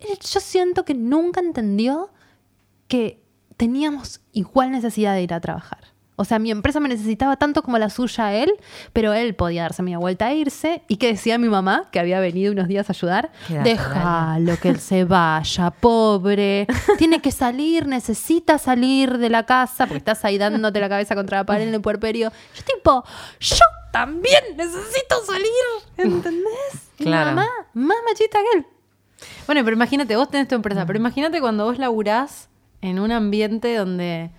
él- 0.00 0.18
yo 0.20 0.40
siento 0.40 0.84
que 0.84 0.92
nunca 0.94 1.40
entendió 1.40 2.10
que 2.86 3.22
teníamos 3.56 4.20
igual 4.32 4.70
necesidad 4.70 5.14
de 5.14 5.22
ir 5.22 5.32
a 5.32 5.40
trabajar. 5.40 5.94
O 6.20 6.24
sea, 6.24 6.38
mi 6.40 6.50
empresa 6.50 6.80
me 6.80 6.88
necesitaba 6.88 7.36
tanto 7.36 7.62
como 7.62 7.78
la 7.78 7.90
suya 7.90 8.26
a 8.26 8.34
él, 8.34 8.52
pero 8.92 9.12
él 9.12 9.34
podía 9.36 9.62
darse 9.62 9.82
media 9.82 9.98
vuelta 9.98 10.30
e 10.32 10.36
irse. 10.36 10.82
¿Y 10.88 10.96
qué 10.96 11.06
decía 11.08 11.38
mi 11.38 11.48
mamá, 11.48 11.88
que 11.92 12.00
había 12.00 12.18
venido 12.18 12.52
unos 12.52 12.66
días 12.66 12.90
a 12.90 12.92
ayudar? 12.92 13.30
Déjalo 13.48 14.56
que 14.60 14.68
él 14.70 14.80
se 14.80 15.04
vaya, 15.04 15.70
pobre. 15.70 16.66
Tiene 16.98 17.20
que 17.20 17.30
salir, 17.30 17.86
necesita 17.86 18.58
salir 18.58 19.18
de 19.18 19.30
la 19.30 19.44
casa, 19.46 19.86
porque 19.86 19.98
estás 19.98 20.24
ahí 20.24 20.38
dándote 20.38 20.80
la 20.80 20.88
cabeza 20.88 21.14
contra 21.14 21.38
la 21.38 21.44
pared 21.46 21.68
en 21.68 21.74
el 21.74 21.80
puerperio. 21.80 22.32
Yo 22.54 22.62
tipo, 22.64 23.04
yo 23.38 23.64
también 23.92 24.42
necesito 24.56 25.24
salir, 25.24 25.48
¿entendés? 25.96 26.44
Y 26.98 27.04
mi 27.04 27.10
Claro. 27.10 27.30
mamá, 27.30 27.48
más 27.74 27.96
machista 28.08 28.38
que 28.40 28.58
él. 28.58 28.66
Bueno, 29.46 29.62
pero 29.64 29.76
imagínate, 29.76 30.16
vos 30.16 30.28
tenés 30.28 30.48
tu 30.48 30.54
empresa, 30.56 30.84
pero 30.84 30.98
imagínate 30.98 31.40
cuando 31.40 31.64
vos 31.64 31.78
laburás 31.78 32.48
en 32.82 32.98
un 32.98 33.12
ambiente 33.12 33.74
donde 33.76 34.30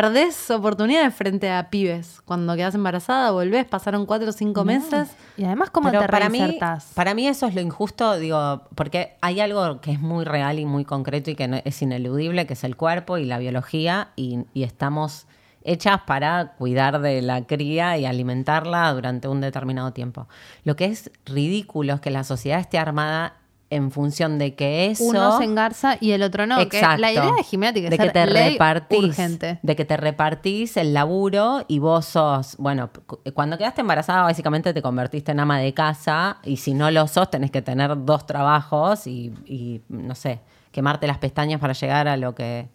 perdés 0.00 0.48
oportunidades 0.52 1.12
frente 1.12 1.50
a 1.50 1.70
pibes. 1.70 2.20
Cuando 2.24 2.54
quedás 2.54 2.74
embarazada, 2.76 3.32
volvés, 3.32 3.64
pasaron 3.64 4.06
cuatro 4.06 4.28
o 4.28 4.32
cinco 4.32 4.64
meses. 4.64 5.08
Y 5.36 5.44
además, 5.44 5.70
¿cómo 5.70 5.88
Pero 5.90 6.02
te 6.02 6.08
para 6.08 6.28
mí, 6.28 6.56
para 6.94 7.14
mí 7.14 7.26
eso 7.26 7.46
es 7.46 7.54
lo 7.56 7.60
injusto, 7.60 8.16
digo, 8.16 8.62
porque 8.76 9.16
hay 9.20 9.40
algo 9.40 9.80
que 9.80 9.90
es 9.90 10.00
muy 10.00 10.24
real 10.24 10.60
y 10.60 10.64
muy 10.66 10.84
concreto 10.84 11.30
y 11.32 11.34
que 11.34 11.48
no- 11.48 11.60
es 11.64 11.82
ineludible, 11.82 12.46
que 12.46 12.52
es 12.52 12.62
el 12.62 12.76
cuerpo 12.76 13.18
y 13.18 13.24
la 13.24 13.38
biología, 13.38 14.10
y, 14.14 14.44
y 14.54 14.62
estamos 14.62 15.26
hechas 15.64 16.02
para 16.06 16.52
cuidar 16.56 17.00
de 17.00 17.20
la 17.20 17.44
cría 17.46 17.98
y 17.98 18.06
alimentarla 18.06 18.92
durante 18.92 19.26
un 19.26 19.40
determinado 19.40 19.92
tiempo. 19.92 20.28
Lo 20.62 20.76
que 20.76 20.84
es 20.84 21.10
ridículo 21.26 21.94
es 21.94 22.00
que 22.00 22.10
la 22.10 22.22
sociedad 22.22 22.60
esté 22.60 22.78
armada 22.78 23.34
en 23.70 23.90
función 23.90 24.38
de 24.38 24.54
que 24.54 24.86
eso... 24.90 25.04
Uno 25.04 25.36
se 25.38 25.44
engarza 25.44 25.98
y 26.00 26.12
el 26.12 26.22
otro 26.22 26.46
no. 26.46 26.56
que 26.56 26.62
Exacto. 26.78 27.00
la 27.02 27.12
idea 27.12 27.32
de 27.36 27.42
Jimena 27.44 27.72
tiene 27.74 27.88
que 27.88 27.90
de 27.90 27.96
ser 28.02 28.06
que 28.06 28.12
te 28.12 28.26
ley 28.26 28.50
repartís, 28.52 29.04
urgente. 29.04 29.58
de 29.62 29.76
que 29.76 29.84
te 29.84 29.96
repartís 29.98 30.76
el 30.78 30.94
laburo 30.94 31.64
y 31.68 31.78
vos 31.78 32.06
sos, 32.06 32.56
bueno, 32.58 32.88
cu- 33.06 33.20
cuando 33.34 33.58
quedaste 33.58 33.82
embarazada 33.82 34.22
básicamente 34.22 34.72
te 34.72 34.80
convertiste 34.80 35.32
en 35.32 35.40
ama 35.40 35.58
de 35.58 35.74
casa 35.74 36.38
y 36.44 36.56
si 36.56 36.72
no 36.72 36.90
lo 36.90 37.06
sos 37.08 37.30
tenés 37.30 37.50
que 37.50 37.60
tener 37.60 37.92
dos 38.04 38.24
trabajos 38.26 39.06
y, 39.06 39.34
y, 39.44 39.82
no 39.88 40.14
sé, 40.14 40.40
quemarte 40.72 41.06
las 41.06 41.18
pestañas 41.18 41.60
para 41.60 41.74
llegar 41.74 42.08
a 42.08 42.16
lo 42.16 42.34
que 42.34 42.68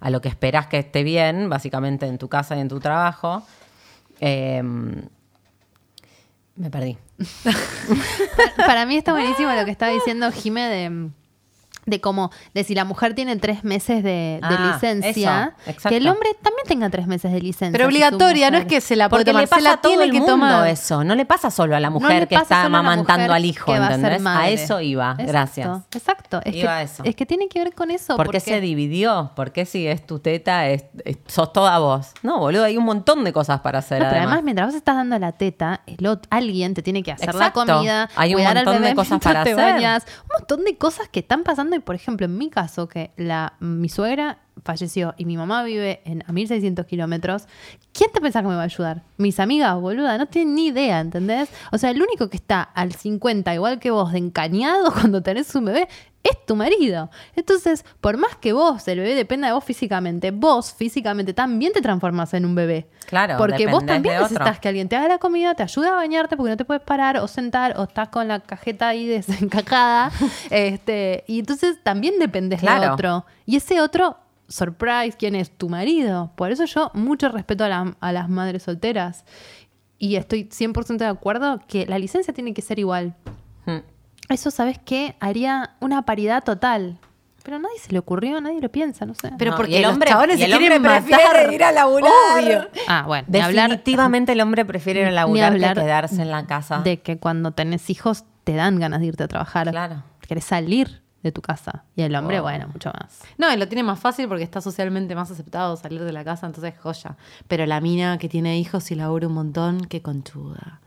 a 0.00 0.10
lo 0.10 0.20
que 0.20 0.28
esperás 0.28 0.68
que 0.68 0.78
esté 0.78 1.02
bien, 1.02 1.48
básicamente 1.48 2.06
en 2.06 2.18
tu 2.18 2.28
casa 2.28 2.56
y 2.56 2.60
en 2.60 2.68
tu 2.68 2.78
trabajo. 2.78 3.42
Eh, 4.20 4.62
me 6.58 6.70
perdí. 6.70 6.98
Para 8.56 8.84
mí 8.84 8.96
está 8.96 9.12
buenísimo 9.12 9.50
lo 9.52 9.64
que 9.64 9.70
estaba 9.70 9.92
diciendo 9.92 10.30
Jime 10.32 10.68
de, 10.68 11.10
de 11.88 12.00
cómo, 12.00 12.30
de 12.54 12.64
si 12.64 12.74
la 12.74 12.84
mujer 12.84 13.14
tiene 13.14 13.36
tres 13.36 13.64
meses 13.64 14.02
de, 14.02 14.38
de 14.40 14.40
Ah, 14.42 14.72
licencia, 14.74 15.54
eso, 15.66 15.88
que 15.88 15.96
el 15.96 16.08
hombre 16.08 16.30
también 16.42 16.66
tenga 16.66 16.90
tres 16.90 17.06
meses 17.06 17.32
de 17.32 17.40
licencia. 17.40 17.72
Pero 17.72 17.84
si 17.84 17.96
obligatoria, 17.96 18.50
no 18.50 18.58
es 18.58 18.66
que 18.66 18.80
se 18.80 18.96
la 18.96 19.08
puede 19.08 19.20
Porque 19.24 19.30
tomar, 19.32 19.42
le 19.42 19.46
se 19.46 19.50
pasa 19.50 19.62
la 19.62 19.72
a 19.72 19.80
todo 19.80 19.90
tiene 19.92 20.04
el 20.04 20.10
que 20.12 20.18
mundo 20.18 20.32
tomar. 20.32 20.68
eso. 20.68 21.04
No 21.04 21.14
le 21.14 21.24
pasa 21.26 21.50
solo 21.50 21.76
a 21.76 21.80
la 21.80 21.90
mujer 21.90 22.28
que 22.28 22.34
está 22.34 22.62
amamantando 22.64 23.32
al 23.32 23.44
hijo, 23.44 23.72
a 23.72 23.94
¿entendés? 23.94 24.24
A 24.26 24.48
eso 24.48 24.80
iba. 24.80 25.12
Exacto, 25.12 25.32
Gracias. 25.32 25.68
Exacto. 25.94 26.40
Es 26.44 26.54
Iba 26.54 26.76
a 26.76 26.78
que, 26.78 26.84
eso. 26.84 27.02
es 27.04 27.16
que 27.16 27.26
tiene 27.26 27.48
que 27.48 27.58
ver 27.64 27.74
con 27.74 27.90
eso. 27.90 28.16
¿Por 28.16 28.26
qué 28.26 28.38
porque- 28.38 28.40
se 28.40 28.60
dividió? 28.60 29.32
¿Por 29.34 29.52
qué 29.52 29.64
si 29.64 29.86
es 29.86 30.06
tu 30.06 30.18
teta, 30.18 30.68
es, 30.68 30.84
es- 31.04 31.18
sos 31.26 31.52
toda 31.52 31.78
vos? 31.78 32.12
No, 32.22 32.38
boludo, 32.38 32.64
hay 32.64 32.76
un 32.76 32.84
montón 32.84 33.24
de 33.24 33.32
cosas 33.32 33.60
para 33.60 33.78
hacer. 33.80 33.98
No, 34.00 34.04
pero 34.06 34.16
además, 34.16 34.26
además. 34.34 34.44
mientras 34.44 34.68
vos 34.68 34.74
estás 34.74 34.96
dando 34.96 35.18
la 35.18 35.32
teta, 35.32 35.80
el 35.86 36.18
alguien 36.30 36.74
te 36.74 36.82
tiene 36.82 37.02
que 37.02 37.12
hacer 37.12 37.28
Exacto. 37.30 37.64
la 37.64 37.74
comida, 37.74 38.08
Hay 38.16 38.34
un 38.34 38.40
al 38.46 38.54
montón 38.56 38.82
de 38.82 38.94
cosas 38.94 39.20
para 39.20 39.42
hacer. 39.42 39.56
bañas, 39.56 40.04
un 40.24 40.28
montón 40.38 40.64
de 40.64 40.76
cosas 40.76 41.08
que 41.08 41.20
están 41.20 41.42
pasando. 41.44 41.77
Por 41.82 41.94
ejemplo, 41.94 42.26
en 42.26 42.36
mi 42.36 42.50
caso, 42.50 42.88
que 42.88 43.10
la, 43.16 43.54
mi 43.60 43.88
suegra 43.88 44.38
falleció 44.64 45.14
y 45.16 45.24
mi 45.24 45.36
mamá 45.36 45.62
vive 45.62 46.00
en, 46.04 46.24
a 46.26 46.32
1600 46.32 46.86
kilómetros, 46.86 47.46
¿quién 47.92 48.10
te 48.12 48.20
pensás 48.20 48.42
que 48.42 48.48
me 48.48 48.54
va 48.54 48.62
a 48.62 48.64
ayudar? 48.64 49.02
Mis 49.16 49.40
amigas, 49.40 49.74
boluda, 49.80 50.18
no 50.18 50.26
tienen 50.26 50.54
ni 50.54 50.66
idea, 50.68 51.00
¿entendés? 51.00 51.48
O 51.72 51.78
sea, 51.78 51.90
el 51.90 52.02
único 52.02 52.28
que 52.28 52.36
está 52.36 52.62
al 52.62 52.92
50, 52.92 53.54
igual 53.54 53.78
que 53.78 53.90
vos, 53.90 54.12
de 54.12 54.18
encañado 54.18 54.92
cuando 54.92 55.22
tenés 55.22 55.54
un 55.54 55.66
bebé, 55.66 55.88
es 56.22 56.44
tu 56.46 56.56
marido. 56.56 57.10
Entonces, 57.36 57.84
por 58.00 58.16
más 58.18 58.36
que 58.36 58.52
vos, 58.52 58.86
el 58.88 58.98
bebé 58.98 59.14
dependa 59.14 59.46
de 59.48 59.54
vos 59.54 59.64
físicamente, 59.64 60.30
vos 60.30 60.72
físicamente 60.74 61.32
también 61.32 61.72
te 61.72 61.80
transformás 61.80 62.34
en 62.34 62.44
un 62.44 62.54
bebé. 62.54 62.88
Claro, 63.06 63.36
Porque 63.38 63.66
vos 63.66 63.86
también 63.86 64.02
de 64.02 64.10
otro. 64.22 64.22
necesitas 64.34 64.58
que 64.58 64.68
alguien 64.68 64.88
te 64.88 64.96
haga 64.96 65.08
la 65.08 65.18
comida, 65.18 65.54
te 65.54 65.62
ayude 65.62 65.88
a 65.88 65.92
bañarte 65.92 66.36
porque 66.36 66.50
no 66.50 66.56
te 66.56 66.64
puedes 66.64 66.82
parar 66.82 67.16
o 67.18 67.28
sentar 67.28 67.78
o 67.78 67.84
estás 67.84 68.08
con 68.08 68.28
la 68.28 68.40
cajeta 68.40 68.88
ahí 68.88 69.06
desencajada. 69.06 70.10
este, 70.50 71.24
y 71.26 71.38
entonces 71.38 71.78
también 71.82 72.18
dependes 72.18 72.60
de 72.60 72.66
Claro. 72.66 72.94
otro. 72.94 73.24
Y 73.46 73.56
ese 73.56 73.80
otro, 73.80 74.18
surprise, 74.48 75.16
¿quién 75.18 75.34
es? 75.34 75.50
Tu 75.50 75.68
marido. 75.68 76.32
Por 76.34 76.50
eso 76.52 76.64
yo 76.64 76.90
mucho 76.94 77.28
respeto 77.30 77.64
a, 77.64 77.68
la- 77.68 77.96
a 78.00 78.12
las 78.12 78.28
madres 78.28 78.64
solteras. 78.64 79.24
Y 79.98 80.16
estoy 80.16 80.44
100% 80.44 80.96
de 80.98 81.06
acuerdo 81.06 81.60
que 81.66 81.86
la 81.86 81.98
licencia 81.98 82.32
tiene 82.34 82.54
que 82.54 82.62
ser 82.62 82.78
igual. 82.78 83.14
Hmm. 83.66 83.78
Eso, 84.28 84.50
¿sabes 84.50 84.78
qué? 84.84 85.16
Haría 85.20 85.70
una 85.80 86.02
paridad 86.02 86.44
total. 86.44 86.98
Pero 87.44 87.56
a 87.56 87.60
nadie 87.60 87.78
se 87.80 87.92
le 87.92 87.98
ocurrió, 87.98 88.38
nadie 88.42 88.60
lo 88.60 88.68
piensa, 88.68 89.06
no 89.06 89.14
sé. 89.14 89.30
Pero 89.38 89.52
No, 89.52 89.56
porque 89.56 89.72
y 89.72 89.76
el 89.76 89.82
los 89.82 89.92
hombre- 89.92 90.10
chabones 90.10 90.36
y 90.36 90.38
se 90.40 90.44
el 90.44 90.58
quieren 90.58 90.76
hombre 90.84 91.00
prefiere 91.00 91.54
ir 91.54 91.64
a 91.64 91.72
laburar. 91.72 92.10
Obvio. 92.36 92.68
ah, 92.88 93.04
bueno, 93.06 93.26
hablar 93.42 93.70
Definitivamente 93.70 94.32
el 94.32 94.40
hombre 94.42 94.64
prefiere 94.66 95.00
ir 95.00 95.06
a 95.06 95.10
laburar 95.12 95.52
hablar 95.52 95.74
que 95.76 95.80
quedarse 95.82 96.20
en 96.20 96.30
la 96.30 96.44
casa. 96.46 96.80
de 96.82 97.00
que 97.00 97.18
cuando 97.18 97.52
tenés 97.52 97.88
hijos 97.88 98.24
te 98.44 98.54
dan 98.54 98.78
ganas 98.78 99.00
de 99.00 99.06
irte 99.06 99.22
a 99.24 99.28
trabajar. 99.28 99.70
Claro. 99.70 100.02
Querés 100.26 100.44
salir 100.44 101.00
de 101.22 101.32
tu 101.32 101.40
casa. 101.40 101.84
Y 101.96 102.02
el 102.02 102.14
hombre, 102.16 102.38
bueno, 102.40 102.68
mucho 102.68 102.92
más. 103.00 103.22
No, 103.38 103.50
y 103.52 103.56
lo 103.56 103.66
tiene 103.66 103.82
más 103.82 103.98
fácil 103.98 104.28
porque 104.28 104.44
está 104.44 104.60
socialmente 104.60 105.14
más 105.14 105.30
aceptado 105.30 105.76
salir 105.78 106.04
de 106.04 106.12
la 106.12 106.24
casa, 106.24 106.46
entonces 106.46 106.74
joya. 106.78 107.16
Pero 107.48 107.64
la 107.64 107.80
mina 107.80 108.18
que 108.18 108.28
tiene 108.28 108.58
hijos 108.58 108.90
y 108.90 108.94
labura 108.94 109.26
un 109.26 109.32
montón, 109.34 109.80
qué 109.86 110.02
conchuda. 110.02 110.80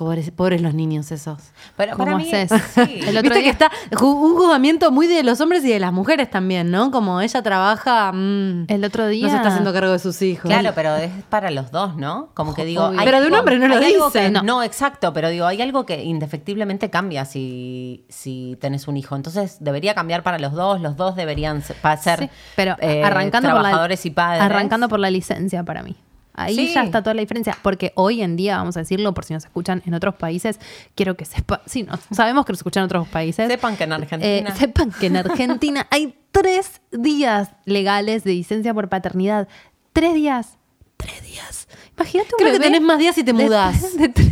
Pobres, 0.00 0.30
pobres 0.30 0.62
los 0.62 0.72
niños 0.72 1.12
esos. 1.12 1.38
Pero 1.76 1.92
¿Cómo 1.92 2.06
para 2.06 2.16
mí, 2.16 2.26
haces? 2.32 2.50
sí. 2.74 2.80
El 3.06 3.18
otro 3.18 3.20
Viste 3.34 3.34
día- 3.34 3.42
que 3.42 3.48
está 3.50 3.70
un 4.02 4.34
juzgamiento 4.34 4.90
muy 4.90 5.06
de 5.06 5.22
los 5.22 5.42
hombres 5.42 5.62
y 5.62 5.68
de 5.68 5.78
las 5.78 5.92
mujeres 5.92 6.30
también, 6.30 6.70
¿no? 6.70 6.90
Como 6.90 7.20
ella 7.20 7.42
trabaja, 7.42 8.10
mm, 8.10 8.64
El 8.68 8.82
otro 8.82 9.08
día. 9.08 9.24
no 9.26 9.30
se 9.30 9.36
está 9.36 9.48
haciendo 9.50 9.74
cargo 9.74 9.92
de 9.92 9.98
sus 9.98 10.22
hijos. 10.22 10.50
Claro, 10.50 10.72
pero 10.74 10.96
es 10.96 11.10
para 11.28 11.50
los 11.50 11.70
dos, 11.70 11.96
¿no? 11.96 12.30
Como 12.32 12.54
que 12.54 12.64
digo. 12.64 12.86
Hay 12.96 13.04
Pero 13.04 13.20
de 13.20 13.26
un 13.26 13.34
hombre 13.34 13.58
no 13.58 13.68
lo 13.68 13.78
dice. 13.78 13.98
que- 14.14 14.30
No. 14.30 14.42
no. 14.42 14.62
exacto, 14.62 15.12
pero 15.12 15.28
digo, 15.28 15.44
hay 15.44 15.60
algo 15.60 15.84
que 15.84 16.02
indefectiblemente 16.02 16.88
cambia 16.88 17.26
si, 17.26 18.06
si 18.08 18.56
tenés 18.58 18.88
un 18.88 18.96
hijo. 18.96 19.16
Entonces 19.16 19.58
debería 19.60 19.94
cambiar 19.94 20.22
para 20.22 20.38
los 20.38 20.52
dos, 20.54 20.80
los 20.80 20.96
dos 20.96 21.14
deberían 21.14 21.60
ser, 21.62 21.76
Sí, 22.20 22.30
pero 22.56 22.74
eh, 22.80 23.04
arrancando 23.04 23.50
por 23.50 23.56
la, 23.56 23.60
trabajadores 23.64 24.06
y 24.06 24.10
padres. 24.12 24.40
Arrancando 24.44 24.88
por 24.88 24.98
la 24.98 25.10
licencia 25.10 25.62
para 25.62 25.82
mí. 25.82 25.94
Ahí 26.34 26.54
Sí. 26.54 26.72
ya 26.74 26.84
está 26.84 27.02
toda 27.02 27.14
la 27.14 27.20
diferencia. 27.20 27.56
Porque 27.62 27.92
hoy 27.96 28.22
en 28.22 28.36
día, 28.36 28.56
vamos 28.56 28.76
a 28.76 28.80
decirlo, 28.80 29.12
por 29.14 29.24
si 29.24 29.34
nos 29.34 29.44
escuchan 29.44 29.82
en 29.86 29.94
otros 29.94 30.14
países, 30.14 30.58
quiero 30.94 31.16
que 31.16 31.24
sepan. 31.24 31.60
Sí, 31.66 31.82
no, 31.82 31.92
sabemos 32.12 32.44
que 32.46 32.52
nos 32.52 32.60
escuchan 32.60 32.82
en 32.82 32.84
otros 32.86 33.08
países. 33.08 33.48
Sepan 33.48 33.76
que 33.76 33.84
en 33.84 33.92
Eh, 33.92 33.94
Argentina. 33.94 34.54
sepan 34.56 34.90
que 34.92 35.06
en 35.06 35.16
Argentina 35.16 35.86
hay 35.90 36.16
tres 36.32 36.80
días 36.92 37.50
legales 37.64 38.24
de 38.24 38.32
licencia 38.32 38.72
por 38.74 38.88
paternidad. 38.88 39.48
Tres 39.92 40.14
días. 40.14 40.56
Tres 40.96 41.22
días. 41.22 41.68
Imagínate 41.96 42.30
un 42.34 42.38
Creo 42.38 42.52
que 42.52 42.60
tenés 42.60 42.80
más 42.82 42.98
días 42.98 43.14
si 43.14 43.24
te 43.24 43.32
mudás. 43.32 43.96
de 43.98 44.08
tres. 44.08 44.28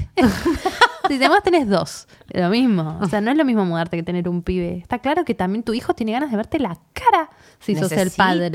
si 1.09 1.15
además 1.15 1.43
tenés 1.43 1.69
dos. 1.69 2.07
Lo 2.29 2.49
mismo. 2.51 2.99
O 3.01 3.07
sea, 3.09 3.21
no 3.21 3.31
es 3.31 3.37
lo 3.37 3.45
mismo 3.45 3.65
mudarte 3.65 3.97
que 3.97 4.03
tener 4.03 4.29
un 4.29 4.43
pibe. 4.43 4.79
Está 4.79 4.99
claro 4.99 5.25
que 5.25 5.35
también 5.35 5.63
tu 5.63 5.73
hijo 5.75 5.95
tiene 5.95 6.13
ganas 6.13 6.31
de 6.31 6.37
verte 6.37 6.59
la 6.59 6.79
cara 6.93 7.31
si 7.59 7.75
sos 7.75 7.91
el 7.93 8.11
padre. 8.11 8.51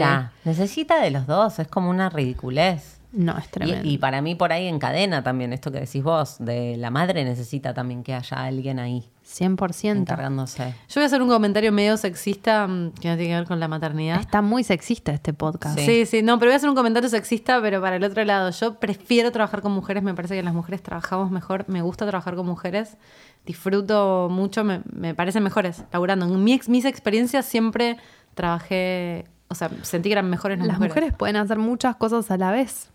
Necesita 0.45 1.01
de 1.01 1.11
los 1.11 1.25
dos, 1.27 1.59
es 1.59 1.67
como 1.67 1.89
una 1.89 2.09
ridiculez. 2.09 2.92
No, 3.15 3.37
es 3.37 3.47
tremendo. 3.49 3.87
y 3.87 3.99
para 3.99 4.21
mí 4.23 4.33
por 4.33 4.51
ahí 4.51 4.67
encadena 4.67 5.21
también 5.23 5.53
esto 5.53 5.71
que 5.71 5.79
decís 5.81 6.01
vos, 6.03 6.37
de 6.39 6.77
la 6.77 6.89
madre 6.89 7.23
necesita 7.23 7.73
también 7.73 8.01
que 8.03 8.15
haya 8.15 8.37
alguien 8.43 8.79
ahí 8.79 9.07
100%. 9.23 9.91
encargándose. 10.01 10.73
Yo 10.89 10.95
voy 10.95 11.03
a 11.03 11.05
hacer 11.05 11.21
un 11.21 11.29
comentario 11.29 11.71
medio 11.71 11.95
sexista 11.97 12.65
mm, 12.67 12.91
que 12.99 13.09
no 13.09 13.15
tiene 13.15 13.27
que 13.27 13.35
ver 13.35 13.45
con 13.45 13.59
la 13.59 13.67
maternidad. 13.67 14.19
Está 14.19 14.41
muy 14.41 14.63
sexista 14.63 15.11
este 15.11 15.31
podcast. 15.31 15.77
Sí. 15.79 16.05
sí, 16.07 16.23
no, 16.23 16.39
pero 16.39 16.49
voy 16.49 16.53
a 16.53 16.57
hacer 16.57 16.69
un 16.69 16.75
comentario 16.75 17.07
sexista, 17.07 17.61
pero 17.61 17.79
para 17.81 17.97
el 17.97 18.03
otro 18.03 18.25
lado. 18.25 18.49
Yo 18.49 18.79
prefiero 18.79 19.31
trabajar 19.31 19.61
con 19.61 19.71
mujeres, 19.73 20.01
me 20.01 20.13
parece 20.15 20.35
que 20.35 20.41
las 20.43 20.53
mujeres 20.55 20.81
trabajamos 20.81 21.29
mejor, 21.29 21.65
me 21.69 21.81
gusta 21.83 22.07
trabajar 22.07 22.35
con 22.35 22.47
mujeres, 22.47 22.97
disfruto 23.45 24.27
mucho, 24.31 24.63
me, 24.63 24.81
me 24.91 25.13
parecen 25.13 25.43
mejores 25.43 25.83
laburando. 25.93 26.25
En 26.25 26.43
mi 26.43 26.53
ex- 26.53 26.67
mis 26.67 26.85
experiencias 26.85 27.45
siempre 27.45 27.97
trabajé, 28.33 29.25
o 29.49 29.55
sea, 29.55 29.69
sentí 29.83 30.09
que 30.09 30.13
eran 30.13 30.29
mejores 30.29 30.57
las, 30.59 30.67
Las 30.67 30.79
mujeres 30.79 31.13
pueden 31.13 31.35
hacer 31.35 31.57
muchas 31.59 31.95
cosas 31.95 32.29
a 32.31 32.37
la 32.37 32.51
vez. 32.51 32.89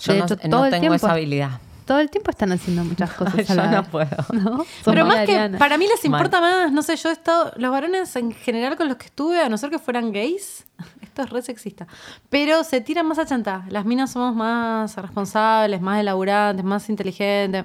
Yo 0.00 0.12
De 0.12 0.18
no, 0.20 0.24
hecho, 0.26 0.36
no 0.48 0.64
el 0.64 0.70
tengo 0.70 0.80
tiempo- 0.80 0.94
esa 0.94 1.12
habilidad. 1.12 1.50
Todo 1.86 2.00
el 2.00 2.10
tiempo 2.10 2.32
están 2.32 2.50
haciendo 2.50 2.82
muchas 2.84 3.12
cosas 3.14 3.34
a 3.38 3.42
Yo 3.42 3.54
la 3.54 3.70
no 3.70 3.82
vez. 3.82 3.90
puedo. 3.90 4.64
Pero 4.84 5.06
más 5.06 5.24
que 5.24 5.50
para 5.56 5.78
mí 5.78 5.86
les 5.86 6.04
Mal. 6.10 6.18
importa 6.20 6.40
más, 6.40 6.72
no 6.72 6.82
sé, 6.82 6.96
yo 6.96 7.10
he 7.10 7.12
estado, 7.12 7.52
los 7.56 7.70
varones 7.70 8.14
en 8.16 8.32
general 8.32 8.76
con 8.76 8.88
los 8.88 8.96
que 8.96 9.06
estuve, 9.06 9.40
a 9.40 9.48
no 9.48 9.56
ser 9.56 9.70
que 9.70 9.78
fueran 9.78 10.10
gays, 10.10 10.66
esto 11.00 11.22
es 11.22 11.30
re 11.30 11.42
sexista, 11.42 11.86
pero 12.28 12.64
se 12.64 12.80
tiran 12.80 13.06
más 13.06 13.18
a 13.20 13.24
chantar. 13.26 13.62
Las 13.70 13.84
minas 13.84 14.10
somos 14.10 14.34
más 14.34 14.96
responsables, 14.96 15.80
más 15.80 16.00
elaborantes, 16.00 16.64
más 16.64 16.88
inteligentes. 16.88 17.64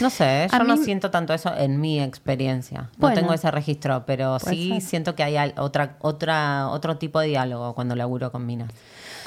No 0.00 0.10
sé, 0.10 0.48
yo 0.50 0.56
A 0.56 0.64
no 0.64 0.76
mí- 0.76 0.84
siento 0.84 1.12
tanto 1.12 1.32
eso 1.34 1.54
en 1.56 1.80
mi 1.80 2.00
experiencia. 2.02 2.90
Bueno. 2.98 3.14
no 3.14 3.20
tengo 3.20 3.32
ese 3.32 3.48
registro, 3.52 4.02
pero 4.04 4.40
sí 4.40 4.70
ser. 4.72 4.80
siento 4.82 5.14
que 5.14 5.22
hay 5.22 5.52
otra, 5.56 5.94
otra, 6.00 6.68
otro 6.70 6.96
tipo 6.96 7.20
de 7.20 7.28
diálogo 7.28 7.76
cuando 7.76 7.94
laburo 7.94 8.32
con 8.32 8.44
minas. 8.44 8.72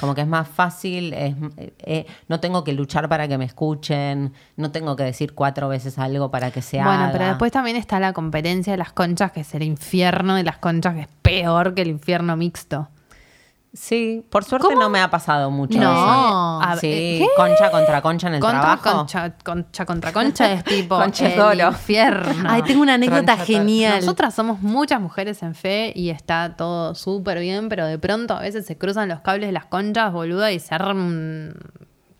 Como 0.00 0.14
que 0.14 0.20
es 0.20 0.26
más 0.26 0.46
fácil, 0.48 1.12
es, 1.12 1.34
eh, 1.80 2.06
no 2.28 2.40
tengo 2.40 2.62
que 2.64 2.72
luchar 2.72 3.08
para 3.08 3.26
que 3.28 3.36
me 3.38 3.44
escuchen, 3.44 4.32
no 4.56 4.70
tengo 4.70 4.94
que 4.96 5.02
decir 5.02 5.34
cuatro 5.34 5.68
veces 5.68 5.98
algo 5.98 6.30
para 6.30 6.50
que 6.50 6.62
se 6.62 6.76
Bueno, 6.78 6.90
haga. 7.04 7.12
pero 7.12 7.24
después 7.26 7.50
también 7.52 7.76
está 7.76 7.98
la 7.98 8.12
competencia 8.12 8.72
de 8.72 8.76
las 8.76 8.92
conchas, 8.92 9.32
que 9.32 9.40
es 9.40 9.54
el 9.54 9.62
infierno 9.64 10.34
de 10.36 10.44
las 10.44 10.58
conchas, 10.58 10.94
que 10.94 11.00
es 11.02 11.08
peor 11.22 11.74
que 11.74 11.82
el 11.82 11.88
infierno 11.88 12.36
mixto. 12.36 12.88
Sí, 13.74 14.24
por 14.30 14.44
suerte 14.44 14.74
no 14.74 14.88
me 14.88 15.00
ha 15.00 15.10
pasado 15.10 15.50
mucho 15.50 15.78
No. 15.78 15.90
eso. 15.92 16.62
A 16.62 16.70
ver, 16.70 16.78
sí, 16.80 16.88
¿qué? 17.20 17.26
concha 17.36 17.70
contra 17.70 18.00
concha 18.00 18.26
en 18.28 18.34
el 18.34 18.40
Contra 18.40 18.60
trabajo. 18.60 18.98
concha, 18.98 19.34
concha 19.44 19.84
contra 19.84 20.12
concha 20.12 20.52
es 20.52 20.64
tipo 20.64 20.96
Concha 20.98 21.26
el 21.28 21.34
solo. 21.38 21.68
infierno. 21.68 22.48
Ay, 22.48 22.62
tengo 22.62 22.80
una 22.82 22.94
anécdota 22.94 23.34
Troncha, 23.34 23.44
genial. 23.44 24.00
Nosotras 24.00 24.34
somos 24.34 24.60
muchas 24.62 25.00
mujeres 25.00 25.42
en 25.42 25.54
fe 25.54 25.92
y 25.94 26.08
está 26.10 26.56
todo 26.56 26.94
súper 26.94 27.40
bien, 27.40 27.68
pero 27.68 27.86
de 27.86 27.98
pronto 27.98 28.34
a 28.34 28.40
veces 28.40 28.64
se 28.66 28.78
cruzan 28.78 29.08
los 29.08 29.20
cables 29.20 29.48
de 29.48 29.52
las 29.52 29.66
conchas, 29.66 30.12
boluda, 30.12 30.50
y 30.50 30.60
se 30.60 30.74
arma 30.74 30.92
un 31.04 31.54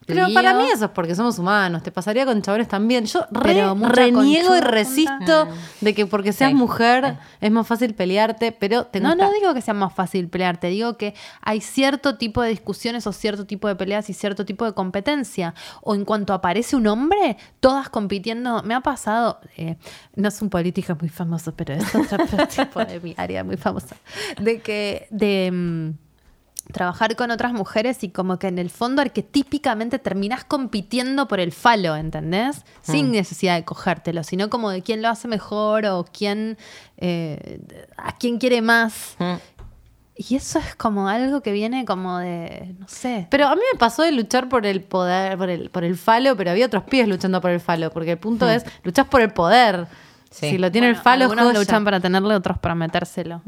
Pero 0.09 0.27
lío. 0.27 0.35
para 0.35 0.55
mí 0.55 0.65
eso 0.75 0.87
es 0.87 0.91
porque 0.91 1.15
somos 1.15 1.39
humanos, 1.39 1.83
te 1.85 1.93
pasaría 1.93 2.25
con 2.27 2.43
chabones 2.43 2.67
también. 2.67 3.05
Yo 3.05 3.25
re- 3.31 3.63
reniego 3.89 4.57
y 4.57 4.61
resisto 4.61 5.49
de 5.81 5.95
que 5.95 6.07
porque 6.07 6.33
seas 6.33 6.51
Sí. 6.51 6.55
mujer 6.57 7.19
es 7.41 7.51
más 7.51 7.67
fácil 7.67 7.95
pelearte, 7.95 8.51
pero 8.53 8.87
tengo 8.87 9.07
No, 9.09 9.15
no 9.15 9.31
digo 9.33 9.55
que 9.55 9.61
sea 9.63 9.75
más 9.75 9.93
fácil 9.93 10.29
pelearte, 10.29 10.69
digo 10.69 10.97
que 10.97 11.15
hay 11.43 11.61
cierto 11.61 12.17
tipo 12.17 12.43
de 12.43 12.49
discusiones 12.51 13.07
o 13.07 13.13
cierto 13.13 13.47
tipo 13.47 13.69
de 13.69 13.77
peleas 13.77 14.09
y 14.11 14.15
cierto 14.15 14.45
tipo 14.45 14.65
de 14.65 14.73
competencia. 14.73 15.55
O 15.83 15.95
en 15.95 16.05
cuanto 16.05 16.33
aparece 16.33 16.75
un 16.75 16.87
hombre, 16.87 17.37
todas 17.61 17.89
compitiendo. 17.89 18.63
Me 18.63 18.75
ha 18.75 18.81
pasado, 18.81 19.41
eh, 19.57 19.77
no 20.17 20.29
es 20.29 20.41
un 20.43 20.49
político 20.51 20.97
muy 20.99 21.11
famoso, 21.11 21.55
pero 21.55 21.75
es 21.75 21.95
otro 21.95 22.19
tipo 22.49 22.85
de 22.85 22.99
mi 23.01 23.15
área 23.17 23.45
muy 23.45 23.57
famosa, 23.59 23.97
de 24.41 24.61
que 24.61 25.07
de 25.11 25.51
mm, 25.53 25.91
trabajar 26.73 27.17
con 27.17 27.31
otras 27.31 27.53
mujeres 27.53 28.05
y 28.05 28.11
como 28.11 28.39
que 28.39 28.49
en 28.49 28.59
el 28.59 28.71
fondo 28.71 29.03
arquetípicamente 29.03 29.99
terminás 29.99 30.45
compitiendo 30.45 31.27
por 31.29 31.41
el 31.41 31.53
falo, 31.53 31.97
¿entendés? 31.97 32.65
Sin 32.83 33.11
necesidad 33.11 33.57
de 33.57 33.65
cogértelo, 33.65 34.23
sino 34.23 34.51
como 34.51 34.71
de 34.71 34.83
quién 34.83 35.03
lo 35.03 35.09
hace 35.09 35.29
mejor 35.29 35.87
o 35.87 36.05
quién, 36.05 36.59
eh, 36.97 37.61
a 37.97 38.17
quién 38.19 38.39
quiere 38.39 38.63
más. 38.63 39.17
Mm. 39.19 39.35
Y 40.21 40.35
eso 40.35 40.59
es 40.59 40.75
como 40.75 41.09
algo 41.09 41.43
que 41.43 41.53
viene 41.53 41.85
como 41.85 42.19
de, 42.19 42.75
no 42.79 42.89
sé. 42.89 43.29
Pero 43.31 43.47
a 43.47 43.55
mí 43.55 43.63
me 43.73 43.79
pasó 43.79 44.03
de 44.03 44.11
luchar 44.11 44.49
por 44.49 44.67
el 44.67 44.83
poder, 44.83 45.39
por 45.39 45.49
el, 45.49 45.71
por 45.71 45.85
el 45.85 45.97
falo, 45.97 46.37
pero 46.37 46.51
había 46.51 46.67
otros 46.67 46.83
pies 46.85 47.07
luchando 47.07 47.41
por 47.41 47.53
el 47.53 47.61
falo, 47.61 47.91
porque 47.91 48.13
el 48.13 48.19
punto 48.19 48.49
es, 48.51 48.65
luchás 48.83 49.07
por 49.07 49.21
el 49.21 49.31
poder. 49.31 49.87
Sí. 50.31 50.51
Si 50.51 50.59
lo 50.59 50.71
tiene 50.73 50.89
Bueno, 50.89 50.99
el 50.99 51.03
falo, 51.03 51.25
algunos 51.25 51.47
joya. 51.47 51.59
luchan 51.61 51.85
para 51.85 52.01
tenerlo, 52.01 52.35
otros 52.35 52.59
para 52.59 52.75
metérselo. 52.75 53.43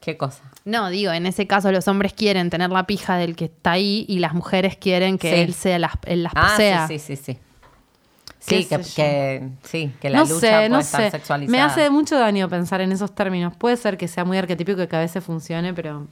¿Qué 0.00 0.16
cosa? 0.16 0.42
No, 0.64 0.88
digo, 0.90 1.12
en 1.12 1.26
ese 1.26 1.46
caso 1.46 1.70
los 1.70 1.86
hombres 1.86 2.12
quieren 2.12 2.50
tener 2.50 2.70
la 2.70 2.86
pija 2.86 3.16
del 3.16 3.36
que 3.36 3.44
está 3.46 3.72
ahí 3.72 4.04
y 4.08 4.18
las 4.18 4.34
mujeres 4.34 4.76
quieren 4.76 5.18
que 5.18 5.32
Sí. 5.32 5.40
él 5.40 5.54
sea 5.54 5.78
las, 5.78 5.92
él 6.06 6.24
las 6.24 6.32
Ah, 6.34 6.48
posea. 6.50 6.88
sí, 6.88 6.98
sí, 6.98 7.16
sí, 7.16 7.22
sí. 7.34 7.38
¿Qué 8.46 8.62
Sí, 8.62 8.68
que, 8.68 8.78
que- 8.96 9.48
sí, 9.64 9.92
que 10.00 10.10
la 10.10 10.18
no 10.20 10.24
lucha 10.24 10.40
sé, 10.40 10.48
puede 10.50 10.68
no 10.68 10.78
estar 10.80 11.02
sé. 11.02 11.10
sexualizada. 11.10 11.52
Me 11.56 11.60
hace 11.62 11.90
mucho 11.90 12.18
daño 12.18 12.48
pensar 12.48 12.80
en 12.80 12.92
esos 12.92 13.14
términos. 13.14 13.54
Puede 13.56 13.76
ser 13.76 13.98
que 13.98 14.08
sea 14.08 14.24
muy 14.24 14.38
arquetípico 14.38 14.82
y 14.82 14.86
que 14.86 14.96
a 14.96 15.00
veces 15.00 15.22
funcione, 15.22 15.74
pero 15.74 16.06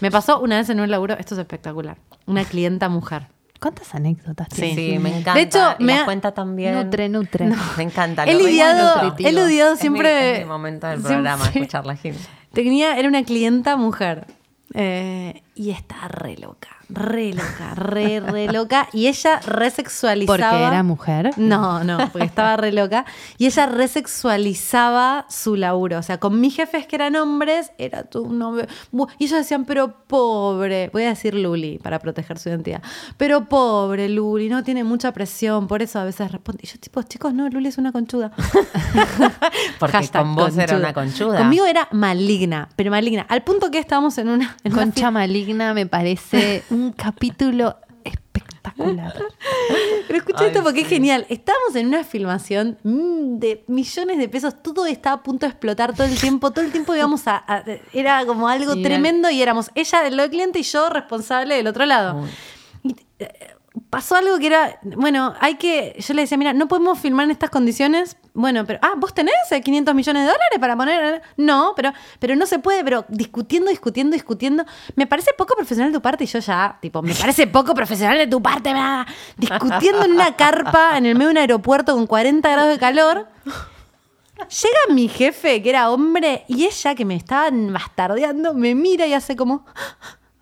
me 0.00 0.10
pasó 0.10 0.40
una 0.40 0.58
vez 0.58 0.68
en 0.68 0.80
un 0.80 0.90
laburo, 0.90 1.16
esto 1.18 1.34
es 1.34 1.38
espectacular, 1.40 1.96
una 2.26 2.44
clienta 2.44 2.88
mujer. 2.88 3.28
¿Cuántas 3.60 3.94
anécdotas 3.94 4.48
Sí, 4.52 4.60
tienes? 4.74 5.00
me 5.00 5.10
encanta. 5.10 5.34
De 5.34 5.40
hecho, 5.42 5.74
Y 5.78 5.84
me 5.84 5.98
ha- 5.98 6.04
cuenta 6.04 6.32
también. 6.32 6.74
Nutre, 6.74 7.08
nutre. 7.08 7.46
Me 7.76 7.82
encanta. 7.82 8.24
He 8.24 8.32
lo 8.34 8.40
lidiado, 8.40 9.14
he 9.18 9.32
lidiado 9.32 9.72
Es 9.74 9.78
mi- 9.78 9.80
siempre... 9.80 10.32
Es 10.32 10.38
mi, 10.40 10.44
momento 10.46 10.86
del 10.86 10.96
siempre- 11.00 11.14
programa, 11.16 11.44
escuchar 11.46 11.86
la 11.86 11.96
gente. 11.96 12.20
Tenía, 12.52 12.98
era 12.98 13.08
una 13.08 13.22
clienta 13.24 13.76
mujer. 13.76 14.26
eh, 14.74 15.42
y 15.54 15.70
está 15.70 16.06
re 16.08 16.36
loca, 16.36 16.76
re 16.92 17.32
loca, 17.32 17.74
re, 17.74 18.20
re 18.20 18.52
loca. 18.52 18.88
Y 18.92 19.06
ella 19.06 19.40
resexualizaba. 19.40 20.50
¿Porque 20.50 20.64
era 20.64 20.82
mujer? 20.82 21.30
No, 21.36 21.84
no, 21.84 21.98
porque 22.10 22.26
estaba 22.26 22.56
re 22.56 22.72
loca. 22.72 23.04
Y 23.38 23.46
ella 23.46 23.66
resexualizaba 23.66 25.26
su 25.28 25.56
laburo. 25.56 25.98
O 25.98 26.02
sea, 26.02 26.18
con 26.18 26.40
mis 26.40 26.56
jefes 26.56 26.86
que 26.86 26.96
eran 26.96 27.16
hombres, 27.16 27.72
era 27.78 28.04
tu 28.04 28.32
nombre. 28.32 28.68
Y 29.18 29.24
ellos 29.24 29.38
decían, 29.38 29.64
pero 29.64 30.04
pobre, 30.06 30.90
voy 30.92 31.04
a 31.04 31.10
decir 31.10 31.34
Luli 31.34 31.78
para 31.78 31.98
proteger 31.98 32.38
su 32.38 32.48
identidad. 32.48 32.82
Pero 33.16 33.48
pobre 33.48 34.08
Luli, 34.08 34.48
no 34.48 34.62
tiene 34.62 34.84
mucha 34.84 35.12
presión, 35.12 35.66
por 35.66 35.82
eso 35.82 35.98
a 35.98 36.04
veces 36.04 36.30
responde. 36.30 36.60
Y 36.64 36.66
yo, 36.66 36.78
tipo, 36.78 37.02
chicos, 37.02 37.34
no, 37.34 37.48
Luli 37.48 37.68
es 37.68 37.78
una 37.78 37.92
conchuda. 37.92 38.32
Porque 39.78 39.96
Hashtag 39.96 40.22
con 40.22 40.34
vos 40.34 40.56
era 40.56 40.76
una 40.76 40.92
conchuda. 40.92 41.38
Conmigo 41.38 41.66
era 41.66 41.88
maligna, 41.92 42.68
pero 42.76 42.90
maligna. 42.90 43.22
Al 43.28 43.42
punto 43.42 43.70
que 43.70 43.78
estábamos 43.78 44.16
en 44.18 44.28
una. 44.28 44.56
en 44.64 44.72
una 44.72 44.82
Concha 44.82 45.10
Maligna 45.10 45.74
me 45.74 45.86
parece 45.86 46.62
un 46.80 46.92
capítulo 46.92 47.76
espectacular. 48.04 49.14
Pero 50.06 50.18
escucha 50.18 50.46
esto 50.46 50.62
porque 50.62 50.80
es 50.82 50.88
genial. 50.88 51.26
Estábamos 51.28 51.74
en 51.76 51.86
una 51.88 52.04
filmación 52.04 52.78
mm, 52.82 53.38
de 53.38 53.64
millones 53.68 54.18
de 54.18 54.28
pesos, 54.28 54.62
todo 54.62 54.86
estaba 54.86 55.16
a 55.16 55.22
punto 55.22 55.46
de 55.46 55.50
explotar 55.50 55.94
todo 55.94 56.06
el 56.06 56.18
tiempo, 56.18 56.50
todo 56.50 56.64
el 56.64 56.72
tiempo 56.72 56.94
íbamos 56.94 57.26
a... 57.26 57.36
a- 57.46 57.64
era 57.92 58.24
como 58.26 58.48
algo 58.48 58.74
Sí, 58.74 58.82
tremendo 58.82 59.30
y 59.30 59.40
éramos 59.42 59.70
ella 59.74 60.02
del 60.02 60.16
lado 60.16 60.28
del 60.28 60.30
cliente 60.36 60.58
y 60.58 60.62
yo 60.62 60.88
responsable 60.90 61.54
del 61.56 61.66
otro 61.66 61.86
lado. 61.86 62.24
Y, 62.82 62.96
eh, 63.18 63.28
pasó 63.90 64.14
algo 64.14 64.38
que 64.38 64.46
era, 64.46 64.78
bueno, 64.82 65.34
hay 65.40 65.56
que, 65.56 65.96
yo 65.98 66.14
le 66.14 66.22
decía, 66.22 66.38
mira, 66.38 66.52
no 66.52 66.68
podemos 66.68 66.98
filmar 66.98 67.24
en 67.24 67.32
estas 67.32 67.50
condiciones. 67.50 68.16
Bueno, 68.32 68.64
pero, 68.64 68.78
ah, 68.82 68.92
vos 68.96 69.12
tenés 69.12 69.34
eh, 69.50 69.60
500 69.60 69.94
millones 69.94 70.22
de 70.22 70.26
dólares 70.26 70.58
para 70.60 70.76
poner. 70.76 71.22
No, 71.36 71.72
pero, 71.74 71.92
pero 72.20 72.36
no 72.36 72.46
se 72.46 72.60
puede, 72.60 72.84
pero 72.84 73.04
discutiendo, 73.08 73.70
discutiendo, 73.70 74.14
discutiendo. 74.14 74.64
Me 74.94 75.08
parece 75.08 75.32
poco 75.36 75.54
profesional 75.56 75.92
de 75.92 75.98
tu 75.98 76.02
parte 76.02 76.24
y 76.24 76.26
yo 76.28 76.38
ya, 76.38 76.78
tipo, 76.80 77.02
me 77.02 77.14
parece 77.14 77.48
poco 77.48 77.74
profesional 77.74 78.16
de 78.16 78.28
tu 78.28 78.40
parte. 78.40 78.72
Discutiendo 79.36 80.04
en 80.04 80.12
una 80.12 80.36
carpa 80.36 80.96
en 80.96 81.06
el 81.06 81.14
medio 81.14 81.28
de 81.28 81.32
un 81.32 81.38
aeropuerto 81.38 81.94
con 81.94 82.06
40 82.06 82.48
grados 82.48 82.70
de 82.70 82.78
calor. 82.78 83.26
Llega 84.36 84.94
mi 84.94 85.08
jefe, 85.08 85.62
que 85.62 85.68
era 85.68 85.90
hombre, 85.90 86.44
y 86.48 86.64
ella, 86.64 86.94
que 86.94 87.04
me 87.04 87.14
estaba 87.14 87.50
bastardeando, 87.52 88.54
me 88.54 88.74
mira 88.74 89.06
y 89.06 89.12
hace 89.12 89.36
como. 89.36 89.66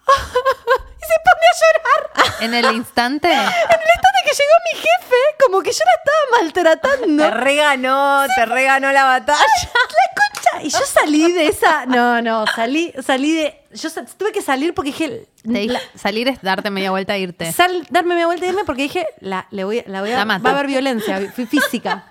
y 1.00 1.04
se 1.04 1.16
pone 1.24 1.44
a 1.48 1.54
llorar. 1.60 2.34
En 2.40 2.54
el 2.54 2.72
instante, 2.74 3.28
En 3.32 3.38
el 3.38 3.44
instante 3.44 4.18
que 4.24 4.34
llegó 4.34 4.54
mi 4.72 4.78
jefe, 4.78 5.16
como 5.44 5.62
que 5.62 5.72
yo 5.72 5.82
la 5.84 5.92
estaba 5.98 6.42
maltratando. 6.42 7.24
Te 7.24 7.30
reganó, 7.30 8.26
te 8.36 8.46
reganó 8.46 8.92
la 8.92 9.04
batalla. 9.04 9.44
La 9.64 10.22
concha. 10.38 10.62
Y 10.66 10.70
yo 10.70 10.78
salí 10.86 11.32
de 11.32 11.46
esa. 11.46 11.86
No, 11.86 12.20
no, 12.22 12.44
salí, 12.54 12.92
salí 13.02 13.32
de. 13.34 13.54
Yo 13.74 13.88
tuve 14.16 14.32
que 14.32 14.40
salir 14.42 14.72
porque 14.74 14.90
dije. 14.92 15.26
te 15.42 15.48
dije, 15.50 15.72
la- 15.72 15.80
salir 15.94 16.28
es 16.28 16.40
darte 16.42 16.70
media 16.70 16.90
vuelta 16.90 17.14
e 17.16 17.20
irte. 17.20 17.52
sal- 17.52 17.86
darme 17.90 18.14
media 18.14 18.26
vuelta 18.26 18.46
y 18.46 18.48
irme 18.50 18.64
porque 18.64 18.82
dije, 18.82 19.06
la, 19.20 19.46
le 19.50 19.64
voy, 19.64 19.82
la 19.86 20.00
voy 20.00 20.10
a. 20.12 20.16
La 20.18 20.24
mato. 20.24 20.44
va 20.44 20.50
a 20.50 20.52
haber 20.54 20.66
violencia 20.66 21.20
fí- 21.20 21.46
física. 21.46 22.06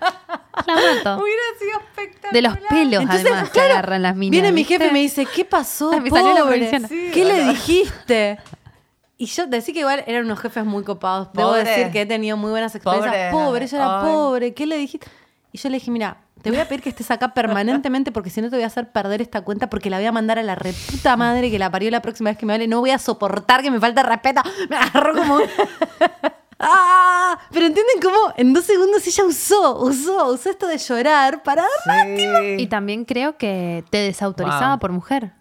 La 0.66 0.74
mato. 0.74 1.22
Hubiera 1.22 1.42
sido 1.58 1.80
espectacular. 1.80 2.32
De 2.32 2.42
los 2.42 2.56
pelos, 2.68 3.02
Entonces, 3.02 3.26
además, 3.26 3.50
que 3.50 3.60
agarran 3.60 4.02
las 4.02 4.16
minas. 4.16 4.30
Viene 4.32 4.52
mi 4.52 4.64
jefe 4.64 4.86
y 4.88 4.90
me 4.92 4.98
dice, 5.00 5.26
¿qué 5.26 5.44
pasó? 5.44 5.90
Ay, 5.92 6.00
me 6.02 6.10
salió 6.10 6.32
la 6.34 6.40
pobre? 6.42 6.70
Sí, 6.88 7.10
¿Qué 7.12 7.24
le 7.24 7.44
dijiste? 7.44 8.38
Y 9.20 9.26
yo 9.26 9.46
decí 9.48 9.72
que 9.72 9.80
igual 9.80 10.04
eran 10.06 10.24
unos 10.26 10.38
jefes 10.38 10.64
muy 10.64 10.84
copados. 10.84 11.28
Debo 11.32 11.48
Pobre. 11.48 11.64
decir 11.64 11.90
que 11.90 12.02
he 12.02 12.06
tenido 12.06 12.36
muy 12.36 12.50
buenas 12.50 12.72
experiencias. 12.74 13.32
Pobre. 13.32 13.44
Pobre, 13.46 13.64
ella 13.64 13.78
era 13.78 14.00
Ay. 14.00 14.06
pobre. 14.06 14.54
¿Qué 14.54 14.64
le 14.66 14.76
dijiste? 14.76 15.08
Y 15.50 15.58
yo 15.58 15.68
le 15.70 15.78
dije, 15.78 15.90
mira, 15.90 16.18
te 16.42 16.50
voy 16.50 16.58
a 16.60 16.68
pedir 16.68 16.82
que 16.82 16.88
estés 16.90 17.10
acá 17.10 17.34
permanentemente 17.34 18.12
porque 18.12 18.30
si 18.30 18.40
no 18.40 18.48
te 18.50 18.56
voy 18.56 18.62
a 18.64 18.68
hacer 18.68 18.90
perder 18.92 19.20
esta 19.22 19.40
cuenta 19.42 19.68
porque 19.68 19.90
la 19.90 19.98
voy 19.98 20.06
a 20.06 20.12
mandar 20.12 20.38
a 20.38 20.42
la 20.42 20.54
reputa 20.54 21.16
madre 21.16 21.50
que 21.50 21.58
la 21.58 21.70
parió 21.70 21.90
la 21.90 22.00
próxima 22.02 22.30
vez 22.30 22.38
que 22.38 22.46
me 22.46 22.54
hable. 22.54 22.68
No 22.68 22.80
voy 22.80 22.90
a 22.90 22.98
soportar 22.98 23.62
que 23.62 23.70
me 23.70 23.80
falte 23.80 24.02
respeto. 24.02 24.42
Me 24.68 24.76
agarró 24.76 25.14
como... 25.14 25.38
¡Ah! 26.60 27.38
Pero 27.52 27.66
entienden 27.66 28.00
cómo 28.02 28.32
en 28.36 28.52
dos 28.52 28.64
segundos 28.64 29.06
ella 29.06 29.24
usó, 29.24 29.78
usó, 29.80 30.32
usó 30.32 30.50
esto 30.50 30.66
de 30.66 30.78
llorar 30.78 31.42
para... 31.44 31.64
Y 32.56 32.66
también 32.66 33.04
creo 33.04 33.36
que 33.36 33.84
te 33.90 33.98
desautorizaba 33.98 34.70
Wow. 34.70 34.78
por 34.80 34.92
mujer. 34.92 35.32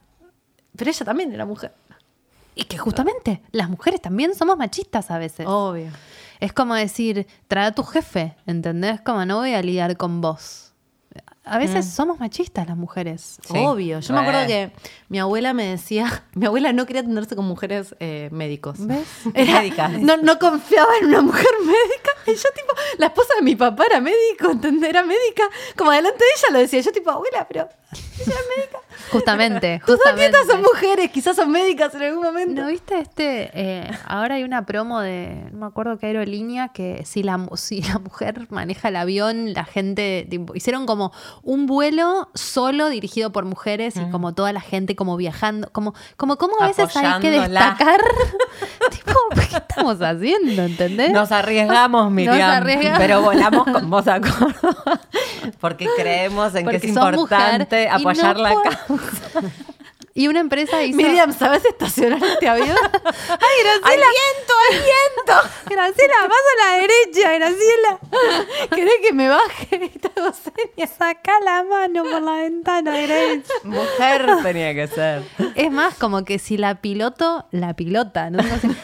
Pero 0.75 0.91
ella 0.91 1.05
también 1.05 1.33
era 1.33 1.45
mujer. 1.45 1.73
Y 2.53 2.65
que 2.65 2.77
justamente 2.77 3.41
las 3.51 3.69
mujeres 3.69 4.01
también 4.01 4.35
somos 4.35 4.57
machistas 4.57 5.09
a 5.11 5.17
veces. 5.17 5.45
Obvio. 5.47 5.89
Es 6.39 6.53
como 6.53 6.75
decir, 6.75 7.25
trae 7.47 7.65
a 7.67 7.71
tu 7.71 7.83
jefe, 7.83 8.35
¿entendés? 8.45 9.01
Como 9.01 9.25
no 9.25 9.37
voy 9.37 9.53
a 9.53 9.61
lidiar 9.61 9.97
con 9.97 10.21
vos. 10.21 10.66
A 11.49 11.57
veces 11.57 11.85
somos 11.89 12.19
machistas 12.19 12.67
las 12.67 12.77
mujeres. 12.77 13.39
Sí. 13.47 13.53
Obvio. 13.57 13.99
Yo 13.99 14.13
me 14.13 14.19
acuerdo 14.21 14.45
que 14.47 14.71
mi 15.09 15.19
abuela 15.19 15.53
me 15.53 15.65
decía, 15.65 16.23
mi 16.35 16.45
abuela 16.45 16.73
no 16.73 16.85
quería 16.85 17.01
atenderse 17.01 17.35
con 17.35 17.45
mujeres 17.45 17.95
eh, 17.99 18.29
médicos. 18.31 18.85
¿Ves? 18.85 19.07
Era- 19.33 19.59
Médicas. 19.61 19.91
No, 19.99 20.17
no 20.17 20.39
confiaba 20.39 20.91
en 21.01 21.07
una 21.07 21.21
mujer 21.21 21.45
médica. 21.61 22.11
Y 22.27 22.31
yo, 22.35 22.49
tipo, 22.55 22.73
la 22.97 23.07
esposa 23.07 23.33
de 23.37 23.41
mi 23.43 23.55
papá 23.55 23.85
era 23.85 23.99
médico, 24.01 24.51
¿entendés? 24.51 24.89
Era 24.89 25.03
médica. 25.03 25.43
Como 25.77 25.91
delante 25.91 26.19
de 26.19 26.25
ella 26.37 26.53
lo 26.53 26.59
decía. 26.59 26.81
Yo, 26.81 26.91
tipo, 26.91 27.09
abuela, 27.11 27.45
pero 27.47 27.69
ella 28.19 28.33
es 28.33 28.57
médica. 28.57 28.77
Justamente, 29.11 29.79
Tus 29.85 29.87
dos 29.87 29.97
justamente. 29.99 30.31
nietas 30.31 30.47
son 30.47 30.61
mujeres, 30.61 31.11
quizás 31.11 31.35
son 31.35 31.51
médicas 31.51 31.93
en 31.95 32.01
algún 32.03 32.23
momento. 32.23 32.61
¿No 32.61 32.67
viste 32.67 32.99
este? 32.99 33.49
eh, 33.53 33.91
ahora 34.05 34.35
hay 34.35 34.43
una 34.43 34.65
promo 34.65 34.99
de, 34.99 35.47
no 35.51 35.59
me 35.59 35.65
acuerdo 35.67 35.97
qué 35.97 36.07
aerolínea, 36.07 36.69
que 36.69 37.05
si 37.05 37.23
la, 37.23 37.37
mu- 37.37 37.55
si 37.55 37.81
la 37.83 37.99
mujer 37.99 38.47
maneja 38.49 38.89
el 38.89 38.95
avión, 38.97 39.53
la 39.53 39.63
gente, 39.65 40.25
tipo, 40.29 40.55
hicieron 40.55 40.85
como 40.85 41.11
un 41.43 41.67
vuelo 41.67 42.29
solo 42.33 42.89
dirigido 42.89 43.31
por 43.31 43.45
mujeres 43.45 43.95
y 43.95 44.09
como 44.09 44.33
toda 44.33 44.51
la 44.51 44.61
gente 44.61 44.95
como 44.95 45.15
viajando, 45.15 45.69
como, 45.71 45.93
como, 46.17 46.37
como 46.37 46.55
a 46.61 46.67
veces 46.67 46.93
hay 46.97 47.19
que 47.21 47.31
destacar, 47.31 48.01
tipo, 48.91 49.13
¿qué 49.35 49.57
estamos 49.57 50.01
haciendo? 50.01 50.63
¿Entendés? 50.63 51.11
Nos 51.11 51.31
arriesgamos, 51.31 52.11
Miriam. 52.11 52.49
arriesgamos. 52.49 52.99
Pero 52.99 53.21
volamos 53.21 53.63
con 53.65 53.89
vos 53.89 54.07
a 54.07 54.19
Córdoba. 54.19 54.99
Porque 55.61 55.87
creemos 55.97 56.53
en 56.55 56.65
Porque 56.65 56.79
que 56.81 56.87
es 56.87 56.93
mujer 56.93 57.13
importante 57.13 57.86
apoyar 57.89 58.35
no 58.37 58.43
la 58.43 58.53
causa. 58.61 59.41
Y 60.17 60.27
una 60.27 60.39
empresa 60.39 60.83
hizo... 60.83 60.97
Miriam, 60.97 61.31
¿sabes 61.31 61.63
estacionar 61.63 62.19
este 62.23 62.49
avión? 62.49 62.75
¡Ay, 63.05 63.57
Graciela! 63.63 63.87
¡Al 63.87 63.97
viento, 63.99 64.53
al 64.71 64.77
viento! 64.79 65.49
Graciela, 65.69 66.15
vas 66.23 66.31
a 66.31 66.65
la 66.65 66.81
derecha, 66.81 67.33
Graciela. 67.33 67.99
¿Querés 68.73 68.93
que 69.03 69.13
me 69.13 69.29
baje? 69.29 69.91
Hago 70.17 70.31
señas. 70.33 70.89
Saca 70.97 71.39
la 71.41 71.63
mano 71.63 72.03
por 72.03 72.19
la 72.23 72.31
ventana, 72.37 72.99
Grace. 72.99 73.43
Mujer 73.63 74.25
tenía 74.41 74.73
que 74.73 74.87
ser. 74.87 75.21
Es 75.53 75.71
más, 75.71 75.93
como 75.93 76.25
que 76.25 76.39
si 76.39 76.57
la 76.57 76.81
piloto, 76.81 77.45
la 77.51 77.75
pilota, 77.75 78.31
no 78.31 78.39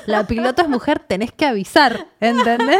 la 0.05 0.27
piloto 0.27 0.61
es 0.61 0.69
mujer, 0.69 0.99
tenés 0.99 1.31
que 1.31 1.47
avisar, 1.47 2.05
¿entendés? 2.19 2.77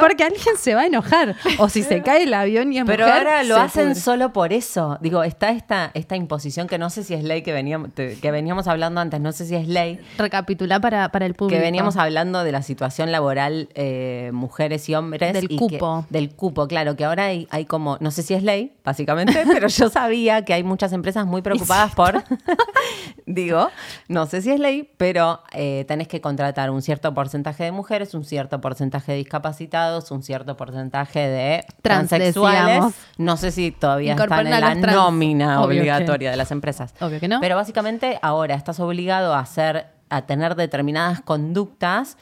Porque 0.00 0.24
alguien 0.24 0.56
se 0.58 0.74
va 0.74 0.80
a 0.82 0.86
enojar. 0.86 1.36
O 1.58 1.68
si 1.68 1.84
se 1.84 2.02
cae 2.02 2.24
el 2.24 2.34
avión 2.34 2.72
y 2.72 2.78
es 2.78 2.84
Pero 2.84 3.06
mujer. 3.06 3.18
ahora 3.28 3.44
lo 3.44 3.56
hacen 3.56 3.90
pudre. 3.90 4.00
solo 4.00 4.32
por 4.32 4.52
eso. 4.52 4.98
Digo, 5.00 5.22
está 5.22 5.50
esta, 5.50 5.92
esta 5.94 6.16
imposición 6.16 6.66
que 6.66 6.78
no 6.78 6.90
sé 6.90 7.04
si 7.04 7.14
es 7.14 7.22
ley 7.22 7.42
que 7.42 7.52
veníamos, 7.52 7.83
te- 7.88 8.16
que 8.20 8.30
veníamos 8.30 8.66
hablando 8.68 9.00
antes, 9.00 9.20
no 9.20 9.32
sé 9.32 9.46
si 9.46 9.54
es 9.54 9.68
ley, 9.68 9.98
Recapitular 10.18 10.80
para, 10.80 11.08
para 11.10 11.26
el 11.26 11.34
público. 11.34 11.56
que 11.58 11.62
veníamos 11.64 11.96
hablando 11.96 12.44
de 12.44 12.52
la 12.52 12.62
situación 12.62 13.10
laboral 13.12 13.68
eh, 13.74 14.30
mujeres 14.32 14.88
y 14.88 14.94
hombres. 14.94 15.32
Del 15.32 15.46
y 15.50 15.56
cupo. 15.56 16.04
que- 16.08 16.12
del 16.18 16.34
cupo, 16.34 16.66
claro, 16.68 16.96
que 16.96 17.04
ahora 17.04 17.24
hay, 17.26 17.46
hay 17.50 17.64
como, 17.64 17.96
no 18.00 18.10
sé 18.10 18.22
si 18.22 18.34
es 18.34 18.42
ley, 18.42 18.74
básicamente, 18.84 19.44
pero 19.52 19.68
yo 19.68 19.88
sabía 19.88 20.44
que 20.44 20.54
hay 20.54 20.62
muchas 20.62 20.92
empresas 20.92 21.26
muy 21.26 21.42
preocupadas 21.42 21.94
por, 21.94 22.22
digo, 23.26 23.68
no 24.08 24.26
sé 24.26 24.42
si 24.42 24.50
es 24.50 24.60
ley, 24.60 24.90
pero 24.96 25.40
eh, 25.52 25.84
tenés 25.88 26.08
que 26.08 26.20
contratar 26.20 26.70
un 26.70 26.82
cierto 26.82 27.14
porcentaje 27.14 27.64
de 27.64 27.72
mujeres, 27.72 28.14
un 28.14 28.24
cierto 28.24 28.60
porcentaje 28.60 29.12
de 29.12 29.18
discapacitados, 29.18 30.10
un 30.10 30.22
cierto 30.22 30.56
porcentaje 30.56 31.20
de 31.20 31.64
Trans, 31.82 32.08
transexuales. 32.08 32.64
decíamos. 32.66 32.94
No 33.18 33.36
sé 33.36 33.50
si 33.50 33.70
todavía 33.70 34.12
están 34.14 34.46
en 34.46 34.50
la 34.60 34.60
trans. 34.80 34.92
nómina 34.94 35.56
que- 35.58 35.64
obligatoria 35.64 36.30
de 36.30 36.36
las 36.36 36.50
empresas. 36.50 36.94
Obvio 37.00 37.20
que 37.20 37.28
no. 37.28 37.40
Pero 37.40 37.56
básicamente 37.56 37.73
ahora 38.22 38.54
estás 38.54 38.80
obligado 38.80 39.34
a 39.34 39.40
hacer, 39.40 39.86
a 40.10 40.22
tener 40.22 40.54
determinadas 40.54 41.20
conductas 41.20 42.16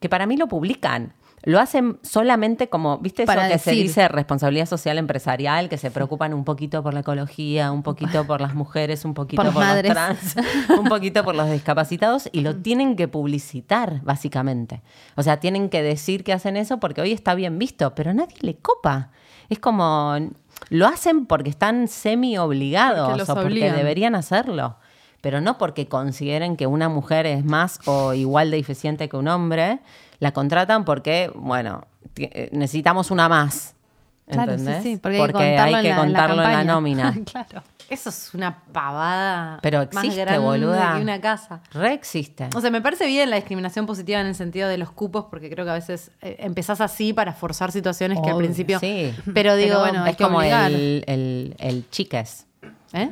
que 0.00 0.08
para 0.08 0.26
mí 0.26 0.36
lo 0.36 0.48
publican. 0.48 1.14
Lo 1.44 1.58
hacen 1.58 1.98
solamente 2.02 2.68
como, 2.68 2.98
¿viste 2.98 3.24
eso 3.24 3.32
Para 3.32 3.48
que 3.48 3.58
se 3.58 3.72
dice 3.72 4.06
responsabilidad 4.06 4.66
social 4.66 4.96
empresarial? 4.98 5.68
Que 5.68 5.76
se 5.76 5.90
preocupan 5.90 6.34
un 6.34 6.44
poquito 6.44 6.84
por 6.84 6.94
la 6.94 7.00
ecología, 7.00 7.72
un 7.72 7.82
poquito 7.82 8.24
por 8.24 8.40
las 8.40 8.54
mujeres, 8.54 9.04
un 9.04 9.12
poquito 9.12 9.42
Por 9.42 9.52
los 9.52 9.82
trans, 9.82 10.36
un 10.78 10.88
poquito 10.88 11.24
por 11.24 11.34
los 11.34 11.50
discapacitados 11.50 12.28
y 12.30 12.42
lo 12.42 12.56
tienen 12.56 12.94
que 12.94 13.08
publicitar, 13.08 14.02
básicamente. 14.02 14.82
O 15.16 15.24
sea, 15.24 15.40
tienen 15.40 15.68
que 15.68 15.82
decir 15.82 16.22
que 16.22 16.32
hacen 16.32 16.56
eso 16.56 16.78
porque 16.78 17.00
hoy 17.00 17.10
está 17.10 17.34
bien 17.34 17.58
visto, 17.58 17.92
pero 17.96 18.14
nadie 18.14 18.36
le 18.40 18.56
copa. 18.58 19.10
Es 19.48 19.58
como, 19.58 20.16
lo 20.68 20.86
hacen 20.86 21.26
porque 21.26 21.50
están 21.50 21.88
semi 21.88 22.38
obligados 22.38 23.08
Porque 23.08 23.30
o 23.30 23.34
porque 23.34 23.72
deberían 23.72 24.14
hacerlo. 24.14 24.76
Pero 25.22 25.40
no 25.40 25.56
porque 25.56 25.86
consideren 25.88 26.56
que 26.56 26.66
una 26.66 26.90
mujer 26.90 27.24
es 27.26 27.44
más 27.44 27.80
o 27.86 28.12
igual 28.12 28.50
de 28.50 28.58
eficiente 28.58 29.08
que 29.08 29.16
un 29.16 29.28
hombre, 29.28 29.78
la 30.18 30.32
contratan 30.32 30.84
porque, 30.84 31.32
bueno, 31.34 31.86
eh, 32.16 32.50
necesitamos 32.52 33.10
una 33.10 33.28
más. 33.28 33.74
Claro, 34.28 34.52
sí, 34.52 34.58
¿Entendés? 34.60 34.82
sí, 34.82 34.96
porque, 34.96 35.58
hay 35.58 35.82
que 35.82 35.94
contarlo, 35.94 36.42
en, 36.42 36.52
la, 36.52 36.64
nómina. 36.64 37.14
claro. 37.32 37.62
Eso 37.88 38.08
es 38.08 38.32
una 38.32 38.62
pavada 38.72 39.58
Pero 39.60 39.80
más 39.92 40.04
existe, 40.04 40.22
grande 40.22 40.38
boluda. 40.38 40.94
que 40.96 41.02
una 41.02 41.20
casa. 41.20 41.60
Re 41.72 41.92
existe. 41.92 42.48
O 42.56 42.60
sea, 42.60 42.70
me 42.70 42.80
parece 42.80 43.06
bien 43.06 43.28
la 43.30 43.36
discriminación 43.36 43.84
positiva 43.84 44.20
en 44.20 44.26
el 44.26 44.34
sentido 44.34 44.68
de 44.68 44.78
los 44.78 44.90
cupos, 44.90 45.26
porque 45.28 45.50
creo 45.50 45.64
que 45.64 45.72
a 45.72 45.74
veces 45.74 46.10
eh, 46.22 46.36
empezás 46.38 46.80
así 46.80 47.12
para 47.12 47.32
forzar 47.32 47.70
situaciones 47.70 48.18
que 48.24 48.30
al 48.30 48.38
principio. 48.38 48.80
sí. 48.80 49.14
Pero 49.34 49.56
digo, 49.56 49.68
Pero 49.68 49.80
bueno, 49.80 50.06
es 50.06 50.16
como 50.16 50.42
el, 50.42 51.04
el, 51.06 51.54
el 51.58 51.90
chiques. 51.90 52.46
¿eh? 52.92 53.10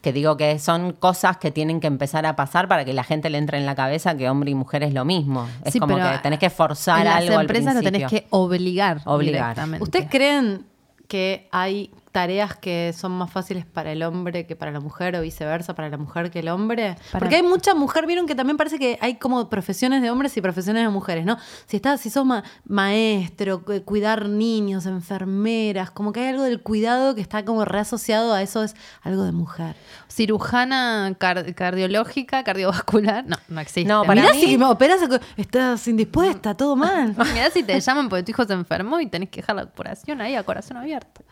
Que 0.00 0.12
digo 0.14 0.36
que 0.38 0.58
son 0.58 0.92
cosas 0.92 1.36
que 1.36 1.50
tienen 1.50 1.78
que 1.80 1.86
empezar 1.86 2.24
a 2.24 2.34
pasar 2.34 2.68
para 2.68 2.84
que 2.86 2.94
la 2.94 3.04
gente 3.04 3.28
le 3.28 3.36
entre 3.38 3.58
en 3.58 3.66
la 3.66 3.74
cabeza 3.74 4.16
que 4.16 4.30
hombre 4.30 4.50
y 4.50 4.54
mujer 4.54 4.82
es 4.82 4.94
lo 4.94 5.04
mismo. 5.04 5.46
Es 5.64 5.74
Sí, 5.74 5.78
como 5.78 5.94
pero 5.96 6.10
que 6.10 6.18
tenés 6.18 6.38
que 6.38 6.48
forzar 6.50 7.00
en 7.00 7.04
las 7.04 7.16
algo 7.16 7.34
al 7.34 7.40
empresas 7.42 7.74
lo 7.74 7.82
tenés 7.82 8.00
principio. 8.02 8.22
que 8.22 8.26
obligar. 8.30 9.02
Obligar. 9.04 9.56
¿Ustedes 9.80 10.08
creen 10.10 10.64
que 11.06 11.48
hay 11.52 11.90
tareas 12.12 12.56
que 12.56 12.92
son 12.96 13.12
más 13.12 13.30
fáciles 13.30 13.64
para 13.66 13.92
el 13.92 14.02
hombre 14.02 14.46
que 14.46 14.56
para 14.56 14.70
la 14.72 14.80
mujer 14.80 15.14
o 15.16 15.22
viceversa, 15.22 15.74
para 15.74 15.88
la 15.88 15.96
mujer 15.96 16.30
que 16.30 16.40
el 16.40 16.48
hombre? 16.48 16.96
Para- 17.12 17.20
Porque 17.20 17.36
hay 17.36 17.42
mucha 17.42 17.74
mujer, 17.74 18.06
vieron 18.06 18.26
que 18.26 18.34
también 18.34 18.56
parece 18.56 18.78
que 18.78 18.98
hay 19.00 19.16
como 19.16 19.48
profesiones 19.48 20.02
de 20.02 20.10
hombres 20.10 20.36
y 20.36 20.40
profesiones 20.40 20.82
de 20.82 20.88
mujeres, 20.88 21.24
¿no? 21.24 21.38
Si 21.66 21.76
estás, 21.76 22.00
si 22.00 22.10
sos 22.10 22.24
ma- 22.26 22.42
maestro, 22.64 23.64
cu- 23.64 23.82
cuidar 23.84 24.28
niños, 24.28 24.86
enfermeras, 24.86 25.90
como 25.90 26.12
que 26.12 26.20
hay 26.20 26.28
algo 26.28 26.42
del 26.42 26.60
cuidado 26.62 27.14
que 27.14 27.20
está 27.20 27.44
como 27.44 27.64
reasociado 27.64 28.32
a 28.34 28.42
eso 28.42 28.62
es 28.64 28.74
algo 29.02 29.22
de 29.24 29.32
mujer. 29.32 29.76
Cirujana 30.08 31.14
car- 31.18 31.54
cardiológica, 31.54 32.44
cardiovascular. 32.44 33.24
No, 33.26 33.36
no 33.48 33.60
existe. 33.60 33.88
No, 33.88 34.02
para 34.04 34.20
Mirá 34.22 34.34
mí- 34.34 34.40
si 34.40 34.58
me 34.58 34.66
operas, 34.66 35.00
estás 35.36 35.86
indispuesta, 35.88 36.56
todo 36.56 36.76
mal. 36.76 37.14
Mirá 37.34 37.50
si 37.50 37.62
te 37.62 37.80
llaman 37.80 38.08
porque 38.08 38.22
tu 38.24 38.30
hijo 38.32 38.44
se 38.44 38.52
enfermó 38.52 39.00
y 39.00 39.06
tenés 39.06 39.28
que 39.30 39.40
dejar 39.40 39.56
la 39.56 39.62
operación 39.64 40.20
ahí 40.20 40.34
a 40.34 40.42
corazón 40.42 40.76
abierto. 40.76 41.22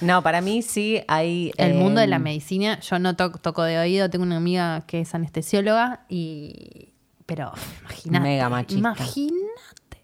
No, 0.00 0.22
para 0.22 0.40
mí 0.40 0.62
sí 0.62 1.00
hay... 1.08 1.52
El 1.56 1.72
eh, 1.72 1.74
mundo 1.74 2.00
de 2.00 2.06
la 2.06 2.18
medicina, 2.18 2.78
yo 2.80 2.98
no 2.98 3.16
to- 3.16 3.30
toco 3.32 3.62
de 3.62 3.78
oído, 3.78 4.10
tengo 4.10 4.24
una 4.24 4.36
amiga 4.36 4.82
que 4.86 5.00
es 5.00 5.14
anestesióloga 5.14 6.04
y... 6.08 6.92
Pero 7.26 7.52
imagínate. 7.82 8.22
Mega 8.24 8.48
machista. 8.48 8.78
Imagínate. 8.78 9.42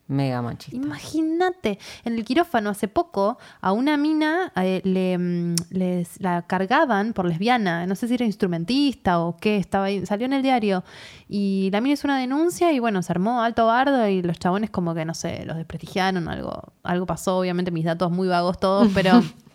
Mega 0.08 0.42
machista. 0.42 0.76
Imagínate, 0.76 1.78
en 2.04 2.14
el 2.18 2.24
quirófano 2.24 2.68
hace 2.70 2.88
poco 2.88 3.38
a 3.60 3.70
una 3.72 3.96
mina 3.96 4.52
eh, 4.56 4.80
le, 4.84 5.16
mm, 5.16 5.54
les- 5.70 6.20
la 6.20 6.42
cargaban 6.42 7.12
por 7.12 7.24
lesbiana, 7.26 7.86
no 7.86 7.94
sé 7.94 8.08
si 8.08 8.14
era 8.14 8.24
instrumentista 8.24 9.20
o 9.20 9.36
qué, 9.36 9.56
estaba 9.56 9.84
ahí, 9.86 10.04
salió 10.04 10.26
en 10.26 10.32
el 10.32 10.42
diario 10.42 10.82
y 11.28 11.70
la 11.72 11.80
mina 11.80 11.94
hizo 11.94 12.08
una 12.08 12.18
denuncia 12.18 12.72
y 12.72 12.78
bueno, 12.80 13.02
se 13.02 13.12
armó 13.12 13.40
alto 13.42 13.66
bardo 13.66 14.06
y 14.08 14.20
los 14.22 14.38
chabones 14.38 14.68
como 14.70 14.94
que 14.94 15.04
no 15.04 15.14
sé, 15.14 15.44
los 15.46 15.56
desprestigiaron, 15.56 16.28
algo, 16.28 16.72
algo 16.82 17.06
pasó, 17.06 17.38
obviamente 17.38 17.70
mis 17.70 17.84
datos 17.84 18.10
muy 18.10 18.26
vagos 18.28 18.58
todos, 18.58 18.88
pero 18.92 19.22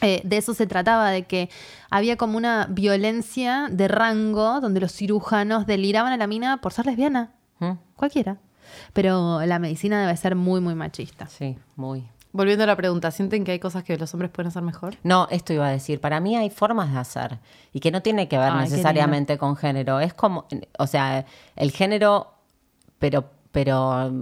eh, 0.00 0.20
de 0.24 0.36
eso 0.36 0.54
se 0.54 0.66
trataba, 0.66 1.10
de 1.10 1.24
que 1.24 1.50
había 1.90 2.16
como 2.16 2.36
una 2.36 2.66
violencia 2.70 3.68
de 3.70 3.88
rango 3.88 4.60
donde 4.60 4.80
los 4.80 4.92
cirujanos 4.92 5.66
deliraban 5.66 6.12
a 6.12 6.16
la 6.16 6.26
mina 6.26 6.60
por 6.60 6.72
ser 6.72 6.86
lesbiana, 6.86 7.32
¿Mm? 7.58 7.72
cualquiera. 7.96 8.38
Pero 8.92 9.44
la 9.44 9.58
medicina 9.58 10.00
debe 10.00 10.16
ser 10.16 10.34
muy, 10.36 10.60
muy 10.60 10.74
machista. 10.74 11.26
Sí, 11.26 11.56
muy. 11.76 12.06
Volviendo 12.32 12.64
a 12.64 12.66
la 12.66 12.76
pregunta, 12.76 13.10
¿sienten 13.10 13.42
que 13.44 13.52
hay 13.52 13.58
cosas 13.58 13.84
que 13.84 13.96
los 13.96 14.12
hombres 14.12 14.30
pueden 14.30 14.48
hacer 14.48 14.62
mejor? 14.62 14.96
No, 15.02 15.26
esto 15.30 15.54
iba 15.54 15.66
a 15.66 15.70
decir, 15.70 16.00
para 16.00 16.20
mí 16.20 16.36
hay 16.36 16.50
formas 16.50 16.92
de 16.92 16.98
hacer 16.98 17.38
y 17.72 17.80
que 17.80 17.90
no 17.90 18.02
tiene 18.02 18.28
que 18.28 18.36
ver 18.36 18.50
Ay, 18.52 18.68
necesariamente 18.68 19.38
con 19.38 19.56
género. 19.56 19.98
Es 20.00 20.12
como, 20.12 20.46
o 20.78 20.86
sea, 20.86 21.24
el 21.56 21.70
género, 21.70 22.34
pero, 22.98 23.30
pero 23.50 24.12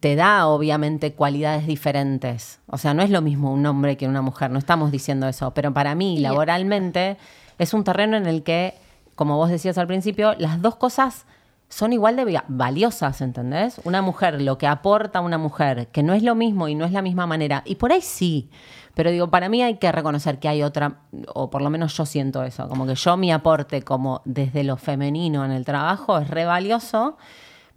te, 0.00 0.16
da 0.16 0.46
obviamente 0.46 1.12
cualidades 1.12 1.66
diferentes. 1.66 2.60
O 2.66 2.78
sea, 2.78 2.94
no 2.94 3.02
es 3.02 3.10
lo 3.10 3.20
mismo 3.22 3.52
un 3.52 3.66
hombre 3.66 3.96
que 3.96 4.06
una 4.06 4.22
mujer, 4.22 4.50
no 4.50 4.58
estamos 4.58 4.90
diciendo 4.92 5.28
eso, 5.28 5.52
pero 5.54 5.72
para 5.72 5.94
mí, 5.94 6.18
laboralmente, 6.18 7.16
es 7.58 7.74
un 7.74 7.84
terreno 7.84 8.16
en 8.16 8.26
el 8.26 8.42
que, 8.42 8.74
como 9.14 9.36
vos 9.36 9.50
decías 9.50 9.78
al 9.78 9.86
principio, 9.86 10.34
las 10.38 10.62
dos 10.62 10.76
cosas 10.76 11.26
son 11.68 11.92
igual 11.92 12.14
de 12.14 12.24
va- 12.24 12.44
valiosas, 12.46 13.20
¿entendés? 13.20 13.80
Una 13.84 14.00
mujer, 14.02 14.40
lo 14.40 14.56
que 14.56 14.68
aporta 14.68 15.20
una 15.20 15.36
mujer, 15.36 15.88
que 15.88 16.04
no 16.04 16.14
es 16.14 16.22
lo 16.22 16.36
mismo 16.36 16.68
y 16.68 16.76
no 16.76 16.84
es 16.84 16.92
la 16.92 17.02
misma 17.02 17.26
manera. 17.26 17.62
Y 17.64 17.74
por 17.74 17.90
ahí 17.90 18.02
sí. 18.02 18.48
Pero 18.94 19.10
digo, 19.10 19.30
para 19.30 19.48
mí 19.48 19.62
hay 19.62 19.76
que 19.78 19.90
reconocer 19.90 20.38
que 20.38 20.48
hay 20.48 20.62
otra, 20.62 21.00
o 21.34 21.50
por 21.50 21.60
lo 21.60 21.68
menos 21.68 21.94
yo 21.96 22.06
siento 22.06 22.44
eso, 22.44 22.68
como 22.68 22.86
que 22.86 22.94
yo 22.94 23.16
mi 23.16 23.30
aporte 23.32 23.82
como 23.82 24.22
desde 24.24 24.62
lo 24.64 24.76
femenino 24.76 25.44
en 25.44 25.50
el 25.50 25.64
trabajo 25.64 26.18
es 26.18 26.30
re 26.30 26.46
valioso, 26.46 27.18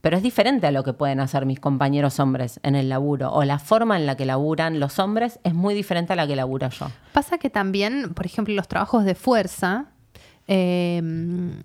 pero 0.01 0.17
es 0.17 0.23
diferente 0.23 0.67
a 0.67 0.71
lo 0.71 0.83
que 0.83 0.93
pueden 0.93 1.19
hacer 1.19 1.45
mis 1.45 1.59
compañeros 1.59 2.19
hombres 2.19 2.59
en 2.63 2.75
el 2.75 2.89
laburo. 2.89 3.31
O 3.31 3.43
la 3.43 3.59
forma 3.59 3.97
en 3.97 4.05
la 4.05 4.15
que 4.15 4.25
laburan 4.25 4.79
los 4.79 4.99
hombres 4.99 5.39
es 5.43 5.53
muy 5.53 5.73
diferente 5.73 6.13
a 6.13 6.15
la 6.15 6.27
que 6.27 6.35
laburo 6.35 6.69
yo. 6.69 6.87
Pasa 7.13 7.37
que 7.37 7.49
también, 7.49 8.13
por 8.13 8.25
ejemplo, 8.25 8.53
los 8.53 8.67
trabajos 8.67 9.03
de 9.05 9.15
fuerza 9.15 9.85
tien- 10.47 11.63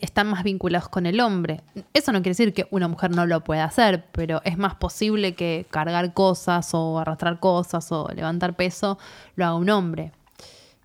están 0.00 0.28
más 0.28 0.44
vinculados 0.44 0.88
con 0.88 1.06
el 1.06 1.20
hombre. 1.20 1.60
Eso 1.92 2.12
no 2.12 2.18
quiere 2.20 2.30
decir 2.30 2.54
que 2.54 2.66
una 2.70 2.88
mujer 2.88 3.10
no 3.10 3.26
lo 3.26 3.42
pueda 3.42 3.64
hacer, 3.64 4.04
pero 4.12 4.40
es 4.44 4.56
más 4.56 4.76
posible 4.76 5.34
que 5.34 5.66
cargar 5.70 6.14
cosas 6.14 6.70
o 6.72 6.98
arrastrar 6.98 7.40
cosas 7.40 7.90
o 7.92 8.08
levantar 8.14 8.54
peso 8.54 8.98
lo 9.36 9.44
haga 9.44 9.54
un 9.56 9.68
hombre. 9.70 10.12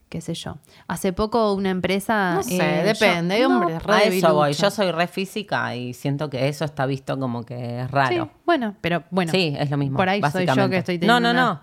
Qué 0.09 0.21
sé 0.21 0.33
yo. 0.33 0.57
Hace 0.87 1.13
poco 1.13 1.53
una 1.53 1.69
empresa... 1.69 2.33
No 2.33 2.43
sé, 2.43 2.57
eh, 2.57 2.83
depende, 2.83 3.35
hay 3.35 3.41
yo- 3.41 3.47
hombres 3.47 3.83
re 3.83 3.93
A 3.93 3.99
eso 4.03 4.33
voy. 4.33 4.53
Yo 4.53 4.71
soy 4.71 4.91
re 4.91 5.05
física 5.07 5.75
y 5.75 5.93
siento 5.93 6.31
que 6.31 6.47
eso 6.47 6.65
está 6.65 6.87
visto 6.87 7.19
como 7.19 7.43
que 7.45 7.81
es 7.81 7.91
raro. 7.91 8.25
Sí, 8.25 8.31
bueno, 8.45 8.75
pero 8.81 9.03
bueno. 9.11 9.31
Sí, 9.31 9.53
es 9.57 9.69
lo 9.69 9.77
mismo, 9.77 9.97
Por 9.97 10.09
ahí 10.09 10.19
soy 10.31 10.47
yo 10.47 10.67
que 10.69 10.77
estoy 10.77 10.95
No, 10.97 11.19
teniendo 11.19 11.19
no, 11.21 11.29
una- 11.31 11.45
no. 11.53 11.61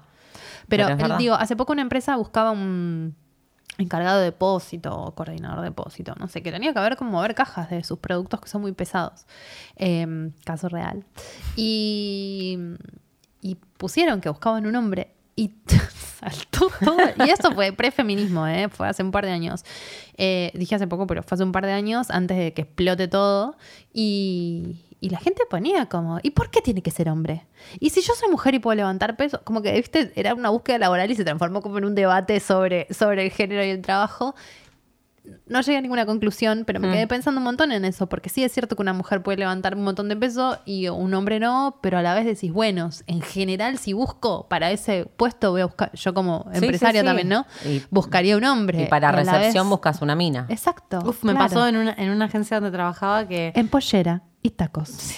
Pero, 0.68 0.86
verdad. 0.86 1.18
digo, 1.18 1.34
hace 1.34 1.56
poco 1.56 1.72
una 1.72 1.82
empresa 1.82 2.16
buscaba 2.16 2.52
un 2.52 3.16
encargado 3.78 4.18
de 4.20 4.26
depósito 4.26 4.96
o 4.96 5.14
coordinador 5.14 5.58
de 5.60 5.64
depósito, 5.66 6.14
no 6.18 6.28
sé, 6.28 6.40
que 6.42 6.50
tenía 6.52 6.72
que 6.72 6.80
ver 6.80 6.96
con 6.96 7.08
mover 7.08 7.34
cajas 7.34 7.68
de 7.70 7.82
sus 7.84 7.98
productos 7.98 8.40
que 8.40 8.48
son 8.48 8.62
muy 8.62 8.72
pesados. 8.72 9.26
Eh, 9.76 10.30
caso 10.44 10.68
real. 10.68 11.04
Y, 11.56 12.58
y 13.42 13.56
pusieron 13.76 14.20
que 14.20 14.28
buscaban 14.28 14.66
un 14.66 14.76
hombre 14.76 15.14
y 15.34 15.48
Y 17.26 17.30
eso 17.30 17.52
fue 17.52 17.72
prefeminismo, 17.72 18.46
¿eh? 18.46 18.68
fue 18.68 18.88
hace 18.88 19.02
un 19.02 19.10
par 19.10 19.24
de 19.24 19.32
años. 19.32 19.64
Eh, 20.16 20.50
dije 20.54 20.74
hace 20.74 20.86
poco, 20.86 21.06
pero 21.06 21.22
fue 21.22 21.36
hace 21.36 21.44
un 21.44 21.52
par 21.52 21.66
de 21.66 21.72
años 21.72 22.10
antes 22.10 22.36
de 22.36 22.52
que 22.52 22.62
explote 22.62 23.08
todo. 23.08 23.56
Y, 23.92 24.86
y 25.00 25.10
la 25.10 25.18
gente 25.18 25.42
ponía 25.48 25.86
como, 25.86 26.18
¿y 26.22 26.30
por 26.30 26.50
qué 26.50 26.60
tiene 26.60 26.82
que 26.82 26.90
ser 26.90 27.08
hombre? 27.08 27.46
Y 27.80 27.90
si 27.90 28.00
yo 28.00 28.14
soy 28.14 28.30
mujer 28.30 28.54
y 28.54 28.58
puedo 28.58 28.74
levantar 28.74 29.16
peso, 29.16 29.40
como 29.44 29.62
que, 29.62 29.72
viste, 29.72 30.12
era 30.16 30.34
una 30.34 30.50
búsqueda 30.50 30.78
laboral 30.78 31.10
y 31.10 31.14
se 31.14 31.24
transformó 31.24 31.60
como 31.60 31.78
en 31.78 31.84
un 31.84 31.94
debate 31.94 32.40
sobre, 32.40 32.86
sobre 32.92 33.24
el 33.24 33.30
género 33.30 33.64
y 33.64 33.70
el 33.70 33.82
trabajo. 33.82 34.34
No 35.46 35.60
llegué 35.60 35.78
a 35.78 35.80
ninguna 35.80 36.06
conclusión, 36.06 36.64
pero 36.66 36.80
me 36.80 36.88
Mm. 36.88 36.92
quedé 36.92 37.06
pensando 37.06 37.38
un 37.38 37.44
montón 37.44 37.72
en 37.72 37.84
eso, 37.84 38.08
porque 38.08 38.28
sí 38.28 38.42
es 38.44 38.52
cierto 38.52 38.76
que 38.76 38.82
una 38.82 38.92
mujer 38.92 39.22
puede 39.22 39.38
levantar 39.38 39.74
un 39.74 39.82
montón 39.84 40.08
de 40.08 40.16
peso 40.16 40.58
y 40.64 40.88
un 40.88 41.12
hombre 41.14 41.40
no, 41.40 41.78
pero 41.82 41.98
a 41.98 42.02
la 42.02 42.14
vez 42.14 42.24
decís, 42.26 42.52
bueno, 42.52 42.90
en 43.06 43.20
general 43.22 43.78
si 43.78 43.92
busco 43.92 44.48
para 44.48 44.70
ese 44.70 45.06
puesto 45.16 45.50
voy 45.52 45.60
a 45.62 45.66
buscar, 45.66 45.92
yo 45.94 46.14
como 46.14 46.46
Sí, 46.52 46.58
empresaria 46.64 47.00
sí, 47.00 47.04
sí. 47.04 47.06
también, 47.06 47.28
¿no? 47.28 47.46
Y- 47.64 47.82
Buscaría 47.90 48.36
un 48.36 48.44
hombre. 48.44 48.82
Y 48.82 48.86
para 48.86 49.12
recepción 49.12 49.66
vez- 49.66 49.70
buscas 49.70 50.02
una 50.02 50.14
mina. 50.16 50.46
Exacto. 50.48 50.98
Uf, 51.04 51.22
me 51.24 51.32
claro. 51.32 51.48
pasó 51.48 51.66
en 51.66 51.76
una, 51.76 51.92
en 51.96 52.10
una 52.10 52.26
agencia 52.26 52.58
donde 52.60 52.74
trabajaba 52.76 53.26
que... 53.28 53.52
En 53.54 53.68
pollera 53.68 54.22
y 54.46 54.50
tacos. 54.50 54.90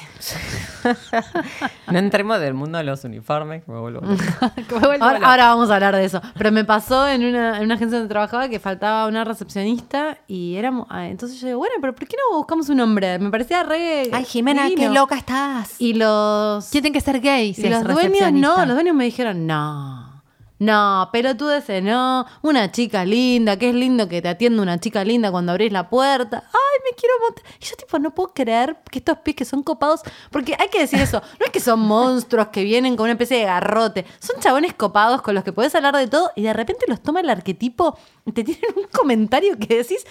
No 1.90 1.98
entremos 1.98 2.38
del 2.40 2.54
mundo 2.54 2.78
de 2.78 2.84
los 2.84 3.02
uniformes, 3.04 3.64
que 3.64 3.72
me 3.72 3.78
vuelvo. 3.78 4.00
Ahora, 5.00 5.18
ahora 5.22 5.48
vamos 5.48 5.70
a 5.70 5.74
hablar 5.74 5.96
de 5.96 6.04
eso. 6.04 6.20
Pero 6.36 6.52
me 6.52 6.64
pasó 6.64 7.08
en 7.08 7.24
una, 7.24 7.58
en 7.58 7.64
una 7.64 7.74
agencia 7.74 7.98
donde 7.98 8.10
trabajaba 8.12 8.48
que 8.48 8.58
faltaba 8.60 9.06
una 9.06 9.24
recepcionista 9.24 10.18
y 10.26 10.56
éramos. 10.56 10.86
ah, 10.90 11.06
entonces 11.08 11.40
yo 11.40 11.46
digo, 11.48 11.58
bueno, 11.58 11.74
pero 11.80 11.94
¿por 11.94 12.06
qué 12.06 12.16
no 12.16 12.36
buscamos 12.36 12.68
un 12.68 12.80
hombre? 12.80 13.18
Me 13.18 13.30
parecía 13.30 13.62
re. 13.62 14.10
Ay, 14.12 14.24
Jimena, 14.24 14.64
qué 14.64 14.76
divino. 14.76 14.94
loca 14.94 15.16
estás. 15.16 15.74
Y 15.78 15.94
los. 15.94 16.68
Tienen 16.70 16.92
que 16.92 17.00
ser 17.00 17.20
gays. 17.20 17.58
y 17.58 17.68
los 17.68 17.84
dueños 17.84 18.32
no, 18.32 18.64
los 18.66 18.74
dueños 18.74 18.94
me 18.94 19.04
dijeron, 19.04 19.46
no. 19.46 20.17
No, 20.58 21.08
pelotudeces, 21.12 21.82
no. 21.82 22.26
Una 22.42 22.72
chica 22.72 23.04
linda, 23.04 23.56
que 23.56 23.68
es 23.68 23.74
lindo 23.74 24.08
que 24.08 24.20
te 24.20 24.28
atienda 24.28 24.60
una 24.62 24.78
chica 24.80 25.04
linda 25.04 25.30
cuando 25.30 25.52
abrís 25.52 25.72
la 25.72 25.88
puerta. 25.88 26.44
Ay, 26.46 26.80
me 26.84 26.96
quiero 26.96 27.14
montar. 27.20 27.44
Y 27.60 27.64
yo, 27.64 27.76
tipo, 27.76 27.98
no 27.98 28.12
puedo 28.14 28.32
creer 28.34 28.76
que 28.90 28.98
estos 28.98 29.18
pies 29.18 29.36
que 29.36 29.44
son 29.44 29.62
copados. 29.62 30.02
Porque 30.30 30.56
hay 30.58 30.68
que 30.68 30.80
decir 30.80 31.00
eso. 31.00 31.22
No 31.38 31.46
es 31.46 31.52
que 31.52 31.60
son 31.60 31.80
monstruos 31.80 32.48
que 32.48 32.64
vienen 32.64 32.96
con 32.96 33.04
una 33.04 33.12
especie 33.12 33.38
de 33.38 33.44
garrote. 33.44 34.04
Son 34.18 34.40
chabones 34.40 34.74
copados 34.74 35.22
con 35.22 35.34
los 35.34 35.44
que 35.44 35.52
podés 35.52 35.74
hablar 35.76 35.96
de 35.96 36.08
todo 36.08 36.32
y 36.34 36.42
de 36.42 36.52
repente 36.52 36.86
los 36.88 37.00
toma 37.02 37.20
el 37.20 37.30
arquetipo 37.30 37.96
y 38.26 38.32
te 38.32 38.42
tienen 38.42 38.64
un 38.76 38.86
comentario 38.92 39.56
que 39.58 39.76
decís. 39.76 40.04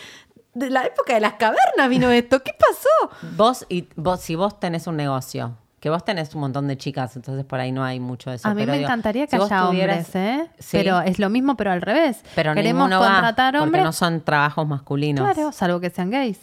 De 0.54 0.72
la 0.72 0.86
época 0.86 1.14
de 1.14 1.20
las 1.20 1.34
cavernas 1.34 1.88
vino 1.88 2.10
esto. 2.10 2.42
¿Qué 2.42 2.52
pasó? 2.58 3.16
Vos, 3.36 3.66
y 3.70 3.90
vos, 3.96 4.22
si 4.22 4.34
vos 4.34 4.60
tenés 4.60 4.88
un 4.88 4.96
negocio, 4.96 5.56
que 5.88 5.92
vos 5.92 6.04
tenés 6.04 6.36
un 6.36 6.42
montón 6.42 6.68
de 6.68 6.76
chicas, 6.78 7.16
entonces 7.16 7.46
por 7.46 7.62
ahí 7.62 7.72
no 7.72 7.82
hay 7.82 7.98
mucho 8.02 8.30
de 8.30 8.36
eso. 8.36 8.48
A 8.50 8.54
mí 8.54 8.62
pero 8.64 8.74
me 8.74 8.78
digo, 8.80 8.90
encantaría 8.90 9.26
que 9.26 9.38
si 9.38 9.42
haya 9.42 9.70
hombres, 9.70 10.16
¿eh? 10.16 10.50
Sí, 10.60 10.76
Pero 10.78 11.00
es 11.00 11.18
lo 11.18 11.30
mismo, 11.30 11.56
pero 11.56 11.72
al 11.72 11.82
revés. 11.82 12.24
pero 12.36 12.54
Queremos 12.54 12.92
va, 12.92 12.98
contratar 13.00 13.54
porque 13.54 13.64
hombres. 13.64 13.84
no 13.86 13.94
son 13.94 14.20
trabajos 14.20 14.68
masculinos. 14.68 15.24
Claro, 15.34 15.54
salvo 15.54 15.80
que 15.80 15.90
sean 15.90 16.10
gays. 16.10 16.40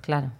Claro. 0.00 0.30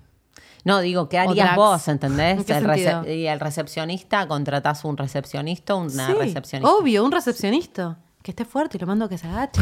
No, 0.65 0.79
digo, 0.79 1.09
¿qué 1.09 1.19
harías 1.19 1.57
vos, 1.57 1.89
entendés? 1.89 2.39
¿En 2.39 2.45
qué 2.45 2.57
El 2.59 3.09
y 3.19 3.27
el 3.27 3.41
recepcionista, 3.41 4.29
contratás 4.29 4.85
un 4.85 4.97
recepcionista 4.97 5.75
una 5.75 6.07
Sí, 6.07 6.13
recepcionista. 6.13 6.73
Obvio, 6.77 7.05
un 7.05 7.11
recepcionista. 7.11 7.99
Que 8.29 8.33
esté 8.33 8.45
fuerte 8.45 8.77
y 8.77 8.81
lo 8.81 8.87
mando 8.87 9.07
a 9.07 9.09
que 9.09 9.17
se 9.17 9.27
agache. 9.27 9.59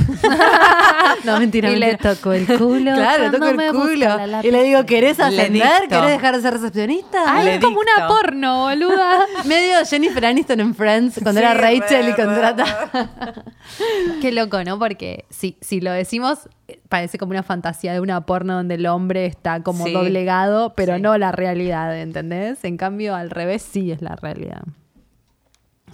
no, 1.25 1.39
mentira, 1.39 1.71
Y 1.71 1.77
le 1.77 1.97
toco 1.99 2.33
el 2.33 2.49
culo 2.49 2.95
Claro, 2.97 3.31
le 3.31 3.31
toco 3.31 3.47
el 3.47 3.71
culo. 3.71 4.27
la 4.27 4.45
Y 4.45 4.51
le 4.51 4.65
digo, 4.65 4.85
¿querés 4.85 5.21
ascender? 5.21 5.87
¿Querés 5.89 6.09
dejar 6.11 6.35
de 6.35 6.43
ser 6.43 6.55
recepcionista? 6.55 7.23
Ay, 7.29 7.45
Le 7.45 7.55
es 7.55 7.61
como 7.61 7.79
una 7.79 8.09
porno, 8.09 8.65
boluda. 8.65 9.25
Medio 9.45 9.87
Jennifer 9.89 10.27
Aniston 10.27 10.59
en 10.59 10.75
Friends, 10.75 11.21
cuando 11.23 11.41
Sí, 11.41 11.47
era 11.47 11.55
Rachel 11.55 12.07
re, 12.07 12.11
y 12.11 12.15
contrata. 12.15 12.65
Qué 14.21 14.33
loco, 14.33 14.65
¿no? 14.65 14.81
Porque 14.81 15.27
si, 15.31 15.57
si 15.61 15.81
lo 15.81 15.93
decimos, 15.93 16.49
parece 16.89 17.19
como 17.19 17.31
una 17.31 17.45
fantasía 17.45 17.93
de 17.93 18.01
una 18.01 18.23
porno 18.27 18.55
donde 18.55 18.75
el 18.75 18.87
hombre 18.87 19.27
está 19.27 19.63
como 19.63 19.85
Sí. 19.87 19.93
doblegado, 19.93 20.75
pero 20.75 20.97
Sí. 20.97 21.03
no 21.03 21.17
la 21.19 21.31
realidad, 21.31 21.97
¿entendés? 21.97 22.65
En 22.65 22.79
cambio, 22.79 23.15
al 23.15 23.31
revés 23.31 23.63
sí 23.63 23.93
es 23.93 24.03
la 24.03 24.17
realidad. 24.17 24.63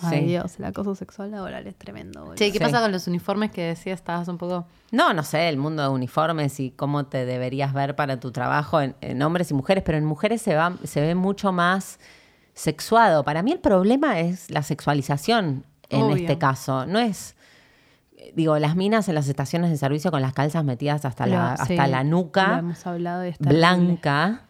Ay, 0.01 0.21
Sí. 0.21 0.27
Dios, 0.27 0.59
el 0.59 0.65
acoso 0.65 0.95
sexual 0.95 1.31
laboral 1.31 1.67
es 1.67 1.75
tremendo. 1.77 2.21
boludo. 2.21 2.35
Che, 2.37 2.47
¿qué 2.51 2.59
Sí. 2.59 2.65
pasa 2.65 2.81
con 2.81 2.93
los 2.93 3.07
uniformes 3.07 3.51
que 3.51 3.63
decías? 3.63 4.01
Estabas 4.01 4.27
un 4.29 4.39
poco... 4.39 4.67
No, 4.91 5.13
no 5.13 5.23
sé, 5.23 5.49
el 5.49 5.59
mundo 5.59 5.83
de 5.83 5.89
uniformes 5.91 6.59
y 6.61 6.71
cómo 6.71 7.05
te 7.07 7.25
deberías 7.27 7.73
ver 7.75 7.95
para 7.95 8.19
tu 8.19 8.33
trabajo 8.33 8.81
en, 8.81 8.95
en 9.01 9.21
hombres 9.23 9.51
y 9.51 9.55
mujeres, 9.55 9.83
pero 9.85 9.99
en 9.99 10.05
mujeres 10.05 10.41
se, 10.43 10.55
va, 10.55 10.75
se 10.85 11.01
ve 11.01 11.15
mucho 11.15 11.53
más 11.53 11.99
sexuado. 12.55 13.25
Para 13.25 13.43
mí 13.43 13.53
el 13.53 13.61
problema 13.61 14.21
es 14.21 14.51
la 14.51 14.63
sexualización 14.63 15.65
en 15.89 16.03
Obvio. 16.03 16.17
este 16.17 16.39
caso. 16.39 16.87
No 16.87 16.99
es, 16.99 17.37
eh, 18.17 18.33
digo, 18.35 18.59
las 18.59 18.77
minas 18.77 19.09
en 19.09 19.15
las 19.15 19.29
estaciones 19.29 19.71
de 19.71 19.77
servicio 19.77 20.11
con 20.11 20.21
las 20.23 20.33
calzas 20.33 20.65
metidas 20.65 21.05
hasta, 21.05 21.27
la, 21.27 21.57
sí, 21.59 21.75
hasta 21.75 21.87
la 21.87 22.03
lo 22.05 22.11
nuca, 22.11 22.59
hemos 22.59 22.87
hablado 22.87 23.25
y 23.25 23.29
es 23.29 23.39
terrible. 23.39 23.59
blanca. 23.59 24.43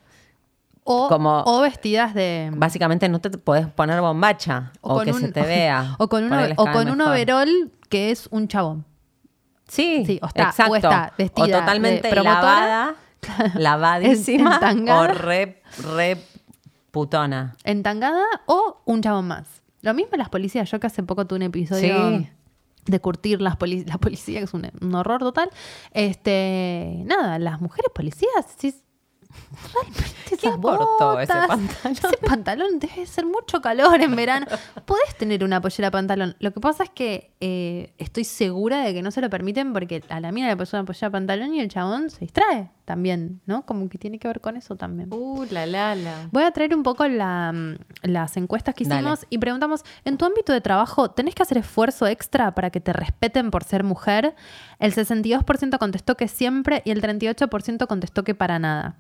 O, 0.85 1.09
como- 1.09 1.43
o 1.47 1.61
vestidas 1.61 2.13
de... 2.15 2.51
Básicamente 2.55 3.09
no 3.09 3.21
te 3.21 3.31
podés 3.31 3.69
poner 3.69 4.01
bombacha 4.01 4.73
o, 4.81 5.01
que 5.01 5.13
se 5.13 5.31
te 5.31 5.43
vea. 5.43 5.95
O 5.99 6.09
con, 6.09 6.29
les 6.29 6.59
o 6.59 6.67
con 6.73 6.89
un 6.91 7.01
overol 7.01 7.71
que 7.89 8.11
es 8.11 8.27
un 8.33 8.49
chabón. 8.49 8.85
Sí, 9.69 10.03
Sí, 10.07 10.19
o 10.23 10.27
está- 10.27 10.45
o 10.47 10.49
exacto. 10.51 10.75
está 10.77 11.13
vestida 11.17 11.45
O 11.45 11.61
totalmente 11.61 12.09
de 12.09 12.23
lavada, 12.23 12.95
lavadísima 13.55 14.59
o 14.99 15.07
re, 15.07 15.63
re 15.95 16.19
putona. 16.91 17.55
entangada 17.65 18.25
o 18.47 18.83
un 18.85 19.01
chabón 19.03 19.29
más. 19.29 19.63
Lo 19.83 19.95
mismo 19.95 20.17
las 20.17 20.29
policías. 20.29 20.71
Yo 20.71 20.79
que 20.81 20.89
hace 20.89 21.03
poco 21.03 21.27
tuve 21.27 21.37
un 21.39 21.43
episodio 21.45 22.19
Sí. 22.19 22.29
de 22.87 23.01
curtir 23.01 23.41
las 23.41 23.57
poli- 23.57 23.85
la 23.85 23.99
policía, 23.99 24.39
que 24.41 24.45
es 24.45 24.55
un, 24.55 24.71
un 24.81 24.95
horror 24.95 25.21
total. 25.21 25.49
Este, 25.93 27.03
nada, 27.07 27.39
las 27.39 27.61
mujeres 27.61 27.91
policías, 27.95 28.31
sí, 28.59 28.75
realmente 29.73 30.13
¿Quién 30.29 30.53
esas 30.53 30.57
cortó 30.61 31.21
ese 31.21 31.33
botas, 31.33 31.47
pantalón? 31.49 31.93
ese 31.93 32.17
pantalón 32.19 32.79
debe 32.79 33.07
ser 33.07 33.27
mucho 33.27 33.61
calor 33.61 34.01
en 34.01 34.17
verano. 34.17 34.47
Podés 34.85 35.15
tener 35.17 35.45
una 35.45 35.61
pollera 35.61 35.91
pantalón. 35.91 36.37
Lo 36.39 36.53
que 36.53 36.61
pasa 36.61 36.85
es 36.85 36.91
que 36.91 37.33
eh, 37.41 37.93
estoy 37.99 38.25
segura 38.25 38.81
de 38.83 38.95
que 38.95 39.03
no 39.03 39.11
se 39.11 39.21
lo 39.21 39.29
permiten 39.31 39.73
porque 39.73 40.03
a 40.09 40.21
la 40.21 40.33
mina 40.33 40.49
le 40.49 40.57
puso 40.57 40.77
una 40.77 40.85
pollera 40.87 41.11
pantalón 41.11 41.55
y 41.55 41.61
el 41.61 41.69
chabón 41.69 42.11
se 42.11 42.21
distrae 42.21 42.71
también, 42.85 43.41
¿no? 43.47 43.65
Como 43.65 43.89
que 43.89 43.99
tiene 43.99 44.19
que 44.19 44.29
ver 44.29 44.41
con 44.41 44.57
eso 44.57 44.77
también. 44.77 45.13
Uh, 45.13 45.45
la 45.51 45.67
la 45.67 45.95
la. 45.95 46.29
Voy 46.33 46.43
a 46.43 46.51
traer 46.51 46.75
un 46.75 46.83
poco 46.83 47.07
la, 47.07 47.53
mm, 47.53 47.77
las 48.03 48.37
encuestas 48.37 48.75
que 48.75 48.85
Dale. 48.85 49.01
hicimos 49.01 49.27
y 49.31 49.39
preguntamos, 49.39 49.85
¿en 50.05 50.19
tu 50.19 50.25
ámbito 50.25 50.53
de 50.53 50.61
trabajo 50.61 51.11
tenés 51.11 51.35
que 51.35 51.43
hacer 51.43 51.59
esfuerzo 51.59 52.07
extra 52.07 52.55
para 52.55 52.71
que 52.71 52.81
te 52.81 52.93
respeten 52.93 53.51
por 53.51 53.65
ser 53.65 53.85
mujer? 53.85 54.35
El 54.79 54.93
62% 54.95 55.79
contestó 55.79 56.17
que 56.17 56.29
siempre 56.29 56.83
y 56.85 56.91
el 56.91 57.01
38% 57.01 57.87
contestó 57.87 58.25
que 58.25 58.35
para 58.35 58.59
nada. 58.59 58.97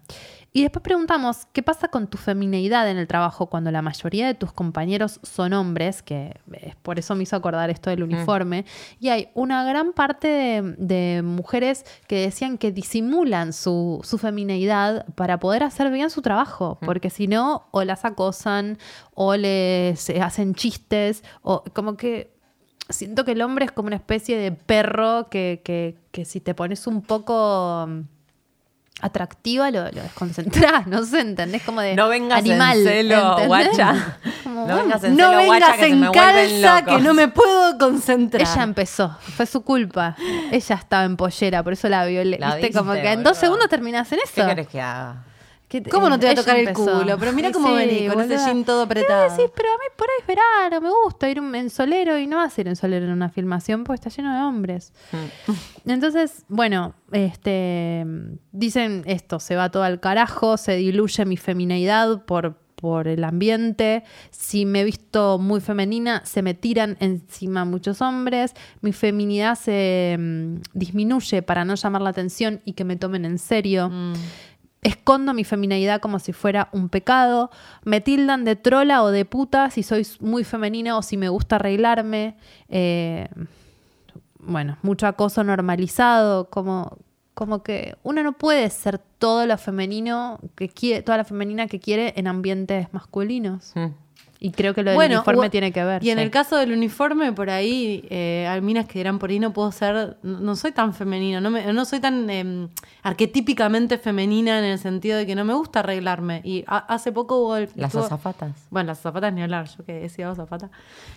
Y 0.54 0.62
después 0.62 0.82
preguntamos, 0.82 1.46
¿qué 1.52 1.62
pasa 1.62 1.88
con 1.88 2.08
tu 2.08 2.18
femineidad 2.18 2.90
en 2.90 2.98
el 2.98 3.06
trabajo 3.06 3.46
cuando 3.46 3.70
la 3.70 3.80
mayoría 3.80 4.26
de 4.26 4.34
tus 4.34 4.52
compañeros 4.52 5.18
son 5.22 5.54
hombres? 5.54 6.02
Que 6.02 6.38
es 6.52 6.76
por 6.76 6.98
eso 6.98 7.14
me 7.14 7.22
hizo 7.22 7.36
acordar 7.36 7.70
esto 7.70 7.88
del 7.88 8.02
uniforme. 8.02 8.66
Y 9.00 9.08
hay 9.08 9.28
una 9.34 9.64
gran 9.64 9.94
parte 9.94 10.28
de, 10.28 10.74
de 10.76 11.22
mujeres 11.22 11.86
que 12.06 12.20
decían 12.20 12.58
que 12.58 12.70
disimulan 12.70 13.54
su, 13.54 14.00
su 14.04 14.18
femineidad 14.18 15.06
para 15.14 15.38
poder 15.38 15.62
hacer 15.62 15.90
bien 15.90 16.10
su 16.10 16.20
trabajo. 16.20 16.78
Porque 16.84 17.08
si 17.08 17.28
no, 17.28 17.68
o 17.70 17.82
las 17.84 18.04
acosan, 18.04 18.76
o 19.14 19.36
les 19.36 20.10
hacen 20.10 20.54
chistes, 20.54 21.24
o 21.40 21.64
como 21.72 21.96
que 21.96 22.30
siento 22.90 23.24
que 23.24 23.32
el 23.32 23.40
hombre 23.40 23.64
es 23.64 23.72
como 23.72 23.86
una 23.86 23.96
especie 23.96 24.36
de 24.36 24.52
perro 24.52 25.28
que, 25.30 25.62
que, 25.64 25.96
que 26.10 26.26
si 26.26 26.40
te 26.40 26.54
pones 26.54 26.86
un 26.86 27.00
poco 27.00 27.86
mm, 27.88 28.00
atractiva 29.00 29.70
lo, 29.70 29.82
lo 29.90 30.02
desconcentrás, 30.02 30.86
no 30.88 31.04
sé, 31.04 31.20
¿entendés? 31.20 31.62
Como 31.62 31.80
de 31.80 31.96
No 31.96 32.08
vengas 32.08 32.38
animal, 32.38 32.78
en 32.78 32.84
celo, 32.84 33.38
¿entendés? 33.38 33.46
guacha. 33.48 34.18
Como, 34.44 34.66
No 34.66 34.76
vengas 34.76 35.04
en 35.04 35.16
No 35.16 35.30
celo, 35.30 35.38
vengas 35.52 35.72
que 35.72 35.78
se 35.80 35.86
en 35.86 36.00
me 36.00 36.08
vuelven 36.08 36.60
calza 36.62 36.80
locos. 36.80 36.96
que 36.96 37.02
no 37.02 37.14
me 37.14 37.28
puedo 37.28 37.78
concentrar. 37.78 38.42
Ella 38.42 38.62
empezó, 38.62 39.16
fue 39.20 39.46
su 39.46 39.62
culpa. 39.62 40.14
Ella 40.52 40.74
estaba 40.76 41.04
en 41.04 41.16
pollera, 41.16 41.62
por 41.62 41.72
eso 41.72 41.88
la 41.88 42.04
violé. 42.06 42.38
La 42.38 42.54
¿Viste? 42.56 42.72
Como 42.72 42.92
que 42.92 43.10
en 43.12 43.22
dos 43.24 43.36
segundos 43.38 43.68
terminás 43.68 44.10
en 44.12 44.20
eso. 44.20 44.32
¿Qué 44.36 44.46
querés 44.46 44.68
que 44.68 44.80
haga? 44.80 45.24
¿Qué- 45.80 45.82
¿Cómo 45.90 46.08
no 46.10 46.18
te 46.18 46.26
va 46.26 46.32
a 46.32 46.34
tocar 46.34 46.58
el 46.58 46.72
culo? 46.74 47.16
Pero 47.18 47.32
mira 47.32 47.50
cómo 47.50 47.68
sí, 47.68 47.74
venís, 47.74 48.12
con 48.12 48.20
ese 48.22 48.36
jean 48.36 48.62
todo 48.64 48.82
apretado. 48.82 49.22
decís, 49.30 49.50
pero 49.56 49.68
a 49.70 49.76
mí 49.78 49.84
por 49.96 50.06
ahí 50.06 50.16
es 50.20 50.26
verano, 50.26 50.80
me 50.82 50.90
gusta 51.04 51.30
ir 51.30 51.40
un- 51.40 51.54
en 51.54 51.70
solero 51.70 52.18
y 52.18 52.26
no 52.26 52.36
vas 52.36 52.58
a 52.58 52.60
ir 52.60 52.68
en 52.68 52.76
solero 52.76 53.06
en 53.06 53.12
una 53.12 53.30
filmación 53.30 53.84
porque 53.84 54.06
está 54.06 54.10
lleno 54.10 54.34
de 54.34 54.42
hombres. 54.42 54.92
Mm. 55.12 55.90
Entonces, 55.90 56.44
bueno, 56.48 56.94
este 57.10 58.04
dicen 58.52 59.02
esto, 59.06 59.40
se 59.40 59.56
va 59.56 59.70
todo 59.70 59.82
al 59.82 59.98
carajo, 60.00 60.56
se 60.56 60.76
diluye 60.76 61.24
mi 61.24 61.36
femineidad 61.36 62.24
por, 62.24 62.58
por 62.76 63.08
el 63.08 63.24
ambiente. 63.24 64.04
Si 64.30 64.66
me 64.66 64.80
he 64.80 64.84
visto 64.84 65.38
muy 65.38 65.60
femenina, 65.60 66.22
se 66.24 66.42
me 66.42 66.52
tiran 66.54 66.96
encima 67.00 67.64
muchos 67.64 68.00
hombres. 68.02 68.54
Mi 68.80 68.92
feminidad 68.92 69.54
se 69.56 70.16
mm, 70.18 70.54
disminuye 70.74 71.42
para 71.42 71.64
no 71.64 71.76
llamar 71.76 72.02
la 72.02 72.10
atención 72.10 72.60
y 72.64 72.72
que 72.74 72.84
me 72.84 72.96
tomen 72.96 73.24
en 73.24 73.38
serio. 73.38 73.88
Mm. 73.88 74.12
Escondo 74.82 75.32
mi 75.32 75.44
feminidad 75.44 76.00
como 76.00 76.18
si 76.18 76.32
fuera 76.32 76.68
un 76.72 76.88
pecado. 76.88 77.50
Me 77.84 78.00
tildan 78.00 78.44
de 78.44 78.56
trola 78.56 79.04
o 79.04 79.12
de 79.12 79.24
puta 79.24 79.70
si 79.70 79.84
soy 79.84 80.06
muy 80.18 80.42
femenina 80.42 80.98
o 80.98 81.02
si 81.02 81.16
me 81.16 81.28
gusta 81.28 81.56
arreglarme. 81.56 82.36
Eh, 82.68 83.28
bueno, 84.40 84.78
mucho 84.82 85.06
acoso 85.06 85.44
normalizado, 85.44 86.50
como, 86.50 86.98
como 87.34 87.62
que 87.62 87.94
uno 88.02 88.24
no 88.24 88.32
puede 88.32 88.68
ser 88.70 88.98
todo 88.98 89.46
lo 89.46 89.56
femenino 89.56 90.40
que 90.56 90.68
quiere, 90.68 91.02
toda 91.02 91.18
la 91.18 91.24
femenina 91.24 91.68
que 91.68 91.78
quiere 91.78 92.14
en 92.16 92.26
ambientes 92.26 92.92
masculinos. 92.92 93.72
Mm. 93.76 93.86
Y 94.44 94.50
creo 94.50 94.74
que 94.74 94.82
lo 94.82 94.90
del 94.90 95.12
uniforme 95.12 95.50
tiene 95.50 95.70
que 95.70 95.84
ver. 95.84 96.02
Y 96.02 96.10
en 96.10 96.18
sí. 96.18 96.24
el 96.24 96.30
caso 96.32 96.56
del 96.56 96.72
uniforme, 96.72 97.32
por 97.32 97.48
ahí, 97.48 98.04
eh, 98.10 98.44
hay 98.50 98.60
minas 98.60 98.86
que 98.86 98.98
dirán 98.98 99.20
por 99.20 99.30
ahí 99.30 99.38
no 99.38 99.52
puedo 99.52 99.70
ser, 99.70 100.16
no, 100.24 100.40
no 100.40 100.56
soy 100.56 100.72
tan 100.72 100.94
femenina, 100.94 101.40
no, 101.40 101.48
me- 101.50 101.72
no 101.72 101.84
soy 101.84 102.00
tan 102.00 102.28
eh, 102.28 102.66
arquetípicamente 103.04 103.98
femenina 103.98 104.58
en 104.58 104.64
el 104.64 104.78
sentido 104.80 105.16
de 105.18 105.26
que 105.26 105.34
no 105.36 105.44
me 105.44 105.54
gusta 105.54 105.78
arreglarme. 105.80 106.40
Y 106.42 106.64
ha- 106.66 106.78
hace 106.92 107.12
poco 107.12 107.36
hubo 107.36 107.56
el- 107.56 107.68
Las 107.76 107.90
estuvo- 107.94 108.04
azafatas. 108.06 108.52
Bueno, 108.70 108.88
las 108.88 108.98
zapatas 109.00 109.32
ni 109.32 109.42
hablar, 109.42 109.68
yo 109.78 109.84
que 109.84 110.04
he 110.04 110.08
sido 110.08 110.34
zapata. 110.34 110.70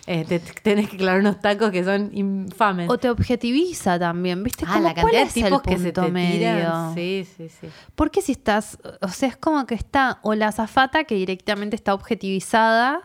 Eh, 0.06 0.24
te, 0.24 0.38
te- 0.38 0.52
tenés 0.62 0.88
que 0.88 0.96
clavar 0.96 1.18
unos 1.20 1.40
tacos 1.40 1.72
que 1.72 1.82
son 1.82 2.10
infames. 2.12 2.88
O 2.88 2.96
te 2.96 3.10
objetiviza 3.10 3.98
también, 3.98 4.44
¿viste? 4.44 4.64
ah, 4.68 4.74
Como, 4.74 4.84
la 4.88 4.94
¿cuál 4.94 5.12
cantidad 5.12 5.26
de 5.26 5.32
tipos 5.50 5.62
que 5.62 5.78
se 5.78 5.90
te 5.92 6.10
medio? 6.12 6.38
tiran. 6.38 6.94
Sí, 6.94 7.26
sí, 7.36 7.48
sí. 7.48 7.66
Porque 7.96 8.22
si 8.22 8.30
estás, 8.32 8.78
o 9.02 9.08
sea, 9.08 9.28
es 9.30 9.36
como 9.36 9.66
que 9.66 9.74
está, 9.74 10.20
o 10.22 10.34
la 10.34 10.46
azafata 10.48 11.02
que 11.02 11.16
directamente 11.16 11.74
está 11.74 11.92
objetivizada, 11.92 13.00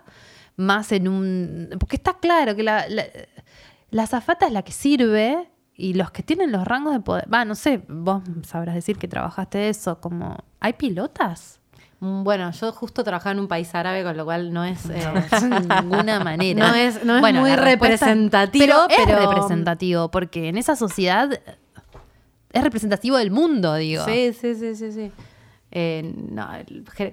más 0.57 0.91
en 0.91 1.07
un... 1.07 1.69
Porque 1.79 1.95
está 1.95 2.13
claro 2.19 2.55
que 2.55 2.63
la, 2.63 2.87
la, 2.89 3.03
la 3.89 4.03
azafata 4.03 4.47
es 4.47 4.51
la 4.53 4.61
que 4.63 4.71
sirve 4.71 5.49
y 5.75 5.93
los 5.95 6.11
que 6.11 6.23
tienen 6.23 6.51
los 6.51 6.65
rangos 6.67 6.93
de 6.93 6.99
poder... 6.99 7.25
Va, 7.33 7.45
no 7.45 7.55
sé, 7.55 7.81
vos 7.87 8.21
sabrás 8.43 8.75
decir 8.75 8.97
que 8.97 9.07
trabajaste 9.07 9.69
eso, 9.69 9.99
como... 9.99 10.37
¿Hay 10.59 10.73
pilotas? 10.73 11.59
Mm, 11.99 12.23
Bueno, 12.23 12.51
yo 12.51 12.71
justo 12.71 13.03
trabajaba 13.03 13.31
en 13.31 13.39
un 13.39 13.47
país 13.47 13.73
árabe, 13.73 14.03
con 14.03 14.15
lo 14.17 14.25
cual 14.25 14.53
no 14.53 14.63
es... 14.63 14.85
eh, 14.89 15.07
de 15.41 15.81
ninguna 15.81 16.19
manera. 16.23 16.67
No 16.69 16.75
es- 16.75 17.03
no 17.03 17.15
es 17.15 17.21
Bueno, 17.21 17.41
muy 17.41 17.55
representativo, 17.55 18.65
pero, 18.65 18.87
es 18.89 18.95
pero- 19.05 19.19
representativo, 19.31 20.11
porque 20.11 20.49
en 20.49 20.57
esa 20.57 20.75
sociedad 20.75 21.31
es 22.53 22.63
representativo 22.63 23.17
del 23.17 23.31
mundo, 23.31 23.75
digo. 23.75 24.03
Sí, 24.05 24.33
sí, 24.39 24.55
sí, 24.55 24.75
sí, 24.75 24.91
sí. 24.91 25.11
Eh, 25.71 26.13
no, 26.31 26.47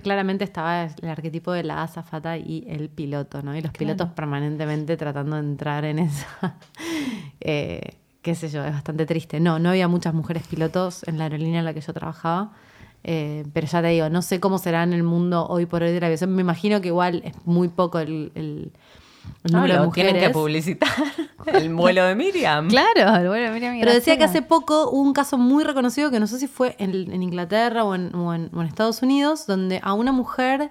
claramente 0.03 0.43
estaba 0.45 0.85
el 0.85 1.09
arquetipo 1.09 1.53
de 1.53 1.63
la 1.63 1.83
azafata 1.85 2.37
y 2.37 2.65
el 2.69 2.89
piloto, 2.89 3.41
¿no? 3.43 3.57
Y 3.57 3.61
los 3.61 3.71
pilotos 3.73 4.09
permanentemente 4.11 4.97
tratando 4.97 5.37
de 5.37 5.43
entrar 5.43 5.85
en 5.85 6.01
esa. 6.01 6.27
eh, 7.41 7.81
qué 8.23 8.35
sé 8.35 8.49
yo, 8.49 8.65
es 8.65 8.73
bastante 8.73 9.07
triste. 9.07 9.41
No, 9.41 9.59
no 9.59 9.71
había 9.71 9.89
muchas 9.89 10.13
mujeres 10.15 10.47
pilotos 10.47 11.07
en 11.07 11.19
la 11.19 11.25
aerolínea 11.25 11.61
en 11.61 11.65
la 11.65 11.75
que 11.75 11.81
yo 11.81 11.93
trabajaba. 11.93 12.53
eh, 13.05 13.45
pero 13.53 13.67
ya 13.69 13.81
te 13.81 13.89
digo, 13.89 14.09
no 14.11 14.23
sé 14.23 14.41
cómo 14.41 14.59
será 14.59 14.83
en 14.83 14.93
el 14.93 15.05
mundo 15.05 15.47
hoy 15.47 15.67
por 15.67 15.83
hoy 15.83 15.93
de 15.93 16.01
la 16.01 16.07
aviación. 16.07 16.35
Me 16.35 16.43
imagino 16.43 16.81
que 16.81 16.89
igual 16.89 17.23
es 17.25 17.35
muy 17.47 17.69
poco 17.69 18.01
el, 18.01 18.33
el- 18.35 18.73
el 19.45 19.53
No, 19.53 19.59
número 19.59 19.81
de 19.81 19.87
mujeres. 19.87 20.13
tienen 20.13 20.29
que 20.29 20.33
publicitar. 20.35 20.89
El 21.47 21.75
vuelo 21.75 22.05
de 22.05 22.15
Miriam. 22.15 22.69
Claro, 22.71 23.29
bueno, 23.29 23.53
mira, 23.53 23.71
mira, 23.73 23.81
Pero 23.85 23.93
decía 23.95 24.17
que 24.19 24.25
hace 24.25 24.43
poco 24.43 24.91
hubo 24.91 25.01
un 25.03 25.13
caso 25.13 25.39
muy 25.39 25.65
reconocido 25.65 26.11
que 26.11 26.21
no 26.21 26.27
sé 26.27 26.39
si 26.39 26.47
fue 26.47 26.75
en, 26.79 26.91
en 27.13 27.23
Inglaterra 27.23 27.85
o 27.85 27.95
en, 27.95 28.15
o 28.15 28.35
en- 28.35 28.51
o 28.55 28.61
en 28.61 28.67
Estados 28.69 29.03
Unidos, 29.03 29.47
donde 29.47 29.81
a 29.83 29.93
una 29.95 30.13
mujer 30.13 30.69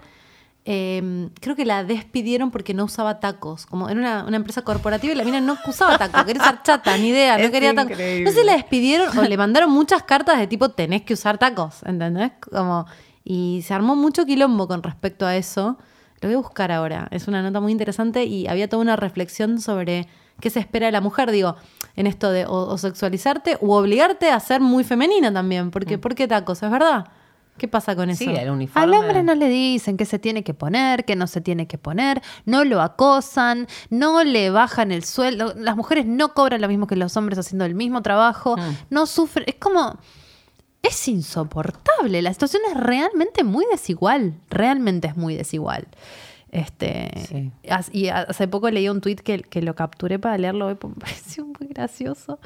eh, 0.70 1.30
creo 1.40 1.56
que 1.56 1.64
la 1.66 1.84
despidieron 1.86 2.52
porque 2.52 2.74
no 2.74 2.84
usaba 2.84 3.20
tacos. 3.22 3.66
Como 3.66 3.90
en 3.90 4.00
una, 4.00 4.26
una 4.26 4.36
empresa 4.38 4.64
corporativa 4.64 5.14
y 5.14 5.16
la 5.16 5.24
mina 5.24 5.40
no 5.40 5.58
usaba 5.66 5.98
tacos, 5.98 6.24
quería 6.26 6.42
usar 6.42 6.62
chata, 6.64 6.98
ni 6.98 7.08
idea, 7.10 7.38
no 7.38 7.44
Es 7.46 7.52
quería 7.52 7.74
tacos. 7.74 7.92
No 7.92 7.98
sé 7.98 8.34
si 8.34 8.44
la 8.46 8.54
despidieron 8.54 9.18
o 9.18 9.22
le 9.24 9.38
mandaron 9.38 9.72
muchas 9.72 10.04
cartas 10.04 10.38
de 10.38 10.48
tipo 10.48 10.70
tenés 10.70 11.04
que 11.04 11.14
usar 11.14 11.38
tacos, 11.38 11.84
¿entendés? 11.86 12.32
Como, 12.52 12.86
y 13.24 13.64
se 13.66 13.74
armó 13.74 13.96
mucho 13.96 14.26
quilombo 14.26 14.68
con 14.68 14.84
respecto 14.84 15.26
a 15.26 15.36
eso. 15.38 15.78
Lo 16.22 16.30
voy 16.30 16.34
a 16.36 16.38
buscar 16.38 16.72
ahora. 16.72 17.08
Es 17.12 17.28
una 17.28 17.42
nota 17.42 17.60
muy 17.60 17.72
interesante 17.72 18.26
y 18.26 18.48
había 18.48 18.68
toda 18.68 18.82
una 18.82 18.96
reflexión 18.96 19.60
sobre 19.62 20.08
qué 20.40 20.50
se 20.50 20.60
espera 20.60 20.88
de 20.88 20.92
la 20.92 21.02
mujer, 21.02 21.32
digo, 21.32 21.56
en 21.96 22.08
esto 22.08 22.32
de 22.32 22.46
o, 22.46 22.52
o 22.68 22.78
sexualizarte 22.78 23.58
u 23.62 23.72
obligarte 23.72 24.30
a 24.32 24.40
ser 24.40 24.62
muy 24.62 24.84
femenina 24.84 25.32
también. 25.34 25.72
Porque, 25.72 25.98
¿Por 25.98 26.16
qué 26.16 26.28
tacos? 26.28 26.62
¿Es 26.64 26.72
verdad? 26.72 27.08
¿Qué 27.58 27.68
pasa 27.68 27.96
con 27.96 28.12
eso? 28.12 28.24
Sí, 28.24 28.30
el 28.30 28.52
uniforme. 28.52 28.84
Al 28.84 28.94
hombre 29.02 29.24
no 29.24 29.34
le 29.34 29.50
dicen 29.50 29.98
qué 29.98 30.06
se 30.06 30.20
tiene 30.20 30.44
que 30.44 30.54
poner, 30.54 31.06
qué 31.06 31.16
no 31.16 31.26
se 31.26 31.42
tiene 31.42 31.66
que 31.68 31.80
poner, 31.80 32.22
no 32.46 32.64
lo 32.64 32.82
acosan, 32.84 33.66
no 33.90 34.24
le 34.24 34.52
bajan 34.52 34.92
el 34.92 35.04
sueldo. 35.04 35.54
Las 35.58 35.76
mujeres 35.76 36.06
no 36.06 36.36
cobran 36.36 36.62
lo 36.62 36.68
mismo 36.68 36.86
que 36.86 36.96
los 36.96 37.18
hombres 37.18 37.40
haciendo 37.40 37.66
el 37.66 37.74
mismo 37.74 38.04
trabajo, 38.04 38.58
Mm. 38.58 38.76
no 38.92 39.06
sufren. 39.08 39.46
Es 39.48 39.56
como. 39.56 39.98
Es 40.88 41.08
insoportable. 41.08 42.22
La 42.22 42.32
situación 42.32 42.62
es 42.72 42.78
realmente 42.78 43.44
muy 43.44 43.66
desigual. 43.72 44.36
Realmente 44.50 45.08
es 45.08 45.18
muy 45.18 45.36
desigual. 45.36 45.88
Este, 46.52 47.12
Sí. 47.28 47.52
Y 47.92 48.08
hace 48.08 48.48
poco 48.48 48.70
leí 48.70 48.88
un 48.88 49.02
tuit 49.02 49.20
que, 49.20 49.42
que 49.42 49.62
lo 49.62 49.76
capturé 49.76 50.18
para 50.18 50.38
leerlo 50.38 50.68
hoy, 50.68 50.76
porque 50.80 50.96
me 51.00 51.02
pareció 51.02 51.46
muy 51.46 51.68
gracioso. 51.68 52.40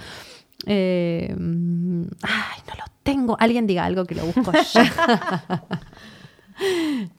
Eh, 0.66 1.34
mm, 1.38 2.04
ay, 2.24 2.62
no 2.68 2.74
lo 2.76 2.84
tengo. 3.04 3.38
Alguien 3.40 3.68
diga 3.68 3.86
algo 3.86 4.06
que 4.06 4.16
lo 4.16 4.26
busco 4.26 4.52
ya. 4.74 5.64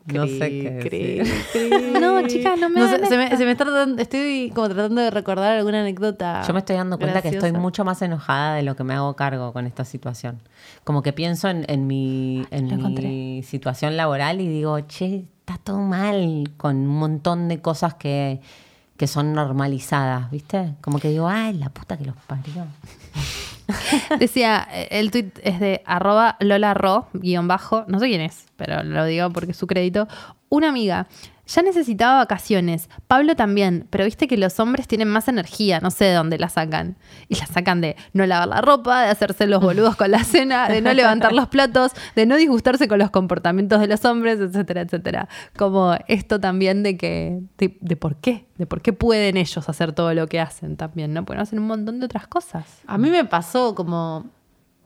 No 0.07 0.26
sé 0.26 0.38
qué 0.38 0.78
Cri, 0.82 1.18
decir. 1.18 1.45
cri, 1.53 1.70
cri. 1.70 2.01
No, 2.01 2.26
chicas, 2.26 2.59
no 2.59 2.68
me 2.68 2.80
se, 2.80 3.16
me, 3.16 3.24
esto. 3.24 3.36
se 3.36 3.45
me 3.45 3.53
está 3.53 3.64
tratando, 3.64 4.01
estoy 4.03 4.51
como 4.55 4.68
tratando 4.68 5.01
de 5.01 5.11
recordar 5.11 5.57
alguna 5.57 5.80
anécdota. 5.80 6.43
Yo 6.47 6.53
me 6.53 6.61
estoy 6.61 6.76
dando 6.76 6.99
cuenta 6.99 7.22
que 7.22 7.28
estoy 7.28 7.53
mucho 7.53 7.84
más 7.84 8.03
enojada 8.03 8.55
de 8.55 8.62
lo 8.62 8.76
que 8.76 8.84
me 8.84 8.95
hago 8.95 9.14
cargo 9.14 9.53
con 9.53 9.66
esta 9.66 9.84
situación. 9.84 10.40
Como 10.84 11.03
que 11.03 11.12
pienso 11.12 11.49
en, 11.49 11.64
en 11.68 11.86
mi, 11.86 12.45
en 12.51 12.68
lo 12.68 12.76
encontré. 12.76 13.09
mi 13.09 13.43
situación 13.43 13.97
laboral 13.97 14.40
y 14.40 14.49
digo, 14.49 14.78
che, 14.80 15.26
está 15.40 15.59
todo 15.59 15.78
mal 15.78 16.51
con 16.57 16.76
un 16.76 16.99
montón 16.99 17.49
de 17.49 17.61
cosas 17.61 17.95
que, 17.95 18.40
que 18.97 19.07
son 19.07 19.32
normalizadas, 19.32 20.30
¿viste? 20.30 20.74
Como 20.80 20.99
que 20.99 21.09
digo, 21.09 21.28
ay, 21.28 21.55
la 21.55 21.68
puta 21.70 21.97
que 21.97 22.05
los 22.05 22.16
parió. 22.26 22.64
Decía, 24.18 24.66
el 24.91 25.11
tweet 25.11 25.33
es 25.43 25.61
de 25.61 25.83
arroba 25.85 26.37
Lola 26.41 26.75
Ro, 26.75 27.09
guion 27.12 27.49
bajo, 27.49 27.85
no 27.89 27.99
sé 27.99 28.09
quién 28.09 28.20
es, 28.20 28.47
pero 28.57 28.83
lo 28.83 29.05
digo 29.05 29.31
porque 29.31 29.53
es 29.53 29.57
su 29.57 29.66
crédito. 29.66 30.09
Una 30.49 30.68
amiga, 30.68 31.07
ya 31.53 31.62
necesitaba 31.62 32.16
vacaciones. 32.16 32.88
Pablo 33.07 33.36
también, 33.36 33.86
pero 33.90 34.05
viste 34.05 34.26
que 34.26 34.36
los 34.36 34.59
hombres 34.59 34.88
tienen 34.88 35.09
más 35.09 35.28
energía, 35.28 35.80
no 35.80 35.90
sé 35.90 36.07
de 36.07 36.14
dónde 36.14 36.38
la 36.38 36.48
sacan. 36.48 36.96
Y 37.28 37.36
la 37.36 37.46
sacan 37.46 37.80
de 37.80 37.96
no 38.12 38.24
lavar 38.26 38.48
la 38.48 38.61
ropa, 38.61 39.03
de 39.03 39.09
hacerse 39.09 39.46
los 39.46 39.61
boludos 39.61 39.96
con 39.96 40.11
la 40.11 40.24
cena, 40.24 40.68
de 40.68 40.80
no 40.80 40.92
levantar 40.94 41.32
los 41.32 41.48
platos, 41.48 41.92
de 42.16 42.26
no 42.26 42.36
disgustarse 42.36 42.88
con 42.88 42.98
los 42.98 43.11
comportamientos 43.11 43.80
de 43.80 43.86
los 43.86 44.05
hombres, 44.05 44.40
etcétera, 44.40 44.80
etcétera. 44.82 45.28
Como 45.57 45.94
esto 46.09 46.40
también 46.40 46.82
de 46.82 46.96
que, 46.96 47.40
de, 47.59 47.96
por 47.96 48.16
qué, 48.16 48.46
de 48.57 48.66
por 48.66 48.80
qué 48.80 48.92
pueden 48.92 49.36
ellos 49.36 49.68
hacer 49.68 49.92
todo 49.92 50.14
lo 50.14 50.26
que 50.28 50.40
hacen 50.40 50.76
también, 50.76 51.12
¿no? 51.12 51.24
Porque 51.24 51.36
no 51.36 51.42
hacen 51.42 51.59
un 51.59 51.66
montón 51.66 52.00
de 52.00 52.07
otras 52.07 52.26
cosas. 52.26 52.64
A 52.86 52.96
mí 52.96 53.11
me 53.11 53.24
pasó 53.24 53.74
como 53.74 54.30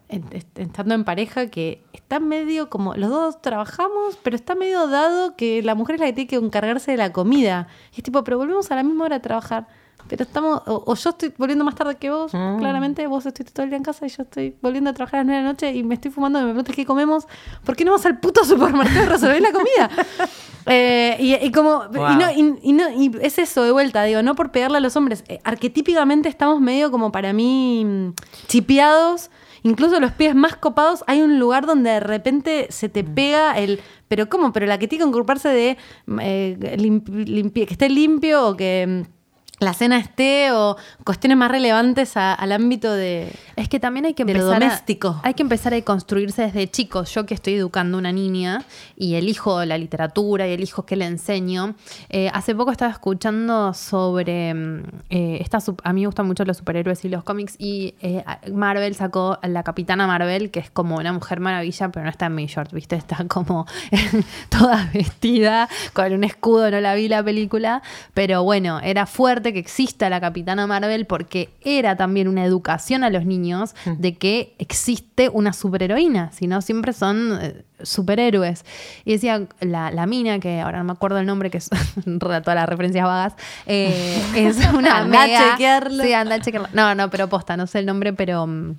estando 0.08 0.94
en 0.94 1.04
pareja 1.04 1.48
que 1.48 1.82
está 1.92 2.20
medio 2.20 2.70
como, 2.70 2.94
los 2.94 3.10
dos 3.10 3.42
trabajamos, 3.42 4.18
pero 4.22 4.36
está 4.36 4.54
medio 4.54 4.86
dado 4.86 5.36
que 5.36 5.62
la 5.62 5.74
mujer 5.74 5.96
es 5.96 6.00
la 6.00 6.06
que 6.06 6.12
tiene 6.12 6.28
que 6.28 6.36
encargarse 6.36 6.92
de 6.92 6.96
la 6.96 7.12
comida. 7.12 7.66
Y 7.92 7.98
es 7.98 8.02
tipo, 8.04 8.22
pero 8.24 8.38
volvemos 8.38 8.70
a 8.70 8.76
la 8.76 8.82
misma 8.82 9.06
hora 9.06 9.16
a 9.16 9.22
trabajar. 9.22 9.66
Pero 10.08 10.22
estamos, 10.22 10.62
o, 10.66 10.84
o 10.86 10.94
yo 10.94 11.10
estoy 11.10 11.34
volviendo 11.36 11.64
más 11.64 11.74
tarde 11.74 11.96
que 11.96 12.10
vos, 12.10 12.32
Mm. 12.32 12.58
claramente, 12.60 13.04
vos 13.08 13.26
estuviste 13.26 13.52
todo 13.52 13.64
el 13.64 13.70
día 13.70 13.76
en 13.78 13.82
casa 13.82 14.06
y 14.06 14.08
yo 14.08 14.22
estoy 14.22 14.54
volviendo 14.62 14.88
a 14.90 14.92
trabajar 14.92 15.18
a 15.18 15.22
las 15.22 15.26
9 15.26 15.38
de 15.38 15.44
la 15.44 15.50
noche 15.52 15.72
y 15.74 15.82
me 15.82 15.96
estoy 15.96 16.12
fumando 16.12 16.38
y 16.38 16.42
me 16.42 16.48
preguntas 16.50 16.76
qué 16.76 16.86
comemos. 16.86 17.26
¿Por 17.64 17.74
qué 17.74 17.84
no 17.84 17.90
vas 17.90 18.06
al 18.06 18.20
puto 18.20 18.44
supermercado 18.44 19.02
y 19.02 19.06
resolvés 19.08 19.40
la 19.40 19.52
comida? 19.52 19.90
Eh, 20.68 21.16
y, 21.20 21.34
y 21.46 21.52
como, 21.52 21.84
y, 21.94 22.16
no, 22.16 22.32
y, 22.32 22.58
y 22.70 22.72
no- 22.72 22.90
y 22.90 23.12
es 23.22 23.38
eso 23.38 23.62
de 23.62 23.70
vuelta, 23.70 24.02
digo, 24.02 24.20
no 24.24 24.34
por 24.34 24.50
pegarle 24.50 24.78
a 24.78 24.80
los 24.80 24.96
hombres. 24.96 25.22
Eh, 25.28 25.38
arquetípicamente 25.44 26.28
estamos 26.28 26.60
medio 26.60 26.90
como 26.90 27.12
para 27.12 27.32
mí 27.32 27.84
mm, 27.84 28.14
chipeados. 28.48 29.30
Incluso 29.66 29.98
los 29.98 30.12
pies 30.12 30.34
más 30.34 30.56
copados, 30.56 31.02
hay 31.08 31.22
un 31.22 31.38
lugar 31.40 31.66
donde 31.66 31.90
de 31.90 32.00
repente 32.00 32.66
se 32.70 32.88
te 32.88 33.02
pega 33.02 33.58
el. 33.58 33.80
Pero 34.06 34.28
¿cómo? 34.28 34.52
Pero 34.52 34.66
la 34.66 34.78
que 34.78 34.86
tiene 34.86 35.04
que 35.04 35.10
ocuparse 35.10 35.48
de 35.48 35.76
mm, 36.06 36.18
eh, 36.22 36.56
limpi- 36.78 37.26
limpi- 37.26 37.66
que 37.66 37.72
esté 37.74 37.88
limpio 37.88 38.46
o 38.48 38.56
que 38.56 38.86
mm, 38.86 39.15
la 39.58 39.72
cena 39.72 39.98
esté 39.98 40.52
o 40.52 40.76
cuestiones 41.04 41.38
más 41.38 41.50
relevantes 41.50 42.16
a- 42.16 42.34
al 42.34 42.52
ámbito 42.52 42.92
de. 42.92 43.32
Es 43.56 43.68
que 43.70 43.80
también 43.80 44.04
hay 44.06 44.12
que 44.14 44.22
empezar 44.22 44.60
doméstico. 44.60 45.08
A, 45.22 45.28
hay 45.28 45.34
que 45.34 45.42
empezar 45.42 45.72
a 45.72 45.80
construirse 45.82 46.42
desde 46.42 46.68
chicos. 46.70 47.14
Yo 47.14 47.24
que 47.24 47.32
estoy 47.34 47.54
educando 47.54 47.96
una 47.96 48.12
niña 48.12 48.64
y 48.96 49.14
elijo 49.14 49.64
la 49.64 49.78
literatura 49.78 50.46
y 50.46 50.52
elijo 50.52 50.84
qué 50.84 50.96
le 50.96 51.06
enseño. 51.06 51.74
eh, 52.10 52.30
hace 52.34 52.54
poco 52.54 52.70
estaba 52.70 52.90
escuchando 52.92 53.72
sobre 53.72 54.52
mm, 54.52 54.82
eh, 55.10 55.38
esta 55.40 55.58
a 55.84 55.92
mí 55.94 56.02
me 56.02 56.06
gustan 56.06 56.26
mucho 56.26 56.44
los 56.44 56.58
superhéroes 56.58 57.04
y 57.04 57.08
los 57.08 57.24
cómics 57.24 57.54
y 57.58 57.94
eh, 58.02 58.22
Marvel 58.52 58.94
sacó 58.94 59.38
a 59.40 59.48
la 59.48 59.62
Capitana 59.62 60.06
Marvel 60.06 60.50
que 60.50 60.60
es 60.60 60.70
como 60.70 60.96
una 60.96 61.12
mujer 61.12 61.40
maravilla 61.40 61.88
pero 61.88 62.04
no 62.04 62.10
está 62.10 62.26
en 62.26 62.34
mi 62.34 62.46
short, 62.46 62.72
viste, 62.72 62.96
está 62.96 63.24
como 63.26 63.66
toda 64.50 64.90
vestida 64.92 65.68
con 65.92 66.12
un 66.12 66.24
escudo. 66.24 66.70
No 66.70 66.80
la 66.80 66.94
vi 66.94 67.08
la 67.08 67.22
película, 67.22 67.82
pero 68.14 68.42
bueno, 68.44 68.80
era 68.80 69.06
fuerte 69.06 69.45
que 69.52 69.58
exista 69.58 70.08
la 70.10 70.20
Capitana 70.20 70.66
Marvel 70.66 71.06
porque 71.06 71.50
era 71.62 71.96
también 71.96 72.28
una 72.28 72.44
educación 72.44 73.04
a 73.04 73.10
los 73.10 73.24
niños 73.24 73.74
de 73.84 74.16
que 74.16 74.54
existe 74.58 75.28
una 75.28 75.52
superheroína, 75.52 76.32
si 76.32 76.46
no 76.46 76.62
siempre 76.62 76.92
son 76.92 77.38
eh, 77.40 77.64
superhéroes. 77.82 78.64
Y 79.04 79.12
decía 79.12 79.46
la, 79.60 79.90
la 79.90 80.06
mina, 80.06 80.38
que 80.38 80.60
ahora 80.60 80.78
no 80.78 80.84
me 80.84 80.92
acuerdo 80.92 81.18
el 81.18 81.26
nombre, 81.26 81.50
que 81.50 81.58
es 81.58 81.70
todas 82.18 82.44
las 82.46 82.68
referencias 82.68 83.04
vagas, 83.04 83.34
eh, 83.66 84.22
es 84.34 84.56
una 84.74 84.98
Andá 84.98 85.22
a 85.22 85.50
chequearlo. 85.50 86.02
Sí, 86.02 86.12
anda 86.12 86.36
a 86.36 86.40
chequearlo. 86.40 86.68
No, 86.72 86.94
no, 86.94 87.10
pero 87.10 87.28
posta, 87.28 87.56
no 87.56 87.66
sé 87.66 87.80
el 87.80 87.86
nombre, 87.86 88.12
pero... 88.12 88.46
mm, 88.46 88.76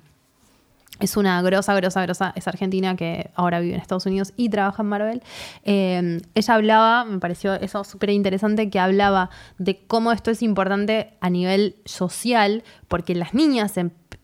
es 1.00 1.16
una 1.16 1.40
grosa, 1.42 1.74
grosa, 1.74 2.02
grosa, 2.02 2.32
es 2.34 2.48
argentina 2.48 2.96
que 2.96 3.30
ahora 3.34 3.60
vive 3.60 3.74
en 3.74 3.80
Estados 3.80 4.06
Unidos 4.06 4.32
y 4.36 4.48
trabaja 4.48 4.82
en 4.82 4.88
Marvel. 4.88 5.22
Eh, 5.64 6.20
ella 6.34 6.54
hablaba, 6.54 7.04
me 7.04 7.18
pareció 7.18 7.54
eso 7.54 7.84
súper 7.84 8.10
interesante, 8.10 8.70
que 8.70 8.80
hablaba 8.80 9.30
de 9.58 9.84
cómo 9.86 10.12
esto 10.12 10.30
es 10.30 10.42
importante 10.42 11.14
a 11.20 11.30
nivel 11.30 11.76
social, 11.84 12.64
porque 12.88 13.14
las 13.14 13.34
niñas, 13.34 13.74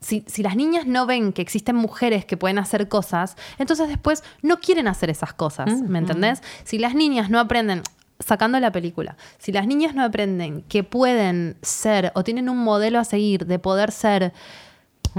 si, 0.00 0.24
si 0.26 0.42
las 0.42 0.56
niñas 0.56 0.86
no 0.86 1.06
ven 1.06 1.32
que 1.32 1.42
existen 1.42 1.76
mujeres 1.76 2.24
que 2.24 2.36
pueden 2.36 2.58
hacer 2.58 2.88
cosas, 2.88 3.36
entonces 3.58 3.88
después 3.88 4.24
no 4.42 4.58
quieren 4.58 4.88
hacer 4.88 5.10
esas 5.10 5.32
cosas, 5.32 5.82
¿me 5.82 5.98
entendés? 5.98 6.42
Si 6.64 6.78
las 6.78 6.94
niñas 6.94 7.30
no 7.30 7.38
aprenden, 7.38 7.82
sacando 8.18 8.58
la 8.60 8.72
película, 8.72 9.16
si 9.38 9.52
las 9.52 9.66
niñas 9.66 9.94
no 9.94 10.02
aprenden 10.02 10.62
que 10.62 10.82
pueden 10.82 11.56
ser 11.62 12.12
o 12.14 12.24
tienen 12.24 12.48
un 12.48 12.58
modelo 12.58 12.98
a 12.98 13.04
seguir 13.04 13.46
de 13.46 13.58
poder 13.58 13.92
ser 13.92 14.32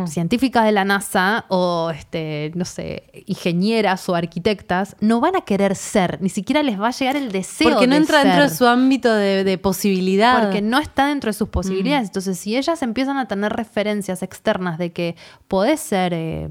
científicas 0.08 0.66
de 0.66 0.72
la 0.72 0.84
NASA 0.86 1.46
o, 1.48 1.92
este, 1.96 2.52
no 2.56 2.66
sé, 2.66 3.24
ingenieras 3.28 4.08
o 4.10 4.16
arquitectas, 4.16 4.96
no 5.00 5.20
van 5.20 5.36
a 5.36 5.42
querer 5.42 5.76
ser, 5.76 6.18
ni 6.22 6.30
siquiera 6.30 6.64
les 6.64 6.80
va 6.80 6.88
a 6.88 6.92
llegar 6.92 7.16
el 7.16 7.32
deseo 7.32 7.70
Porque 7.70 7.88
no 7.88 7.94
de 7.96 8.02
entra 8.02 8.24
dentro 8.24 8.44
de 8.44 8.50
su 8.50 8.66
ámbito 8.68 9.14
de, 9.14 9.44
de 9.44 9.58
posibilidad. 9.58 10.42
Porque 10.42 10.62
no 10.62 10.80
está 10.80 11.08
dentro 11.08 11.30
de 11.30 11.34
sus 11.34 11.50
posibilidades. 11.50 12.08
Entonces, 12.10 12.38
si 12.38 12.56
ellas 12.58 12.82
empiezan 12.82 13.18
a 13.18 13.28
tener 13.28 13.54
referencias 13.54 14.22
externas 14.24 14.78
de 14.78 14.92
que 14.92 15.16
podés 15.48 15.80
ser 15.80 16.14
eh, 16.14 16.50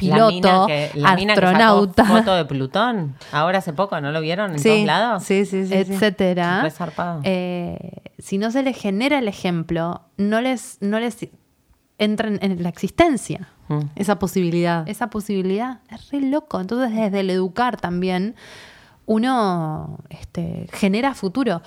La 0.00 0.16
mina 0.28 0.28
piloto, 0.28 0.66
que- 0.66 0.90
la 0.94 1.14
mina 1.14 1.34
que 1.34 1.40
sacó 1.40 1.48
astronauta, 1.52 2.04
foto 2.06 2.34
de 2.34 2.44
Plutón. 2.46 3.14
Ahora 3.30 3.58
hace 3.58 3.72
poco, 3.72 4.00
¿no 4.00 4.10
lo 4.10 4.20
vieron 4.20 4.52
en 4.52 4.58
Sí, 4.58 4.68
todos 4.68 4.84
lados? 4.86 5.22
sí, 5.24 5.44
sí, 5.44 5.66
sí, 5.66 5.74
etcétera, 5.74 6.66
eh, 7.24 7.78
si 8.18 8.38
no 8.38 8.50
se 8.50 8.62
les 8.62 8.76
genera 8.76 9.18
el 9.18 9.28
ejemplo, 9.28 10.02
no 10.16 10.40
les, 10.40 10.78
no 10.80 10.98
les 10.98 11.28
entra 11.98 12.28
en, 12.28 12.38
en 12.42 12.62
la 12.62 12.68
existencia 12.68 13.48
Mm. 13.68 13.80
Esa 13.94 14.18
posibilidad. 14.18 14.86
esa 14.88 15.08
posibilidad. 15.08 15.80
Es 15.88 16.10
re 16.10 16.20
loco. 16.20 16.60
Entonces, 16.60 16.94
desde 16.94 17.20
el 17.20 17.30
educar 17.30 17.80
también, 17.80 18.34
uno 19.06 19.98
este, 20.10 20.66
genera 20.72 21.14
futuro. 21.14 21.62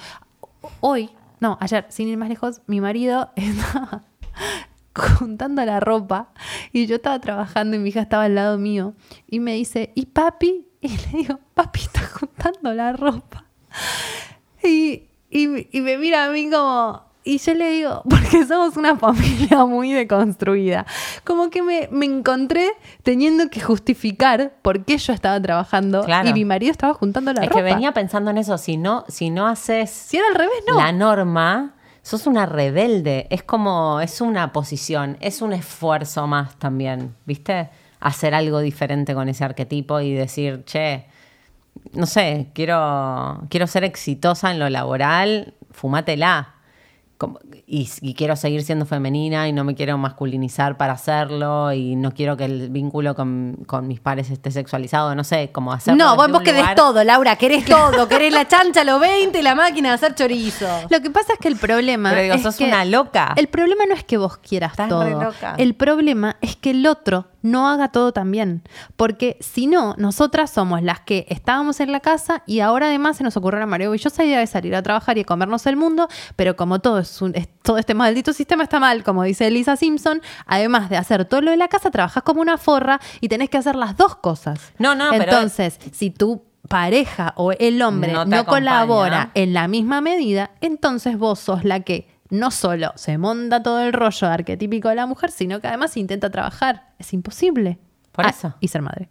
Hoy, 0.81 1.09
no, 1.39 1.57
ayer, 1.61 1.85
sin 1.89 2.07
ir 2.09 2.17
más 2.17 2.29
lejos, 2.29 2.61
mi 2.67 2.81
marido 2.81 3.31
estaba 3.35 4.03
juntando 5.17 5.63
la 5.65 5.79
ropa 5.79 6.29
y 6.71 6.85
yo 6.85 6.97
estaba 6.97 7.19
trabajando 7.19 7.75
y 7.75 7.79
mi 7.79 7.89
hija 7.89 8.01
estaba 8.01 8.23
al 8.25 8.35
lado 8.35 8.57
mío 8.57 8.93
y 9.27 9.39
me 9.39 9.53
dice, 9.53 9.91
¿y 9.95 10.05
papi? 10.07 10.67
Y 10.81 10.89
le 10.89 11.07
digo, 11.17 11.39
papi 11.55 11.79
está 11.81 12.01
juntando 12.05 12.73
la 12.73 12.93
ropa. 12.93 13.45
Y, 14.63 15.07
y- 15.29 15.67
y 15.77 15.81
me 15.81 15.97
mira 15.97 16.25
a 16.25 16.29
mí 16.29 16.49
como... 16.51 17.03
Y 17.27 17.39
yo 17.39 17.55
le 17.55 17.69
digo, 17.71 18.03
porque 18.09 18.45
somos 18.45 18.77
una 18.77 18.95
familia 18.97 19.65
muy 19.65 19.91
deconstruida, 19.91 20.85
como 21.23 21.49
que 21.49 21.61
me, 21.63 21.89
me 21.91 22.05
encontré 22.05 22.69
teniendo 23.01 23.49
que 23.49 23.59
justificar 23.61 24.53
por 24.61 24.85
qué 24.85 24.97
yo 24.99 25.11
estaba 25.11 25.41
trabajando 25.41 26.03
Claro. 26.03 26.29
y 26.29 26.33
mi 26.33 26.45
marido 26.45 26.71
estaba 26.71 26.93
juntando 26.93 27.33
la 27.33 27.41
es 27.41 27.49
ropa. 27.49 27.59
que 27.59 27.63
venía 27.63 27.93
pensando 27.93 28.29
en 28.29 28.37
eso. 28.37 28.57
Si 28.59 28.77
no, 28.77 29.05
si 29.07 29.31
no 29.31 29.47
haces 29.47 29.89
Si 29.89 30.17
era 30.17 30.27
al 30.27 30.35
revés, 30.35 30.53
no. 30.67 30.77
la 30.77 30.91
norma, 30.91 31.73
sos 32.03 32.27
una 32.27 32.45
rebelde. 32.45 33.25
Es 33.31 33.41
como, 33.41 33.99
es 34.01 34.21
una 34.21 34.53
posición, 34.53 35.17
es 35.19 35.41
un 35.41 35.51
esfuerzo 35.53 36.27
más 36.27 36.55
también, 36.59 37.15
¿viste? 37.25 37.69
Hacer 38.01 38.35
algo 38.35 38.59
diferente 38.59 39.15
con 39.15 39.29
ese 39.29 39.43
arquetipo 39.43 39.99
y 39.99 40.13
decir, 40.13 40.63
che, 40.65 41.07
no 41.93 42.05
sé, 42.05 42.51
quiero, 42.53 43.41
quiero 43.49 43.65
ser 43.65 43.83
exitosa 43.83 44.51
en 44.51 44.59
lo 44.59 44.69
laboral, 44.69 45.55
fumátela. 45.71 46.51
Como- 47.17 47.39
y, 47.65 47.89
y 48.01 48.13
quiero 48.13 48.35
seguir 48.35 48.61
siendo 48.63 48.85
femenina 48.85 49.47
y 49.47 49.53
no 49.53 49.63
me 49.63 49.73
quiero 49.73 49.97
masculinizar 49.97 50.75
para 50.75 50.93
hacerlo 50.93 51.71
y 51.71 51.95
no 51.95 52.11
quiero 52.13 52.35
que 52.35 52.43
el 52.45 52.69
vínculo 52.69 53.15
con, 53.15 53.57
con 53.67 53.87
mis 53.87 54.01
pares 54.01 54.29
esté 54.29 54.51
sexualizado, 54.51 55.15
no 55.15 55.23
sé, 55.23 55.49
como 55.53 55.71
hacerlo. 55.71 56.03
No, 56.03 56.15
vos, 56.17 56.29
vos 56.29 56.41
querés 56.41 56.59
lugar- 56.61 56.75
todo, 56.75 57.03
Laura, 57.05 57.35
querés 57.37 57.63
todo. 57.65 58.07
Querés 58.09 58.33
la 58.33 58.47
chancha, 58.47 58.83
los 58.83 58.99
20 58.99 59.39
y 59.39 59.41
la 59.41 59.55
máquina 59.55 59.89
de 59.89 59.95
hacer 59.95 60.13
chorizo. 60.15 60.67
Lo 60.89 61.01
que 61.01 61.09
pasa 61.09 61.33
es 61.33 61.39
que 61.39 61.47
el 61.47 61.55
problema. 61.55 62.09
Pero 62.09 62.21
digo, 62.23 62.35
es 62.35 62.41
sos 62.41 62.57
que 62.57 62.65
una 62.65 62.83
loca. 62.83 63.33
El 63.37 63.47
problema 63.47 63.85
no 63.87 63.93
es 63.95 64.03
que 64.03 64.17
vos 64.17 64.37
quieras 64.37 64.71
Estás 64.71 64.89
todo. 64.89 65.03
re 65.03 65.11
loca. 65.11 65.55
El 65.57 65.73
problema 65.75 66.35
es 66.41 66.55
que 66.57 66.71
el 66.71 66.85
otro 66.85 67.27
no 67.45 67.69
haga 67.69 67.89
todo 67.89 68.11
también. 68.11 68.63
Porque 68.97 69.37
si 69.39 69.67
no, 69.67 69.95
nosotras 69.97 70.49
somos 70.51 70.81
las 70.83 70.99
que 70.99 71.25
estábamos 71.29 71.79
en 71.79 71.91
la 71.91 71.99
casa 72.01 72.43
y 72.45 72.59
ahora 72.59 72.87
además 72.87 73.17
se 73.17 73.23
nos 73.23 73.37
ocurrió 73.37 73.59
la 73.59 73.65
maravillosa 73.65 74.23
idea 74.25 74.39
de 74.39 74.47
salir 74.47 74.75
a 74.75 74.81
trabajar 74.83 75.17
y 75.17 75.21
a 75.21 75.23
comernos 75.25 75.65
el 75.67 75.75
mundo. 75.77 76.07
Pero 76.35 76.55
como 76.55 76.79
todo, 76.79 76.99
es 76.99 77.21
un- 77.21 77.33
es- 77.35 77.47
todo 77.61 77.77
este 77.77 77.93
maldito 77.93 78.33
sistema 78.33 78.63
está 78.63 78.79
mal, 78.79 79.03
como 79.03 79.23
dice 79.23 79.49
Lisa 79.49 79.75
Simpson, 79.75 80.21
además 80.45 80.89
de 80.89 80.97
hacer 80.97 81.25
todo 81.25 81.41
lo 81.41 81.51
de 81.51 81.57
la 81.57 81.67
casa, 81.67 81.91
trabajas 81.91 82.23
como 82.23 82.41
una 82.41 82.57
forra 82.57 82.99
y 83.21 83.29
tenés 83.29 83.49
que 83.49 83.57
hacer 83.57 83.75
las 83.75 83.95
dos 83.95 84.15
cosas. 84.15 84.73
No, 84.77 84.95
no, 84.95 85.09
pero- 85.11 85.23
Entonces, 85.31 85.79
si 85.91 86.09
tu 86.09 86.43
pareja 86.67 87.33
o 87.37 87.51
el 87.51 87.79
hombre 87.83 88.11
No 88.11 88.25
no, 88.25 88.45
colabora 88.45 89.29
en 89.35 89.53
la 89.53 89.67
misma 89.67 90.01
medida, 90.01 90.49
entonces 90.61 91.17
vos 91.17 91.39
sos 91.39 91.63
la 91.63 91.81
que 91.81 92.07
no 92.29 92.51
solo 92.51 92.91
se 92.95 93.17
monta 93.17 93.61
todo 93.63 93.81
el 93.81 93.93
rollo 93.93 94.27
arquetípico 94.27 94.89
de 94.89 94.95
la 94.95 95.05
mujer, 95.05 95.31
sino 95.31 95.61
que 95.61 95.67
además 95.67 95.95
intenta 95.97 96.29
trabajar. 96.29 96.89
Es 96.99 97.13
imposible. 97.13 97.79
Por 98.11 98.25
Ah, 98.25 98.29
eso. 98.29 98.55
Y 98.59 98.67
ser 98.69 98.81
madre. 98.81 99.09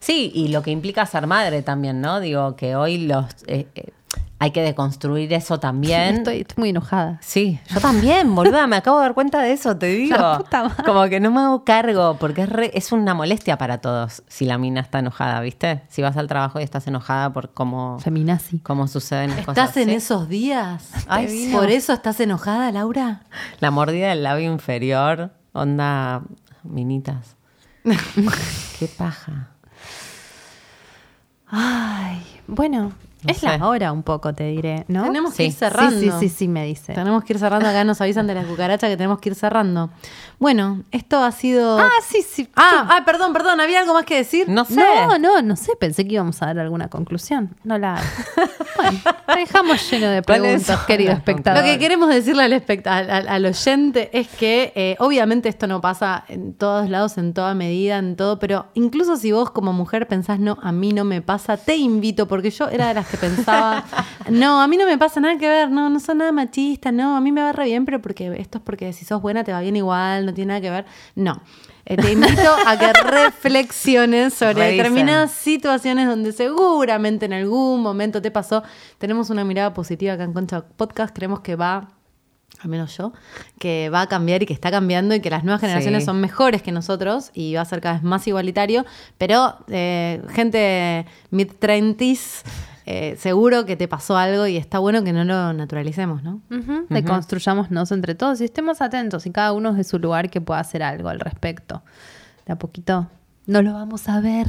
Sí, 0.00 0.30
y 0.34 0.48
lo 0.48 0.62
que 0.62 0.70
implica 0.70 1.04
ser 1.06 1.26
madre 1.26 1.62
también, 1.62 2.00
¿no? 2.00 2.20
Digo, 2.20 2.54
que 2.56 2.76
hoy 2.76 3.06
los 3.06 3.26
eh, 3.46 3.66
eh, 3.74 3.92
hay 4.40 4.52
que 4.52 4.62
deconstruir 4.62 5.32
eso 5.32 5.58
también. 5.58 6.16
Estoy, 6.18 6.40
estoy 6.42 6.54
muy 6.60 6.68
enojada. 6.70 7.18
Sí, 7.22 7.58
yo 7.68 7.80
también, 7.80 8.34
boluda, 8.34 8.66
me 8.68 8.76
acabo 8.76 8.98
de 8.98 9.02
dar 9.02 9.14
cuenta 9.14 9.40
de 9.42 9.52
eso, 9.52 9.76
te 9.76 9.86
digo. 9.86 10.16
La 10.18 10.38
puta 10.38 10.62
madre. 10.64 10.84
Como 10.84 11.04
que 11.08 11.18
no 11.20 11.30
me 11.32 11.40
hago 11.40 11.64
cargo, 11.64 12.16
porque 12.20 12.42
es, 12.42 12.48
re- 12.48 12.70
es 12.74 12.92
una 12.92 13.14
molestia 13.14 13.58
para 13.58 13.78
todos 13.78 14.22
si 14.28 14.44
la 14.44 14.56
mina 14.58 14.80
está 14.80 15.00
enojada, 15.00 15.40
¿viste? 15.40 15.82
Si 15.88 16.02
vas 16.02 16.16
al 16.16 16.28
trabajo 16.28 16.60
y 16.60 16.62
estás 16.62 16.86
enojada 16.86 17.32
por 17.32 17.50
cómo, 17.52 17.98
Feminazi. 17.98 18.60
cómo 18.60 18.86
suceden 18.86 19.30
las 19.30 19.40
¿Estás 19.40 19.54
cosas. 19.70 19.76
en 19.78 19.88
¿sí? 19.88 19.94
esos 19.96 20.28
días? 20.28 20.90
Ay. 21.08 21.50
¿Por 21.52 21.70
eso 21.70 21.92
estás 21.92 22.20
enojada, 22.20 22.70
Laura? 22.70 23.22
La 23.60 23.70
mordida 23.72 24.10
del 24.10 24.22
labio 24.22 24.52
inferior, 24.52 25.32
onda 25.52 26.22
minitas. 26.62 27.34
Qué 28.78 28.86
paja. 28.86 29.48
Ay, 31.50 32.22
bueno, 32.46 32.92
No 33.24 33.30
es 33.32 33.38
sé. 33.38 33.46
la 33.58 33.66
hora 33.66 33.92
un 33.92 34.02
poco, 34.04 34.32
te 34.32 34.44
diré, 34.44 34.84
¿no? 34.88 35.02
Tenemos 35.04 35.34
que 35.34 35.44
ir 35.44 35.52
cerrando. 35.52 35.98
Sí, 36.00 36.10
sí, 36.10 36.28
sí, 36.28 36.28
sí, 36.28 36.48
me 36.48 36.64
dice. 36.64 36.92
Tenemos 36.94 37.24
que 37.24 37.32
ir 37.32 37.38
cerrando. 37.38 37.68
Acá 37.68 37.82
nos 37.84 38.00
avisan 38.00 38.26
de 38.28 38.34
las 38.34 38.46
cucarachas 38.46 38.88
que 38.88 38.96
tenemos 38.96 39.18
que 39.18 39.30
ir 39.30 39.34
cerrando. 39.34 39.90
Bueno, 40.38 40.84
esto 40.92 41.22
ha 41.24 41.32
sido. 41.32 41.78
Ah, 41.80 41.90
sí, 42.06 42.22
sí. 42.22 42.48
Ah, 42.54 42.88
ah, 42.98 43.04
perdón, 43.04 43.32
perdón. 43.32 43.60
¿Había 43.60 43.80
algo 43.80 43.92
más 43.94 44.04
que 44.04 44.14
decir? 44.16 44.48
No 44.48 44.64
sé. 44.64 44.76
No, 44.76 45.18
no, 45.18 45.42
no 45.42 45.56
sé, 45.56 45.72
pensé 45.80 46.06
que 46.06 46.14
íbamos 46.14 46.40
a 46.42 46.46
dar 46.46 46.60
alguna 46.60 46.88
conclusión. 46.88 47.56
No 47.64 47.76
la. 47.78 48.00
Bueno, 48.78 49.00
te 49.26 49.40
dejamos 49.40 49.90
lleno 49.90 50.06
de 50.06 50.22
¿Cuáles 50.22 50.42
preguntas, 50.62 50.86
querido 50.86 51.12
espectador. 51.12 51.64
Lo 51.64 51.68
que 51.68 51.80
queremos 51.80 52.08
decirle 52.10 52.44
al, 52.44 52.52
espect- 52.52 52.86
al, 52.86 53.10
al- 53.10 53.28
al 53.28 53.44
oyente 53.46 54.08
es 54.16 54.28
que 54.28 54.72
eh, 54.76 54.94
obviamente 55.00 55.48
esto 55.48 55.66
no 55.66 55.80
pasa 55.80 56.24
en 56.28 56.54
todos 56.54 56.88
lados, 56.88 57.18
en 57.18 57.34
toda 57.34 57.54
medida, 57.54 57.98
en 57.98 58.14
todo, 58.14 58.38
pero 58.38 58.66
incluso 58.74 59.16
si 59.16 59.32
vos 59.32 59.50
como 59.50 59.72
mujer 59.72 60.06
pensás, 60.06 60.38
no, 60.38 60.58
a 60.62 60.70
mí 60.70 60.92
no 60.92 61.02
me 61.04 61.22
pasa, 61.22 61.56
te 61.56 61.74
invito, 61.76 62.28
porque 62.28 62.50
yo 62.52 62.68
era 62.68 62.86
de 62.86 62.94
las 62.94 63.07
que 63.10 63.16
pensaba, 63.16 63.84
no, 64.30 64.60
a 64.60 64.68
mí 64.68 64.76
no 64.76 64.86
me 64.86 64.98
pasa 64.98 65.20
nada 65.20 65.36
que 65.38 65.48
ver, 65.48 65.70
no, 65.70 65.88
no 65.90 66.00
soy 66.00 66.16
nada 66.16 66.32
machista, 66.32 66.92
no, 66.92 67.16
a 67.16 67.20
mí 67.20 67.32
me 67.32 67.42
va 67.42 67.52
re 67.52 67.64
bien, 67.64 67.84
pero 67.84 68.00
porque 68.02 68.34
esto 68.38 68.58
es 68.58 68.64
porque 68.64 68.92
si 68.92 69.04
sos 69.04 69.20
buena 69.22 69.44
te 69.44 69.52
va 69.52 69.60
bien 69.60 69.76
igual, 69.76 70.26
no 70.26 70.34
tiene 70.34 70.48
nada 70.48 70.60
que 70.60 70.70
ver, 70.70 70.86
no. 71.14 71.40
Eh, 71.90 71.96
te 71.96 72.12
invito 72.12 72.54
a 72.66 72.78
que 72.78 72.92
reflexiones 73.04 74.34
sobre 74.34 74.52
Revisen. 74.54 74.76
determinadas 74.76 75.30
situaciones 75.32 76.06
donde 76.06 76.32
seguramente 76.32 77.24
en 77.26 77.32
algún 77.32 77.80
momento 77.82 78.20
te 78.20 78.30
pasó. 78.30 78.62
Tenemos 78.98 79.30
una 79.30 79.42
mirada 79.44 79.72
positiva 79.72 80.12
acá 80.12 80.24
en 80.24 80.34
Concha 80.34 80.64
Podcast, 80.76 81.14
creemos 81.16 81.40
que 81.40 81.56
va, 81.56 81.88
al 82.60 82.68
menos 82.68 82.94
yo, 82.94 83.14
que 83.58 83.88
va 83.88 84.02
a 84.02 84.06
cambiar 84.06 84.42
y 84.42 84.46
que 84.46 84.52
está 84.52 84.70
cambiando 84.70 85.14
y 85.14 85.20
que 85.20 85.30
las 85.30 85.44
nuevas 85.44 85.62
generaciones 85.62 86.02
Sí. 86.02 86.06
son 86.06 86.20
mejores 86.20 86.60
que 86.60 86.72
nosotros 86.72 87.30
y 87.32 87.54
va 87.54 87.62
a 87.62 87.64
ser 87.64 87.80
cada 87.80 87.94
vez 87.94 88.02
más 88.02 88.26
igualitario, 88.26 88.84
pero 89.16 89.56
eh, 89.68 90.20
gente 90.34 91.06
mid-30s, 91.30 92.42
eh, 92.90 93.16
seguro 93.18 93.66
que 93.66 93.76
te 93.76 93.86
pasó 93.86 94.16
algo 94.16 94.46
y 94.46 94.56
está 94.56 94.78
bueno 94.78 95.04
que 95.04 95.12
no 95.12 95.22
lo 95.22 95.52
naturalicemos, 95.52 96.22
¿no? 96.22 96.40
Ujú, 96.50 96.86
Deconstruyámonos 96.88 97.92
entre 97.92 98.14
todos 98.14 98.40
y 98.40 98.46
estemos 98.46 98.80
atentos 98.80 99.26
y 99.26 99.30
cada 99.30 99.52
uno 99.52 99.74
de 99.74 99.84
su 99.84 99.98
lugar 99.98 100.30
que 100.30 100.40
pueda 100.40 100.60
hacer 100.60 100.82
algo 100.82 101.10
al 101.10 101.20
respecto. 101.20 101.82
De 102.46 102.54
a 102.54 102.56
poquito 102.56 103.06
no 103.44 103.60
lo 103.60 103.74
vamos 103.74 104.08
a 104.08 104.22
ver, 104.22 104.46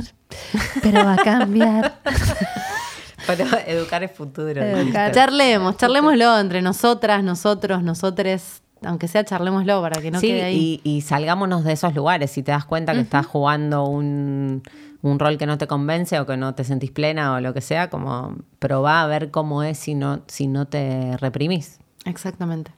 pero 0.81 1.03
va 1.03 1.15
a 1.15 1.17
cambiar. 1.17 1.99
Pero 3.27 3.45
educar 3.67 4.01
es 4.03 4.11
futuro. 4.13 4.63
Educar. 4.63 5.11
Charlemos, 5.11 5.75
charlémoslo 5.75 6.39
entre 6.39 6.61
nosotras, 6.61 7.21
nosotros, 7.23 7.83
nosotres, 7.83 8.63
aunque 8.81 9.09
sea 9.09 9.25
charlémoslo 9.25 9.81
para 9.81 10.01
que 10.01 10.09
no 10.09 10.19
sí, 10.21 10.27
quede 10.27 10.43
ahí. 10.43 10.81
y, 10.83 10.97
y 10.97 11.01
salgámonos 11.01 11.65
de 11.65 11.73
esos 11.73 11.93
lugares. 11.93 12.31
Si 12.31 12.41
te 12.41 12.51
das 12.53 12.63
cuenta 12.65 12.93
que 12.93 13.01
estás 13.01 13.25
jugando 13.25 13.83
un, 13.85 14.63
un 15.01 15.19
rol 15.19 15.37
que 15.37 15.45
no 15.45 15.57
te 15.57 15.67
convence 15.67 16.19
o 16.19 16.25
que 16.25 16.37
no 16.37 16.55
te 16.55 16.63
sentís 16.63 16.91
plena 16.91 17.33
o 17.33 17.39
lo 17.39 17.53
que 17.53 17.61
sea, 17.61 17.89
como 17.89 18.35
probá 18.59 19.01
a 19.01 19.07
ver 19.07 19.31
cómo 19.31 19.63
es 19.63 19.77
si 19.77 19.95
no, 19.95 20.21
si 20.27 20.47
no 20.47 20.67
te 20.67 21.15
reprimís. 21.17 21.79
Exactamente. 22.05 22.71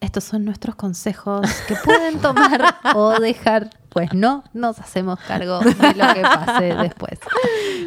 Estos 0.00 0.24
son 0.24 0.44
nuestros 0.44 0.74
consejos 0.74 1.50
que 1.66 1.76
pueden 1.76 2.18
tomar 2.18 2.62
o 2.94 3.18
dejar, 3.18 3.70
pues 3.88 4.12
no 4.12 4.44
nos 4.52 4.78
hacemos 4.78 5.18
cargo 5.20 5.60
de 5.60 5.72
lo 5.72 6.14
que 6.14 6.20
pase 6.20 6.74
después. 6.74 7.18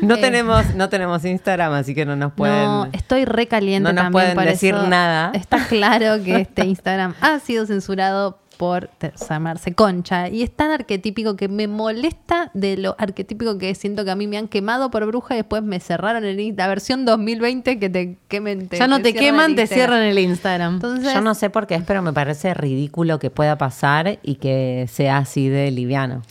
No, 0.01 0.15
Eh, 0.15 0.21
tenemos, 0.21 0.73
no 0.73 0.89
tenemos 0.89 1.23
Instagram, 1.23 1.73
así 1.73 1.93
que 1.93 2.05
no 2.05 2.15
nos 2.15 2.33
pueden. 2.33 2.63
No, 2.65 2.87
estoy 2.91 3.25
recaliente 3.25 3.83
no 3.83 3.93
nos 3.93 4.05
también 4.05 4.33
pueden 4.33 4.49
decir 4.51 4.73
eso 4.73 4.87
nada. 4.87 5.31
Está 5.35 5.67
claro 5.67 6.23
que 6.23 6.41
este 6.41 6.65
Instagram 6.65 7.13
ha 7.21 7.37
sido 7.39 7.67
censurado 7.67 8.39
por 8.57 8.87
te- 8.97 9.13
llamarse 9.29 9.73
Concha 9.73 10.29
y 10.29 10.41
es 10.43 10.51
tan 10.51 10.71
arquetípico 10.71 11.35
que 11.35 11.47
me 11.47 11.67
molesta 11.67 12.51
de 12.53 12.77
lo 12.77 12.95
arquetípico 12.97 13.57
que 13.57 13.69
es. 13.69 13.77
siento 13.77 14.03
que 14.03 14.11
a 14.11 14.15
mí 14.15 14.27
me 14.27 14.37
han 14.37 14.47
quemado 14.47 14.89
por 14.91 15.05
bruja 15.05 15.35
y 15.35 15.37
después 15.37 15.63
me 15.63 15.79
cerraron 15.79 16.25
el 16.25 16.39
in- 16.39 16.55
la 16.57 16.67
versión 16.67 17.05
2020 17.05 17.79
que 17.79 17.89
te 17.89 18.17
quemen 18.27 18.67
ya 18.69 18.87
no 18.87 19.01
te 19.01 19.13
queman, 19.13 19.55
te 19.55 19.67
cierran 19.67 20.01
el 20.03 20.19
Instagram. 20.19 20.75
Entonces, 20.75 21.13
Yo 21.13 21.21
no 21.21 21.35
sé 21.35 21.49
por 21.49 21.67
qué 21.67 21.75
es, 21.75 21.83
pero 21.83 22.01
me 22.01 22.13
parece 22.13 22.53
ridículo 22.53 23.19
que 23.19 23.29
pueda 23.29 23.57
pasar 23.57 24.19
y 24.23 24.35
que 24.35 24.87
sea 24.91 25.17
así 25.17 25.49
de 25.49 25.71
liviano. 25.71 26.21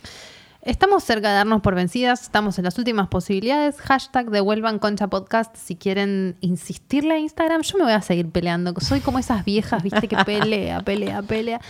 Estamos 0.63 1.05
cerca 1.05 1.29
de 1.29 1.35
darnos 1.35 1.61
por 1.61 1.75
vencidas, 1.75 2.23
estamos 2.23 2.57
en 2.57 2.65
las 2.65 2.77
últimas 2.77 3.07
posibilidades. 3.07 3.79
Hashtag 3.79 4.29
devuelvan 4.29 4.79
Concha 4.79 5.07
Podcast 5.07 5.55
si 5.55 5.77
quieren 5.77 6.35
insistirle 6.41 7.13
a 7.13 7.19
Instagram. 7.19 7.61
Yo 7.61 7.77
me 7.77 7.85
voy 7.85 7.93
a 7.93 8.01
seguir 8.01 8.29
peleando. 8.29 8.73
Soy 8.81 8.99
como 8.99 9.17
esas 9.17 9.45
viejas, 9.45 9.81
viste, 9.81 10.09
que 10.09 10.17
pelea, 10.25 10.81
pelea, 10.81 11.21
pelea. 11.21 11.61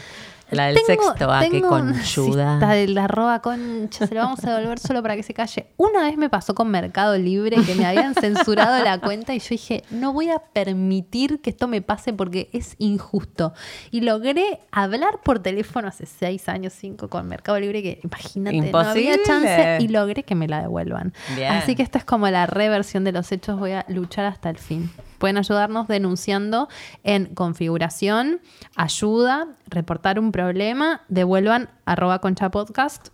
La 0.52 0.68
del 0.68 0.78
sexto, 0.78 1.30
ah, 1.32 1.42
qué 1.44 1.50
tengo 1.50 1.76
una 1.76 1.92
conchuda. 1.92 2.56
cita 2.56 2.70
del 2.70 2.98
arroba 2.98 3.42
concha, 3.42 4.08
se 4.08 4.16
lo 4.16 4.22
vamos 4.22 4.44
a 4.46 4.52
devolver 4.52 4.80
solo 4.80 5.02
para 5.02 5.16
que 5.16 5.24
se 5.24 5.34
calle. 5.34 5.68
Una 5.76 6.04
vez 6.04 6.18
me 6.18 6.30
pasó 6.30 6.56
con 6.56 6.70
Mercado 6.70 7.18
Libre 7.18 7.58
que 7.66 7.76
me 7.76 7.86
habían 7.86 8.16
censurado 8.16 8.84
la 8.84 9.00
cuenta 9.00 9.36
y 9.36 9.40
yo 9.40 9.48
dije, 9.50 9.84
no 9.92 10.14
voy 10.14 10.30
a 10.30 10.40
permitir 10.40 11.42
que 11.42 11.50
esto 11.50 11.68
me 11.68 11.82
pase 11.82 12.14
porque 12.14 12.50
es 12.54 12.76
injusto. 12.78 13.54
Y 13.92 14.02
logré 14.02 14.62
hablar 14.72 15.20
por 15.24 15.40
teléfono 15.40 15.90
hace 15.90 16.06
seis 16.06 16.48
años, 16.48 16.74
cinco, 16.74 17.10
con 17.10 17.28
Mercado 17.28 17.60
Libre, 17.60 17.84
que 17.84 18.00
imagínate, 18.04 18.72
no 18.72 18.80
había 18.80 19.22
chance 19.24 19.80
y 19.82 19.90
logré 19.90 20.24
que 20.24 20.36
me 20.36 20.48
la 20.48 20.62
devuelvan. 20.62 21.14
Bien. 21.36 21.52
Así 21.52 21.76
que 21.76 21.84
esta 21.84 21.98
es 21.98 22.06
como 22.06 22.30
la 22.30 22.46
reversión 22.46 23.04
de 23.04 23.12
los 23.12 23.32
hechos, 23.32 23.60
voy 23.60 23.72
a 23.72 23.86
luchar 23.90 24.26
hasta 24.26 24.50
el 24.50 24.58
fin. 24.58 24.90
Pueden 25.18 25.38
ayudarnos 25.38 25.88
denunciando 25.88 26.68
en 27.04 27.26
configuración, 27.34 28.40
ayuda, 28.76 29.48
reportar 29.68 30.20
un 30.20 30.32
problema, 30.32 31.02
devuelvan 31.10 31.70
arroba 31.86 32.20
concha 32.20 32.50
podcast, 32.52 33.10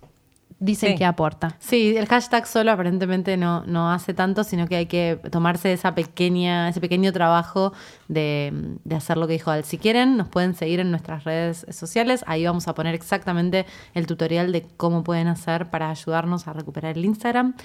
dicen 0.60 0.92
Sí. 0.92 0.98
que 0.98 1.04
aporta. 1.06 1.58
Sí, 1.60 1.98
el 1.98 2.06
hashtag 2.08 2.48
solo 2.48 2.72
aparentemente 2.72 3.36
no, 3.36 3.66
no 3.66 3.92
hace 3.92 4.14
tanto, 4.14 4.46
sino 4.46 4.66
que 4.68 4.78
hay 4.78 4.86
que 4.86 5.20
tomarse 5.30 5.74
esa 5.74 5.94
pequeña, 5.94 6.70
ese 6.70 6.80
pequeño 6.80 7.12
trabajo 7.12 7.74
de, 8.08 8.78
de 8.86 8.96
hacer 8.96 9.18
lo 9.18 9.28
que 9.28 9.34
dijo 9.34 9.52
Al. 9.52 9.66
Si 9.66 9.78
quieren, 9.78 10.16
nos 10.16 10.30
pueden 10.30 10.56
seguir 10.56 10.80
en 10.80 10.90
nuestras 10.92 11.26
redes 11.26 11.66
sociales. 11.70 12.24
Ahí 12.28 12.46
vamos 12.46 12.68
a 12.70 12.74
poner 12.76 12.96
exactamente 12.96 13.66
el 13.94 14.08
tutorial 14.08 14.52
de 14.54 14.62
cómo 14.78 15.04
pueden 15.04 15.28
hacer 15.28 15.70
para 15.70 15.90
ayudarnos 15.90 16.48
a 16.48 16.54
recuperar 16.54 16.98
el 16.98 17.04
Instagram. 17.04 17.56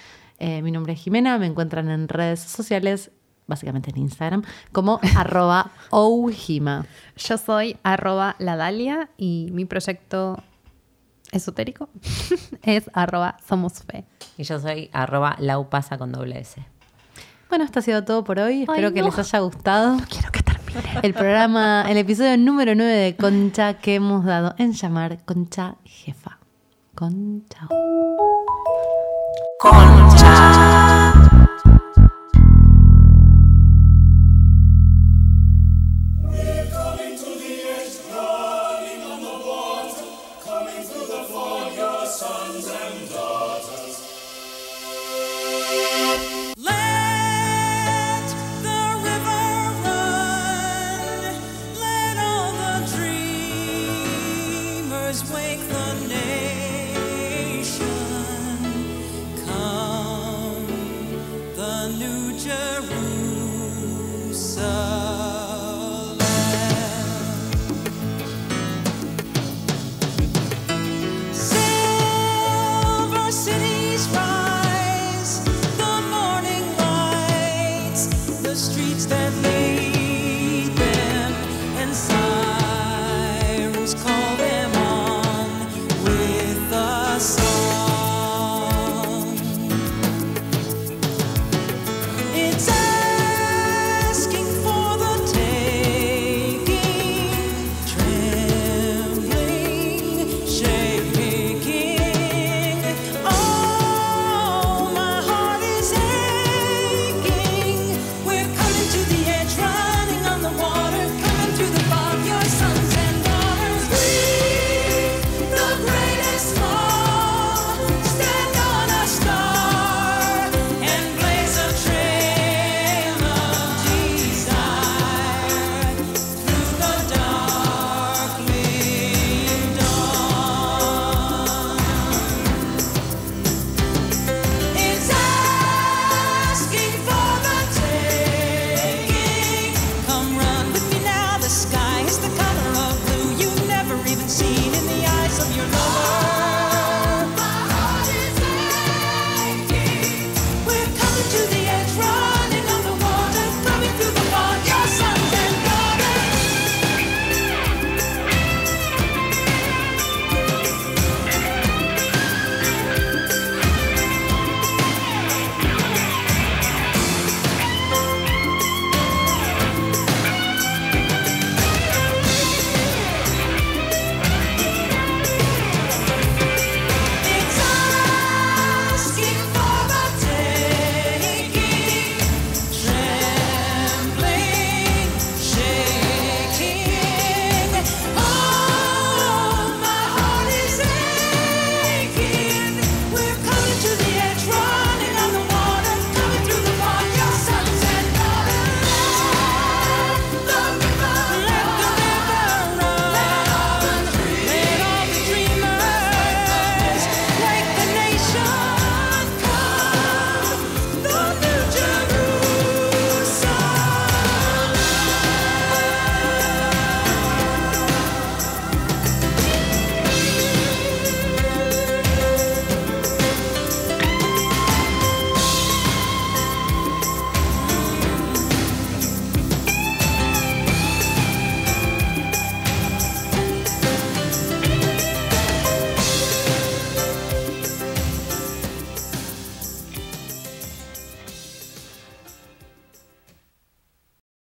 Eh, 0.40 0.62
mi 0.62 0.70
nombre 0.72 0.92
es 0.94 1.00
Jimena, 1.00 1.38
me 1.38 1.46
encuentran 1.46 1.90
en 1.90 2.08
redes 2.08 2.40
sociales, 2.40 3.10
básicamente 3.48 3.90
en 3.90 3.98
Instagram, 3.98 4.44
como 4.70 5.00
arroba 5.16 5.72
oujima. 5.90 6.86
Yo 7.16 7.36
soy 7.36 7.76
arroba 7.82 8.36
la 8.38 8.54
Dalia 8.54 9.08
y 9.16 9.48
mi 9.52 9.64
proyecto 9.64 10.40
esotérico 11.32 11.88
es 12.62 12.88
arroba 12.92 13.38
somos 13.48 13.82
fe. 13.82 14.04
Y 14.36 14.44
yo 14.44 14.60
soy 14.60 14.90
arroba 14.92 15.34
laupasa 15.40 15.98
con 15.98 16.12
doble 16.12 16.38
S. 16.38 16.64
Bueno, 17.48 17.64
esto 17.64 17.80
ha 17.80 17.82
sido 17.82 18.04
todo 18.04 18.22
por 18.22 18.38
hoy. 18.38 18.62
Espero 18.62 18.92
que 18.92 19.00
no. 19.00 19.06
les 19.06 19.18
haya 19.18 19.38
gustado. 19.40 19.96
Quiero 20.08 20.30
que 20.30 20.42
termine. 20.42 21.00
El 21.02 21.14
programa, 21.14 21.86
el 21.88 21.96
episodio 21.96 22.36
número 22.36 22.74
9 22.74 22.92
de 22.92 23.16
Concha 23.16 23.74
que 23.74 23.94
hemos 23.94 24.24
dado 24.24 24.54
en 24.58 24.74
llamar 24.74 25.24
Concha 25.24 25.76
Jefa. 25.84 26.38
Concha. 26.94 27.68
Let 29.60 30.87